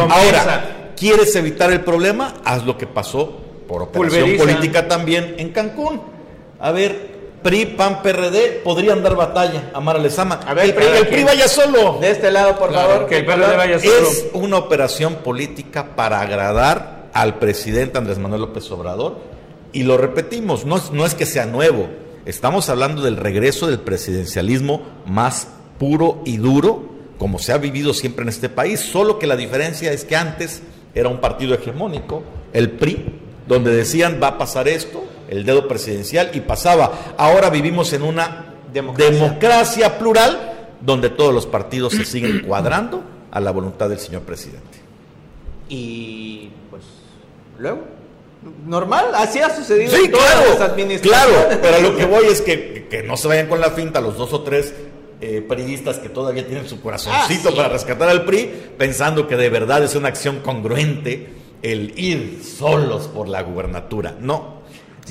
Ahora, 0.10 0.92
¿quieres 0.98 1.36
evitar 1.36 1.72
el 1.72 1.82
problema? 1.82 2.36
Haz 2.44 2.66
lo 2.66 2.78
que 2.78 2.88
pasó 2.88 3.40
por 3.68 3.84
operación 3.84 4.22
Pulveriza. 4.22 4.44
política 4.44 4.88
también 4.88 5.36
en 5.38 5.50
Cancún. 5.50 6.02
A 6.60 6.72
ver, 6.72 7.11
PRI, 7.44 7.66
PAN, 7.66 8.02
PRD 8.02 8.62
podrían 8.64 9.02
dar 9.02 9.16
batalla 9.16 9.72
a 9.74 9.80
Mara 9.80 10.00
Lezama. 10.00 10.40
A 10.46 10.54
ver, 10.54 10.66
el, 10.66 10.74
PRI, 10.74 10.86
el 10.86 11.08
PRI 11.08 11.24
vaya 11.24 11.48
solo. 11.48 11.98
De 12.00 12.12
este 12.12 12.32
lado, 12.32 12.58
por 12.58 12.74
favor. 12.74 13.08
que 13.08 13.18
el 13.18 13.26
PRD 13.26 13.58
vaya 13.58 13.80
solo. 13.80 13.94
Es 13.94 14.28
una 14.34 14.58
operación 14.58 15.16
política 15.16 15.96
para 15.96 16.22
agradar 16.22 17.10
al 17.14 17.40
presidente 17.40 17.98
Andrés 17.98 18.20
Manuel 18.20 18.42
López 18.42 18.70
Obrador. 18.72 19.18
Y 19.74 19.84
lo 19.84 19.98
repetimos, 19.98 20.66
no 20.66 21.06
es 21.06 21.16
que 21.16 21.26
sea 21.26 21.46
nuevo. 21.46 21.88
Estamos 22.26 22.70
hablando 22.70 23.02
del 23.02 23.18
regreso 23.18 23.68
del 23.68 23.80
presidencialismo 23.80 24.84
más 25.08 25.48
puro 25.80 26.22
y 26.24 26.38
duro, 26.38 26.84
como 27.18 27.40
se 27.40 27.52
ha 27.52 27.58
vivido 27.58 27.96
siempre 27.96 28.22
en 28.22 28.30
este 28.30 28.48
país. 28.48 28.80
Solo 28.80 29.18
que 29.18 29.26
la 29.26 29.36
diferencia 29.36 29.92
es 29.92 30.06
que 30.06 30.16
antes 30.16 30.62
era 30.94 31.10
un 31.10 31.20
partido 31.20 31.56
hegemónico, 31.56 32.22
el 32.54 32.70
PRI, 32.72 33.20
donde 33.48 33.76
decían 33.76 34.20
va 34.22 34.28
a 34.28 34.38
pasar 34.38 34.68
esto, 34.68 35.04
el 35.32 35.44
dedo 35.46 35.68
presidencial, 35.68 36.30
y 36.36 36.42
pasaba. 36.42 37.16
Ahora 37.18 37.50
vivimos 37.50 37.92
en 37.94 38.04
una 38.04 38.54
Democracia. 38.72 39.12
democracia 39.20 39.98
plural, 39.98 40.68
donde 40.82 41.10
todos 41.10 41.34
los 41.34 41.48
partidos 41.48 41.94
se 41.94 42.06
siguen 42.06 42.42
cuadrando 42.48 43.04
a 43.32 43.40
la 43.40 43.50
voluntad 43.52 43.90
del 43.90 43.98
señor 44.00 44.22
presidente. 44.22 44.80
Y 45.70 46.50
pues 46.70 46.84
luego, 47.58 47.82
normal, 48.66 49.08
así 49.16 49.40
ha 49.40 49.56
sucedido 49.56 49.92
Sí, 49.96 50.06
en 50.06 50.12
todas 50.12 50.32
claro, 50.32 50.50
las 50.60 50.62
administraciones. 50.70 51.36
claro, 51.46 51.60
pero 51.62 51.76
a 51.78 51.80
lo 51.80 51.96
que 51.96 52.06
voy 52.06 52.26
es 52.26 52.42
que, 52.42 52.88
que 52.90 53.04
no 53.04 53.16
se 53.18 53.28
vayan 53.28 53.48
con 53.48 53.62
la 53.62 53.72
finta 53.72 54.02
los 54.02 54.18
dos 54.18 54.34
o 54.34 54.42
tres 54.42 54.74
eh, 55.22 55.46
periodistas 55.48 56.00
que 56.00 56.10
todavía 56.10 56.46
tienen 56.48 56.68
su 56.68 56.82
corazoncito 56.82 57.50
Ah, 57.50 57.52
sí. 57.52 57.56
para 57.58 57.70
rescatar 57.70 58.10
al 58.10 58.26
PRI, 58.26 58.52
pensando 58.78 59.28
que 59.28 59.38
de 59.38 59.50
verdad 59.50 59.84
es 59.84 59.96
una 59.96 60.08
acción 60.10 60.40
congruente 60.40 61.30
el 61.62 61.94
ir 61.98 62.42
solos 62.44 63.08
por 63.08 63.28
la 63.30 63.44
gubernatura. 63.44 64.16
No, 64.20 64.61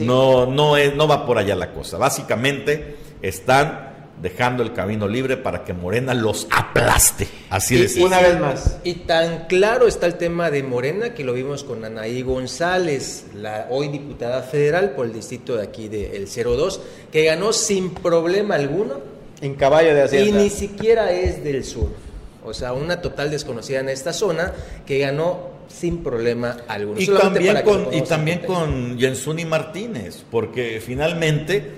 no, 0.01 0.47
no, 0.47 0.77
es, 0.77 0.95
no 0.95 1.07
va 1.07 1.27
por 1.27 1.39
allá 1.39 1.55
la 1.57 1.73
cosa. 1.73 1.99
Básicamente 1.99 2.97
están 3.23 3.91
dejando 4.21 4.63
el 4.63 4.73
camino 4.73 5.09
libre 5.09 5.37
para 5.37 5.65
que 5.65 5.73
Morena 5.73 6.15
los 6.15 6.47
aplaste. 6.51 7.27
Así 7.49 7.77
de 7.77 7.83
sencillo. 7.83 8.07
Una 8.07 8.21
vez 8.21 8.39
más. 8.39 8.77
Y 8.85 8.95
tan 8.95 9.47
claro 9.47 9.87
está 9.87 10.07
el 10.07 10.17
tema 10.17 10.51
de 10.51 10.63
Morena 10.63 11.15
que 11.15 11.25
lo 11.25 11.33
vimos 11.33 11.65
con 11.65 11.85
Anaí 11.85 12.23
González, 12.23 13.27
la 13.35 13.67
hoy 13.71 13.89
diputada 13.89 14.43
federal 14.43 14.91
por 14.91 15.07
el 15.07 15.13
distrito 15.13 15.57
de 15.57 15.63
aquí 15.63 15.89
del 15.89 16.27
02, 16.27 16.81
que 17.11 17.25
ganó 17.25 17.53
sin 17.53 17.95
problema 17.95 18.57
alguno 18.57 19.01
En 19.41 19.55
caballo 19.55 19.95
de 19.95 20.01
y 20.01 20.05
hacienda. 20.05 20.39
ni 20.39 20.51
siquiera 20.51 21.13
es 21.13 21.43
del 21.43 21.65
sur. 21.65 21.89
O 22.45 22.55
sea, 22.55 22.73
una 22.73 23.01
total 23.01 23.31
desconocida 23.31 23.81
en 23.81 23.89
esta 23.89 24.13
zona 24.13 24.53
que 24.87 24.99
ganó 24.99 25.60
sin 25.71 26.03
problema 26.03 26.57
alguno. 26.69 27.01
Y 27.01 27.07
Solamente 27.07 27.45
también, 27.45 27.65
con, 27.65 27.95
y 27.95 28.03
también 28.03 28.39
con 28.41 28.99
Jensuni 28.99 29.45
Martínez, 29.45 30.25
porque 30.31 30.83
finalmente 30.85 31.71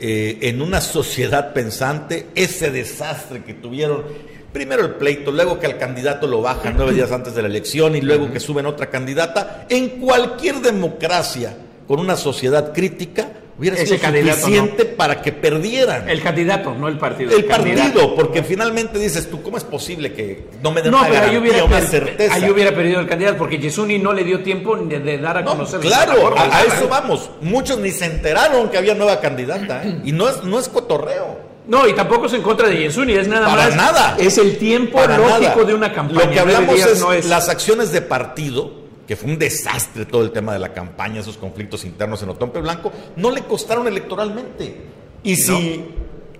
eh, 0.00 0.38
en 0.42 0.62
una 0.62 0.80
sociedad 0.80 1.52
pensante, 1.52 2.26
ese 2.34 2.70
desastre 2.70 3.42
que 3.42 3.54
tuvieron, 3.54 4.04
primero 4.52 4.84
el 4.84 4.92
pleito, 4.92 5.32
luego 5.32 5.58
que 5.58 5.66
al 5.66 5.78
candidato 5.78 6.26
lo 6.26 6.40
bajan 6.40 6.74
nueve 6.76 6.92
días 6.94 7.10
antes 7.10 7.34
de 7.34 7.42
la 7.42 7.48
elección 7.48 7.96
y 7.96 8.00
luego 8.00 8.30
que 8.30 8.38
suben 8.38 8.66
otra 8.66 8.90
candidata, 8.90 9.66
en 9.68 10.00
cualquier 10.00 10.60
democracia 10.60 11.56
con 11.88 11.98
una 11.98 12.16
sociedad 12.16 12.72
crítica 12.72 13.32
hubiera 13.58 13.76
Ese 13.76 13.98
sido 13.98 14.12
suficiente 14.34 14.84
para 14.84 15.20
que 15.20 15.32
perdieran. 15.32 16.08
El 16.08 16.22
candidato, 16.22 16.74
no 16.74 16.88
el 16.88 16.96
partido. 16.98 17.36
El 17.36 17.44
partido, 17.44 18.14
porque 18.14 18.42
finalmente 18.42 18.98
dices 18.98 19.28
tú, 19.28 19.42
¿cómo 19.42 19.56
es 19.58 19.64
posible 19.64 20.12
que 20.12 20.46
no 20.62 20.70
me 20.70 20.80
den 20.82 20.92
No, 20.92 21.00
una 21.00 21.08
pero 21.08 21.26
ahí 21.26 21.36
hubiera, 21.36 21.64
una 21.64 21.78
per- 21.78 21.86
certeza? 21.88 22.34
ahí 22.34 22.48
hubiera 22.50 22.72
perdido 22.74 23.00
el 23.00 23.06
candidato 23.08 23.36
porque 23.38 23.58
Yesuni 23.58 23.98
no 23.98 24.12
le 24.12 24.22
dio 24.24 24.42
tiempo 24.42 24.76
de, 24.76 25.00
de 25.00 25.18
dar 25.18 25.38
a 25.38 25.42
No, 25.42 25.50
conocer. 25.52 25.80
claro, 25.80 26.36
a, 26.36 26.56
a 26.56 26.62
eso 26.64 26.88
vamos. 26.88 27.30
Muchos 27.40 27.78
ni 27.78 27.90
se 27.90 28.04
enteraron 28.06 28.68
que 28.68 28.78
había 28.78 28.94
nueva 28.94 29.20
candidata. 29.20 29.82
¿eh? 29.84 30.00
Y 30.04 30.12
no 30.12 30.28
es, 30.28 30.42
no 30.44 30.58
es 30.58 30.68
cotorreo. 30.68 31.48
No, 31.66 31.86
y 31.86 31.92
tampoco 31.94 32.26
es 32.26 32.32
en 32.32 32.40
contra 32.40 32.66
de 32.68 32.78
Yesuni, 32.78 33.12
es 33.12 33.28
nada 33.28 33.46
Para 33.46 33.66
más. 33.66 33.76
nada. 33.76 34.16
Es 34.18 34.38
el 34.38 34.56
tiempo 34.56 34.96
Para 34.98 35.18
lógico 35.18 35.40
nada. 35.56 35.64
de 35.64 35.74
una 35.74 35.92
campaña. 35.92 36.24
Lo 36.24 36.30
que 36.30 36.40
hablamos 36.40 36.78
es, 36.80 37.00
no 37.00 37.12
es- 37.12 37.26
las 37.26 37.50
acciones 37.50 37.92
de 37.92 38.00
partido, 38.00 38.72
que 39.08 39.16
fue 39.16 39.30
un 39.30 39.38
desastre 39.38 40.04
todo 40.04 40.22
el 40.22 40.30
tema 40.30 40.52
de 40.52 40.58
la 40.60 40.72
campaña, 40.72 41.20
esos 41.22 41.36
conflictos 41.38 41.84
internos 41.84 42.22
en 42.22 42.28
Otompe 42.28 42.60
Blanco, 42.60 42.92
no 43.16 43.30
le 43.32 43.40
costaron 43.42 43.88
electoralmente. 43.88 44.76
Y 45.24 45.34
si 45.34 45.84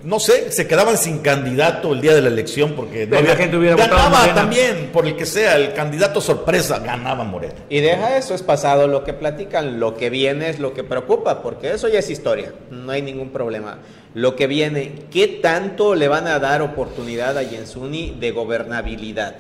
no 0.05 0.21
sé, 0.21 0.53
se 0.53 0.69
quedaban 0.69 0.97
sin 0.97 1.19
candidato 1.19 1.93
el 1.93 2.01
día 2.01 2.14
de 2.14 2.21
la 2.23 2.29
elección 2.29 2.75
porque 2.75 3.05
no 3.07 3.11
Pero 3.11 3.23
la 3.27 3.33
había- 3.33 3.37
gente 3.43 3.57
hubiera 3.57 3.75
ganaba 3.75 4.33
también, 4.35 4.91
por 4.93 5.07
el 5.07 5.16
que 5.16 5.27
sea, 5.27 5.57
el 5.57 5.73
candidato 5.75 6.21
sorpresa, 6.21 6.79
ganaba 6.79 7.25
Morena. 7.25 7.55
Y 7.69 7.81
deja 7.81 8.16
eso, 8.16 8.35
es 8.35 8.43
pasado 8.43 8.87
lo 8.87 9.03
que 9.03 9.12
platican, 9.14 9.81
lo 9.81 9.97
que 9.97 10.09
viene 10.11 10.51
es 10.51 10.61
lo 10.61 10.73
que 10.75 10.85
preocupa, 10.85 11.43
porque 11.43 11.73
eso 11.73 11.89
ya 11.89 11.99
es 11.99 12.11
historia, 12.11 12.53
no 12.71 12.93
hay 12.93 13.03
ningún 13.03 13.31
problema. 13.31 13.79
Lo 14.14 14.37
que 14.37 14.47
viene, 14.47 14.93
¿qué 15.11 15.27
tanto 15.27 15.95
le 15.97 16.07
van 16.07 16.29
a 16.29 16.39
dar 16.39 16.62
oportunidad 16.62 17.37
a 17.37 17.43
Yensuni 17.43 18.16
de 18.21 18.31
gobernabilidad? 18.31 19.35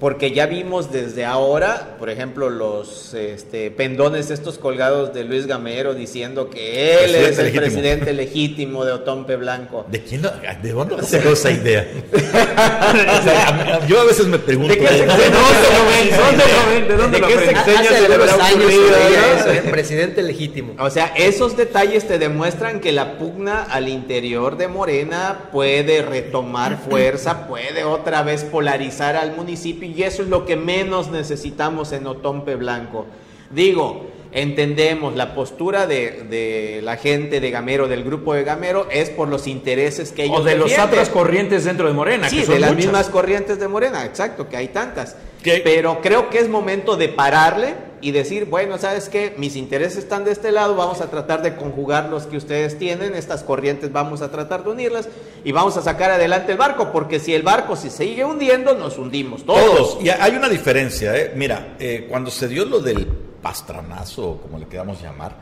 Porque 0.00 0.30
ya 0.32 0.46
vimos 0.46 0.90
desde 0.90 1.26
ahora, 1.26 1.96
por 1.98 2.08
ejemplo, 2.08 2.48
los 2.48 3.12
este, 3.12 3.70
pendones 3.70 4.30
estos 4.30 4.56
colgados 4.56 5.12
de 5.12 5.24
Luis 5.24 5.46
Gamero 5.46 5.92
diciendo 5.92 6.48
que 6.48 7.04
él 7.04 7.10
Presidente 7.10 7.30
es 7.30 7.38
el 7.38 7.44
legítimo. 7.44 7.60
presidente 7.62 8.12
legítimo 8.14 8.84
de 8.86 8.92
Otompe 8.92 9.36
Blanco. 9.36 9.84
¿De 9.90 10.02
quién? 10.02 10.22
lo- 10.22 10.32
¿De 10.62 10.72
dónde 10.72 11.02
sacó 11.02 11.32
esa 11.34 11.50
idea? 11.50 11.86
O 12.14 13.22
sea, 13.22 13.86
yo 13.86 14.00
a 14.00 14.04
veces 14.04 14.26
me 14.26 14.38
pregunto. 14.38 14.72
¿De 14.72 14.78
qué 14.80 14.86
se- 14.88 14.94
¿de 14.94 15.00
de 15.00 15.06
dónde 15.06 15.28
lo 15.28 15.90
ven? 15.90 16.10
¿Dónde 16.16 16.44
lo 16.46 16.72
ven? 16.72 16.88
¿De 16.88 16.96
dónde 16.96 17.16
¿De 17.16 17.20
lo 17.20 17.28
qué 17.28 17.34
se 17.34 17.50
eso, 17.50 19.52
¿eh? 19.52 19.62
presidente 19.70 20.22
legítimo. 20.22 20.76
O 20.78 20.88
sea, 20.88 21.12
esos 21.14 21.58
detalles 21.58 22.08
te 22.08 22.18
demuestran 22.18 22.80
que 22.80 22.92
la 22.92 23.18
pugna 23.18 23.64
al 23.64 23.86
interior 23.88 24.56
de 24.56 24.68
Morena 24.68 25.50
puede 25.52 26.00
retomar 26.00 26.78
fuerza, 26.78 27.46
puede 27.46 27.84
otra 27.84 28.22
vez 28.22 28.44
polarizar 28.44 29.16
al 29.16 29.36
municipio 29.36 29.89
y 29.96 30.02
eso 30.02 30.22
es 30.22 30.28
lo 30.28 30.44
que 30.46 30.56
menos 30.56 31.10
necesitamos 31.10 31.92
en 31.92 32.06
Otompe 32.06 32.56
Blanco. 32.56 33.06
Digo, 33.50 34.06
entendemos 34.32 35.16
la 35.16 35.34
postura 35.34 35.86
de, 35.86 36.24
de 36.30 36.80
la 36.82 36.96
gente 36.96 37.40
de 37.40 37.50
Gamero, 37.50 37.88
del 37.88 38.04
grupo 38.04 38.32
de 38.34 38.44
Gamero, 38.44 38.86
es 38.90 39.10
por 39.10 39.28
los 39.28 39.46
intereses 39.46 40.12
que 40.12 40.24
ellos 40.24 40.40
O 40.40 40.44
de 40.44 40.54
los 40.56 40.70
defienden. 40.70 40.88
otras 40.92 41.08
corrientes 41.08 41.64
dentro 41.64 41.88
de 41.88 41.94
Morena, 41.94 42.28
Sí, 42.28 42.38
que 42.40 42.44
son 42.44 42.54
de 42.54 42.60
las 42.60 42.70
muchas. 42.70 42.86
mismas 42.86 43.08
corrientes 43.08 43.58
de 43.58 43.66
Morena, 43.68 44.04
exacto, 44.04 44.48
que 44.48 44.56
hay 44.56 44.68
tantas. 44.68 45.16
Pero 45.42 46.00
creo 46.00 46.30
que 46.30 46.38
es 46.38 46.48
momento 46.48 46.96
de 46.96 47.08
pararle 47.08 47.74
y 48.00 48.12
decir, 48.12 48.46
bueno, 48.46 48.78
¿sabes 48.78 49.08
qué? 49.08 49.34
Mis 49.36 49.56
intereses 49.56 49.98
están 49.98 50.24
de 50.24 50.32
este 50.32 50.52
lado, 50.52 50.76
vamos 50.76 51.00
a 51.00 51.10
tratar 51.10 51.42
de 51.42 51.56
conjugar 51.56 52.08
los 52.08 52.26
que 52.26 52.36
ustedes 52.36 52.78
tienen, 52.78 53.14
estas 53.14 53.42
corrientes 53.42 53.92
vamos 53.92 54.22
a 54.22 54.30
tratar 54.30 54.64
de 54.64 54.70
unirlas 54.70 55.08
y 55.44 55.52
vamos 55.52 55.76
a 55.76 55.82
sacar 55.82 56.10
adelante 56.10 56.52
el 56.52 56.58
barco, 56.58 56.92
porque 56.92 57.18
si 57.18 57.34
el 57.34 57.42
barco 57.42 57.76
se 57.76 57.90
sigue 57.90 58.24
hundiendo, 58.24 58.74
nos 58.74 58.98
hundimos 58.98 59.44
todos. 59.44 59.60
Todos. 59.60 59.98
Y 60.02 60.08
hay 60.08 60.32
una 60.32 60.48
diferencia, 60.48 61.16
¿eh? 61.16 61.32
Mira, 61.34 61.76
eh, 61.78 62.06
cuando 62.08 62.30
se 62.30 62.48
dio 62.48 62.64
lo 62.64 62.80
del 62.80 63.06
pastranazo, 63.40 64.40
como 64.42 64.58
le 64.58 64.66
queramos 64.66 65.00
llamar, 65.00 65.36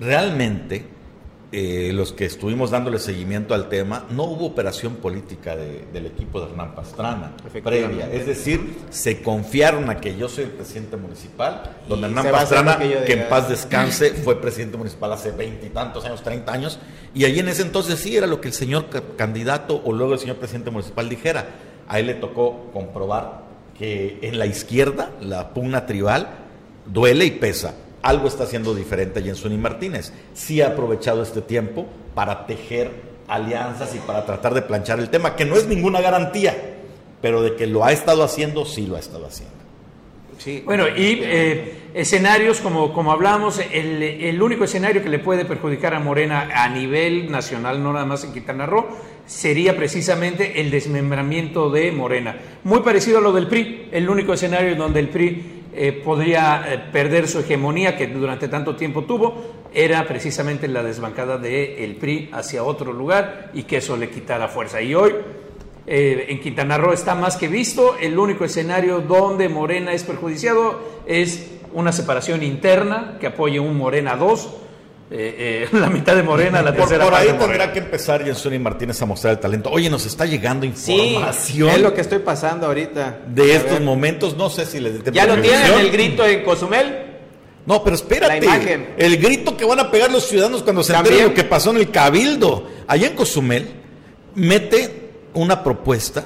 realmente 0.00 0.93
eh, 1.56 1.92
los 1.92 2.12
que 2.12 2.24
estuvimos 2.24 2.70
dándole 2.72 2.98
seguimiento 2.98 3.54
al 3.54 3.68
tema, 3.68 4.06
no 4.10 4.24
hubo 4.24 4.46
operación 4.46 4.96
política 4.96 5.54
de- 5.54 5.84
del 5.92 6.06
equipo 6.06 6.40
de 6.40 6.46
Hernán 6.50 6.74
Pastrana 6.74 7.32
previa. 7.62 8.06
Es 8.12 8.26
decir, 8.26 8.74
se 8.90 9.22
confiaron 9.22 9.88
a 9.90 10.00
que 10.00 10.16
yo 10.16 10.28
soy 10.28 10.44
el 10.44 10.50
presidente 10.50 10.96
municipal, 10.96 11.62
donde 11.88 12.08
Y 12.08 12.10
Hernán 12.10 12.26
a 12.26 12.38
hacer 12.38 12.56
Pastrana, 12.64 12.78
que 12.78 13.04
que 13.06 13.12
en 13.12 13.28
paz 13.28 13.48
descanse, 13.48 14.10
fue 14.10 14.40
presidente 14.40 14.76
municipal 14.76 15.12
hace 15.12 15.30
veintitantos 15.30 16.04
años, 16.04 16.22
30 16.22 16.52
años, 16.52 16.78
y 17.14 17.24
ahí 17.24 17.38
en 17.38 17.48
ese 17.48 17.62
entonces 17.62 17.98
sí 18.00 18.16
era 18.16 18.26
lo 18.26 18.40
que 18.40 18.48
el 18.48 18.54
señor 18.54 18.88
ca- 18.88 19.02
candidato 19.16 19.80
o 19.84 19.92
luego 19.92 20.14
el 20.14 20.18
señor 20.18 20.36
presidente 20.36 20.70
municipal 20.70 21.08
dijera. 21.08 21.46
A 21.86 22.00
él 22.00 22.06
le 22.06 22.14
tocó 22.14 22.70
comprobar 22.72 23.42
que 23.78 24.18
en 24.22 24.38
la 24.38 24.46
izquierda 24.46 25.10
la 25.20 25.52
pugna 25.54 25.86
tribal 25.86 26.28
duele 26.86 27.24
y 27.26 27.30
pesa. 27.32 27.74
Algo 28.04 28.28
está 28.28 28.44
haciendo 28.44 28.74
diferente 28.74 29.22
Jensuni 29.22 29.56
Martínez. 29.56 30.12
Sí 30.34 30.60
ha 30.60 30.68
aprovechado 30.68 31.22
este 31.22 31.40
tiempo 31.40 31.86
para 32.14 32.46
tejer 32.46 32.90
alianzas 33.26 33.94
y 33.94 33.98
para 33.98 34.26
tratar 34.26 34.52
de 34.52 34.60
planchar 34.60 35.00
el 35.00 35.08
tema, 35.08 35.34
que 35.36 35.46
no 35.46 35.56
es 35.56 35.66
ninguna 35.66 36.02
garantía, 36.02 36.54
pero 37.22 37.40
de 37.40 37.56
que 37.56 37.66
lo 37.66 37.82
ha 37.82 37.92
estado 37.92 38.22
haciendo, 38.22 38.66
sí 38.66 38.86
lo 38.86 38.96
ha 38.96 38.98
estado 38.98 39.24
haciendo. 39.24 39.54
Bueno, 40.66 40.86
y 40.88 41.20
eh, 41.22 41.78
escenarios, 41.94 42.60
como, 42.60 42.92
como 42.92 43.10
hablamos, 43.10 43.58
el, 43.72 44.02
el 44.02 44.42
único 44.42 44.64
escenario 44.64 45.02
que 45.02 45.08
le 45.08 45.18
puede 45.18 45.46
perjudicar 45.46 45.94
a 45.94 46.00
Morena 46.00 46.50
a 46.54 46.68
nivel 46.68 47.30
nacional, 47.30 47.82
no 47.82 47.94
nada 47.94 48.04
más 48.04 48.24
en 48.24 48.34
Quintana 48.34 48.66
Roo, 48.66 48.86
sería 49.24 49.74
precisamente 49.74 50.60
el 50.60 50.70
desmembramiento 50.70 51.70
de 51.70 51.90
Morena. 51.92 52.36
Muy 52.64 52.80
parecido 52.80 53.18
a 53.18 53.20
lo 53.22 53.32
del 53.32 53.46
PRI, 53.46 53.88
el 53.92 54.10
único 54.10 54.34
escenario 54.34 54.72
en 54.72 54.78
donde 54.78 55.00
el 55.00 55.08
PRI 55.08 55.63
eh, 55.76 55.92
podría 55.92 56.64
eh, 56.72 56.78
perder 56.92 57.26
su 57.26 57.40
hegemonía 57.40 57.96
que 57.96 58.06
durante 58.06 58.46
tanto 58.46 58.76
tiempo 58.76 59.04
tuvo, 59.04 59.64
era 59.74 60.06
precisamente 60.06 60.68
la 60.68 60.84
desbancada 60.84 61.36
del 61.36 61.96
PRI 61.96 62.30
hacia 62.32 62.62
otro 62.62 62.92
lugar 62.92 63.50
y 63.54 63.64
que 63.64 63.78
eso 63.78 63.96
le 63.96 64.08
quitara 64.08 64.46
fuerza. 64.46 64.80
Y 64.80 64.94
hoy 64.94 65.12
eh, 65.86 66.26
en 66.28 66.40
Quintana 66.40 66.78
Roo 66.78 66.92
está 66.92 67.16
más 67.16 67.36
que 67.36 67.48
visto. 67.48 67.96
El 68.00 68.18
único 68.18 68.44
escenario 68.44 69.00
donde 69.00 69.48
Morena 69.48 69.92
es 69.92 70.04
perjudiciado 70.04 70.80
es 71.06 71.50
una 71.72 71.90
separación 71.90 72.44
interna 72.44 73.16
que 73.18 73.26
apoye 73.26 73.58
un 73.58 73.76
Morena 73.76 74.16
2. 74.16 74.56
Eh, 75.10 75.66
eh, 75.72 75.76
la 75.78 75.90
mitad 75.90 76.16
de 76.16 76.22
Morena, 76.22 76.62
la 76.62 76.70
Por, 76.72 76.80
tercera 76.88 77.04
por 77.04 77.14
ahí 77.14 77.26
tendrá 77.28 77.46
Morena. 77.46 77.72
que 77.72 77.78
empezar 77.80 78.24
Jensuni 78.24 78.58
Martínez 78.58 79.00
a 79.02 79.06
mostrar 79.06 79.34
el 79.34 79.38
talento. 79.40 79.70
Oye, 79.70 79.88
nos 79.90 80.06
está 80.06 80.24
llegando 80.26 80.66
Sí, 80.74 80.92
información 80.92 81.68
es 81.70 81.80
lo 81.80 81.94
que 81.94 82.00
estoy 82.00 82.18
pasando 82.20 82.66
ahorita. 82.66 83.18
de 83.28 83.52
A 83.52 83.56
estos 83.56 83.72
ver. 83.74 83.82
momentos. 83.82 84.36
No 84.36 84.50
sé 84.50 84.64
si 84.66 84.80
les 84.80 85.02
¿Ya 85.12 85.26
lo 85.26 85.40
tienen 85.40 85.72
el 85.78 85.90
grito 85.90 86.26
en 86.26 86.42
Cozumel? 86.42 87.02
No, 87.66 87.82
pero 87.82 87.96
espérate. 87.96 88.40
La 88.40 88.56
imagen. 88.56 88.94
El 88.98 89.16
grito 89.18 89.56
que 89.56 89.64
van 89.64 89.80
a 89.80 89.90
pegar 89.90 90.10
los 90.12 90.24
ciudadanos 90.26 90.62
cuando 90.62 90.82
se 90.82 90.92
También. 90.92 91.14
enteren 91.14 91.30
lo 91.30 91.34
que 91.42 91.44
pasó 91.48 91.70
en 91.70 91.76
el 91.78 91.90
Cabildo. 91.90 92.68
Allá 92.86 93.06
en 93.08 93.14
Cozumel 93.14 93.68
mete 94.34 95.10
una 95.34 95.62
propuesta 95.62 96.24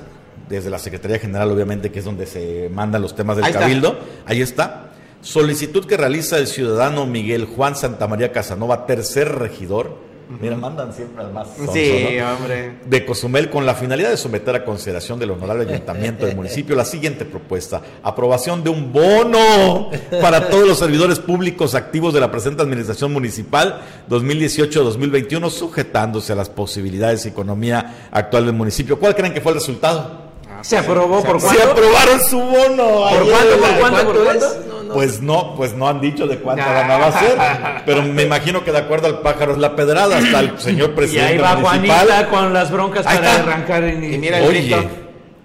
desde 0.48 0.70
la 0.70 0.78
Secretaría 0.78 1.18
General, 1.18 1.50
obviamente, 1.50 1.90
que 1.92 1.98
es 1.98 2.04
donde 2.04 2.26
se 2.26 2.68
mandan 2.72 3.02
los 3.02 3.14
temas 3.14 3.36
del 3.36 3.44
Ahí 3.44 3.50
está. 3.50 3.60
Cabildo. 3.60 3.98
Ahí 4.26 4.42
está. 4.42 4.87
Solicitud 5.20 5.84
que 5.86 5.96
realiza 5.96 6.38
el 6.38 6.46
ciudadano 6.46 7.06
Miguel 7.06 7.44
Juan 7.46 7.74
Santamaría 7.76 8.32
Casanova, 8.32 8.86
tercer 8.86 9.36
regidor. 9.38 10.06
Mira, 10.42 10.56
mandan 10.56 10.92
siempre 10.92 11.24
al 11.24 11.32
más 11.32 11.48
sonso, 11.56 11.72
Sí, 11.72 12.18
¿no? 12.20 12.36
hombre. 12.36 12.74
de 12.84 13.06
Cozumel 13.06 13.48
con 13.48 13.64
la 13.64 13.74
finalidad 13.74 14.10
de 14.10 14.18
someter 14.18 14.54
a 14.54 14.62
consideración 14.62 15.18
del 15.18 15.30
honorable 15.30 15.64
ayuntamiento 15.64 16.26
del 16.26 16.36
municipio 16.36 16.76
la 16.76 16.84
siguiente 16.84 17.24
propuesta. 17.24 17.80
Aprobación 18.02 18.62
de 18.62 18.68
un 18.68 18.92
bono 18.92 19.88
para 20.20 20.50
todos 20.50 20.68
los 20.68 20.78
servidores 20.78 21.18
públicos 21.18 21.74
activos 21.74 22.12
de 22.12 22.20
la 22.20 22.30
presente 22.30 22.62
administración 22.62 23.10
municipal 23.10 23.80
2018-2021 24.10 25.50
sujetándose 25.50 26.32
a 26.32 26.36
las 26.36 26.50
posibilidades 26.50 27.24
y 27.24 27.28
economía 27.30 28.08
actual 28.10 28.44
del 28.46 28.54
municipio. 28.54 28.98
¿Cuál 28.98 29.14
creen 29.16 29.32
que 29.32 29.40
fue 29.40 29.52
el 29.52 29.58
resultado? 29.58 30.28
¿Se 30.60 30.76
aprobó 30.76 31.22
por 31.22 31.40
Se 31.40 31.46
cuánto? 31.46 31.70
aprobaron 31.72 32.20
su 32.20 32.38
bono. 32.38 33.08
¿Por 33.08 33.30
cuánto? 33.30 33.58
¿Por 33.58 33.78
cuánto? 33.78 34.04
¿Por 34.04 34.24
¿Cuánto 34.24 34.24
cuánto? 34.24 34.77
No. 34.88 34.94
Pues 34.94 35.20
no, 35.20 35.54
pues 35.54 35.74
no 35.74 35.88
han 35.88 36.00
dicho 36.00 36.26
de 36.26 36.38
cuánto 36.38 36.64
Ah. 36.66 36.72
ganaba 36.72 37.06
a 37.08 37.12
ser, 37.20 37.82
pero 37.86 38.02
me 38.02 38.22
imagino 38.22 38.64
que 38.64 38.72
de 38.72 38.78
acuerdo 38.78 39.06
al 39.06 39.20
pájaro 39.20 39.52
es 39.52 39.58
la 39.58 39.76
pedrada 39.76 40.16
hasta 40.18 40.40
el 40.40 40.58
señor 40.58 40.90
Y 40.90 40.96
presidente 40.96 41.32
ahí 41.34 41.38
va 41.38 41.56
municipal. 41.56 42.06
Juanita 42.06 42.28
con 42.30 42.52
las 42.54 42.70
broncas 42.70 43.06
Ahí 43.06 43.16
para 43.18 43.30
está. 43.30 43.42
arrancar 43.42 43.84
en 43.84 44.02
Y 44.14 44.18
mira 44.18 44.38
el 44.38 44.46
Oye. 44.48 44.60
grito. 44.62 44.84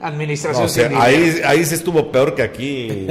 administración. 0.01 0.61
No, 0.63 0.65
o 0.65 0.69
sea, 0.69 0.89
sin 0.89 0.97
ahí, 0.99 1.41
ahí 1.45 1.63
sí 1.65 1.75
estuvo 1.75 2.11
peor 2.11 2.35
que 2.35 2.41
aquí, 2.43 3.07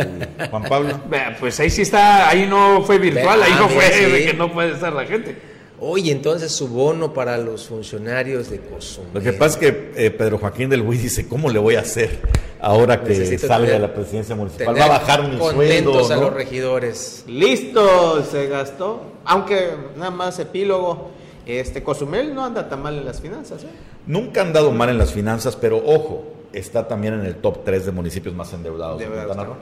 Juan 0.50 0.62
Pablo. 0.64 1.00
Pues 1.40 1.58
ahí 1.60 1.70
sí 1.70 1.82
está, 1.82 2.28
ahí 2.28 2.46
no 2.48 2.82
fue 2.82 2.98
virtual, 2.98 3.42
ahí 3.42 3.52
ah, 3.54 3.60
no 3.60 3.68
mira, 3.68 3.80
fue 3.80 3.92
sí. 3.92 4.04
de 4.04 4.26
que 4.26 4.34
no 4.34 4.52
puede 4.52 4.72
estar 4.72 4.92
la 4.92 5.04
gente. 5.06 5.36
Oye, 5.84 6.12
entonces 6.12 6.52
su 6.52 6.68
bono 6.68 7.12
para 7.12 7.36
los 7.38 7.66
funcionarios 7.66 8.48
de 8.48 8.60
Cozumel. 8.60 9.10
Lo 9.14 9.20
que 9.20 9.32
pasa 9.32 9.58
es 9.58 9.72
que 9.72 9.92
eh, 9.96 10.10
Pedro 10.12 10.38
Joaquín 10.38 10.70
del 10.70 10.80
Buy 10.80 10.96
dice, 10.96 11.26
¿cómo 11.26 11.50
le 11.50 11.58
voy 11.58 11.74
a 11.74 11.80
hacer 11.80 12.20
ahora 12.60 13.02
que 13.02 13.08
Necesito 13.08 13.48
salga 13.48 13.72
de 13.72 13.80
la 13.80 13.92
presidencia 13.92 14.36
municipal? 14.36 14.78
Va 14.78 14.84
a 14.84 14.88
bajar 14.88 15.28
mi 15.28 15.36
contentos 15.38 16.06
sueldo, 16.06 16.14
a 16.14 16.16
¿no? 16.16 16.22
los 16.22 16.34
regidores. 16.34 17.24
Listo, 17.26 18.22
se 18.22 18.46
gastó. 18.46 19.00
Aunque 19.24 19.70
nada 19.96 20.12
más 20.12 20.38
epílogo, 20.38 21.10
este 21.46 21.82
Cozumel 21.82 22.32
no 22.32 22.44
anda 22.44 22.68
tan 22.68 22.80
mal 22.80 22.96
en 22.96 23.04
las 23.04 23.20
finanzas. 23.20 23.64
¿eh? 23.64 23.68
Nunca 24.06 24.42
han 24.42 24.52
dado 24.52 24.70
mal 24.70 24.88
en 24.88 24.98
las 24.98 25.12
finanzas, 25.12 25.56
pero 25.56 25.82
ojo, 25.84 26.22
está 26.52 26.86
también 26.86 27.14
en 27.14 27.24
el 27.24 27.36
top 27.36 27.64
3 27.64 27.86
de 27.86 27.92
municipios 27.92 28.34
más 28.34 28.52
endeudados 28.52 28.98
de, 28.98 29.06
Quintana 29.06 29.44
Roo. 29.44 29.56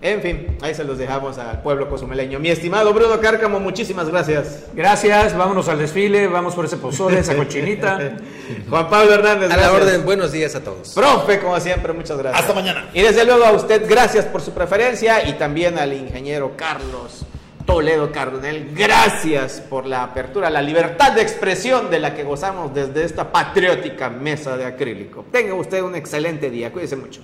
En 0.00 0.20
fin, 0.20 0.56
ahí 0.60 0.74
se 0.74 0.84
los 0.84 0.98
dejamos 0.98 1.38
al 1.38 1.62
pueblo 1.62 1.88
cozumeleño. 1.88 2.38
Mi 2.40 2.48
estimado 2.48 2.92
Bruno 2.92 3.20
Cárcamo, 3.20 3.60
muchísimas 3.60 4.08
gracias. 4.08 4.64
Gracias, 4.74 5.36
vámonos 5.36 5.68
al 5.68 5.78
desfile, 5.78 6.26
vamos 6.26 6.54
por 6.54 6.64
ese 6.64 6.76
pozole, 6.76 7.20
esa 7.20 7.36
cochinita. 7.36 8.16
Juan 8.68 8.90
Pablo 8.90 9.14
Hernández, 9.14 9.50
A 9.50 9.56
la 9.56 9.72
orden, 9.72 10.04
buenos 10.04 10.32
días 10.32 10.54
a 10.54 10.60
todos. 10.60 10.92
Profe, 10.94 11.38
como 11.38 11.58
siempre, 11.60 11.92
muchas 11.92 12.18
gracias. 12.18 12.42
Hasta 12.42 12.54
mañana. 12.54 12.90
Y 12.92 13.02
desde 13.02 13.24
luego 13.24 13.44
a 13.44 13.52
usted, 13.52 13.88
gracias 13.88 14.24
por 14.24 14.42
su 14.42 14.52
preferencia 14.52 15.28
y 15.28 15.34
también 15.34 15.78
al 15.78 15.92
ingeniero 15.92 16.52
Carlos 16.56 17.24
Toledo 17.66 18.10
Cardonel, 18.10 18.70
gracias 18.74 19.60
por 19.60 19.86
la 19.86 20.02
apertura, 20.02 20.50
la 20.50 20.62
libertad 20.62 21.12
de 21.12 21.22
expresión 21.22 21.90
de 21.90 22.00
la 22.00 22.14
que 22.14 22.24
gozamos 22.24 22.74
desde 22.74 23.04
esta 23.04 23.30
patriótica 23.30 24.10
mesa 24.10 24.56
de 24.56 24.64
acrílico. 24.64 25.24
Tenga 25.30 25.54
usted 25.54 25.82
un 25.82 25.94
excelente 25.94 26.50
día, 26.50 26.72
cuídese 26.72 26.96
mucho. 26.96 27.22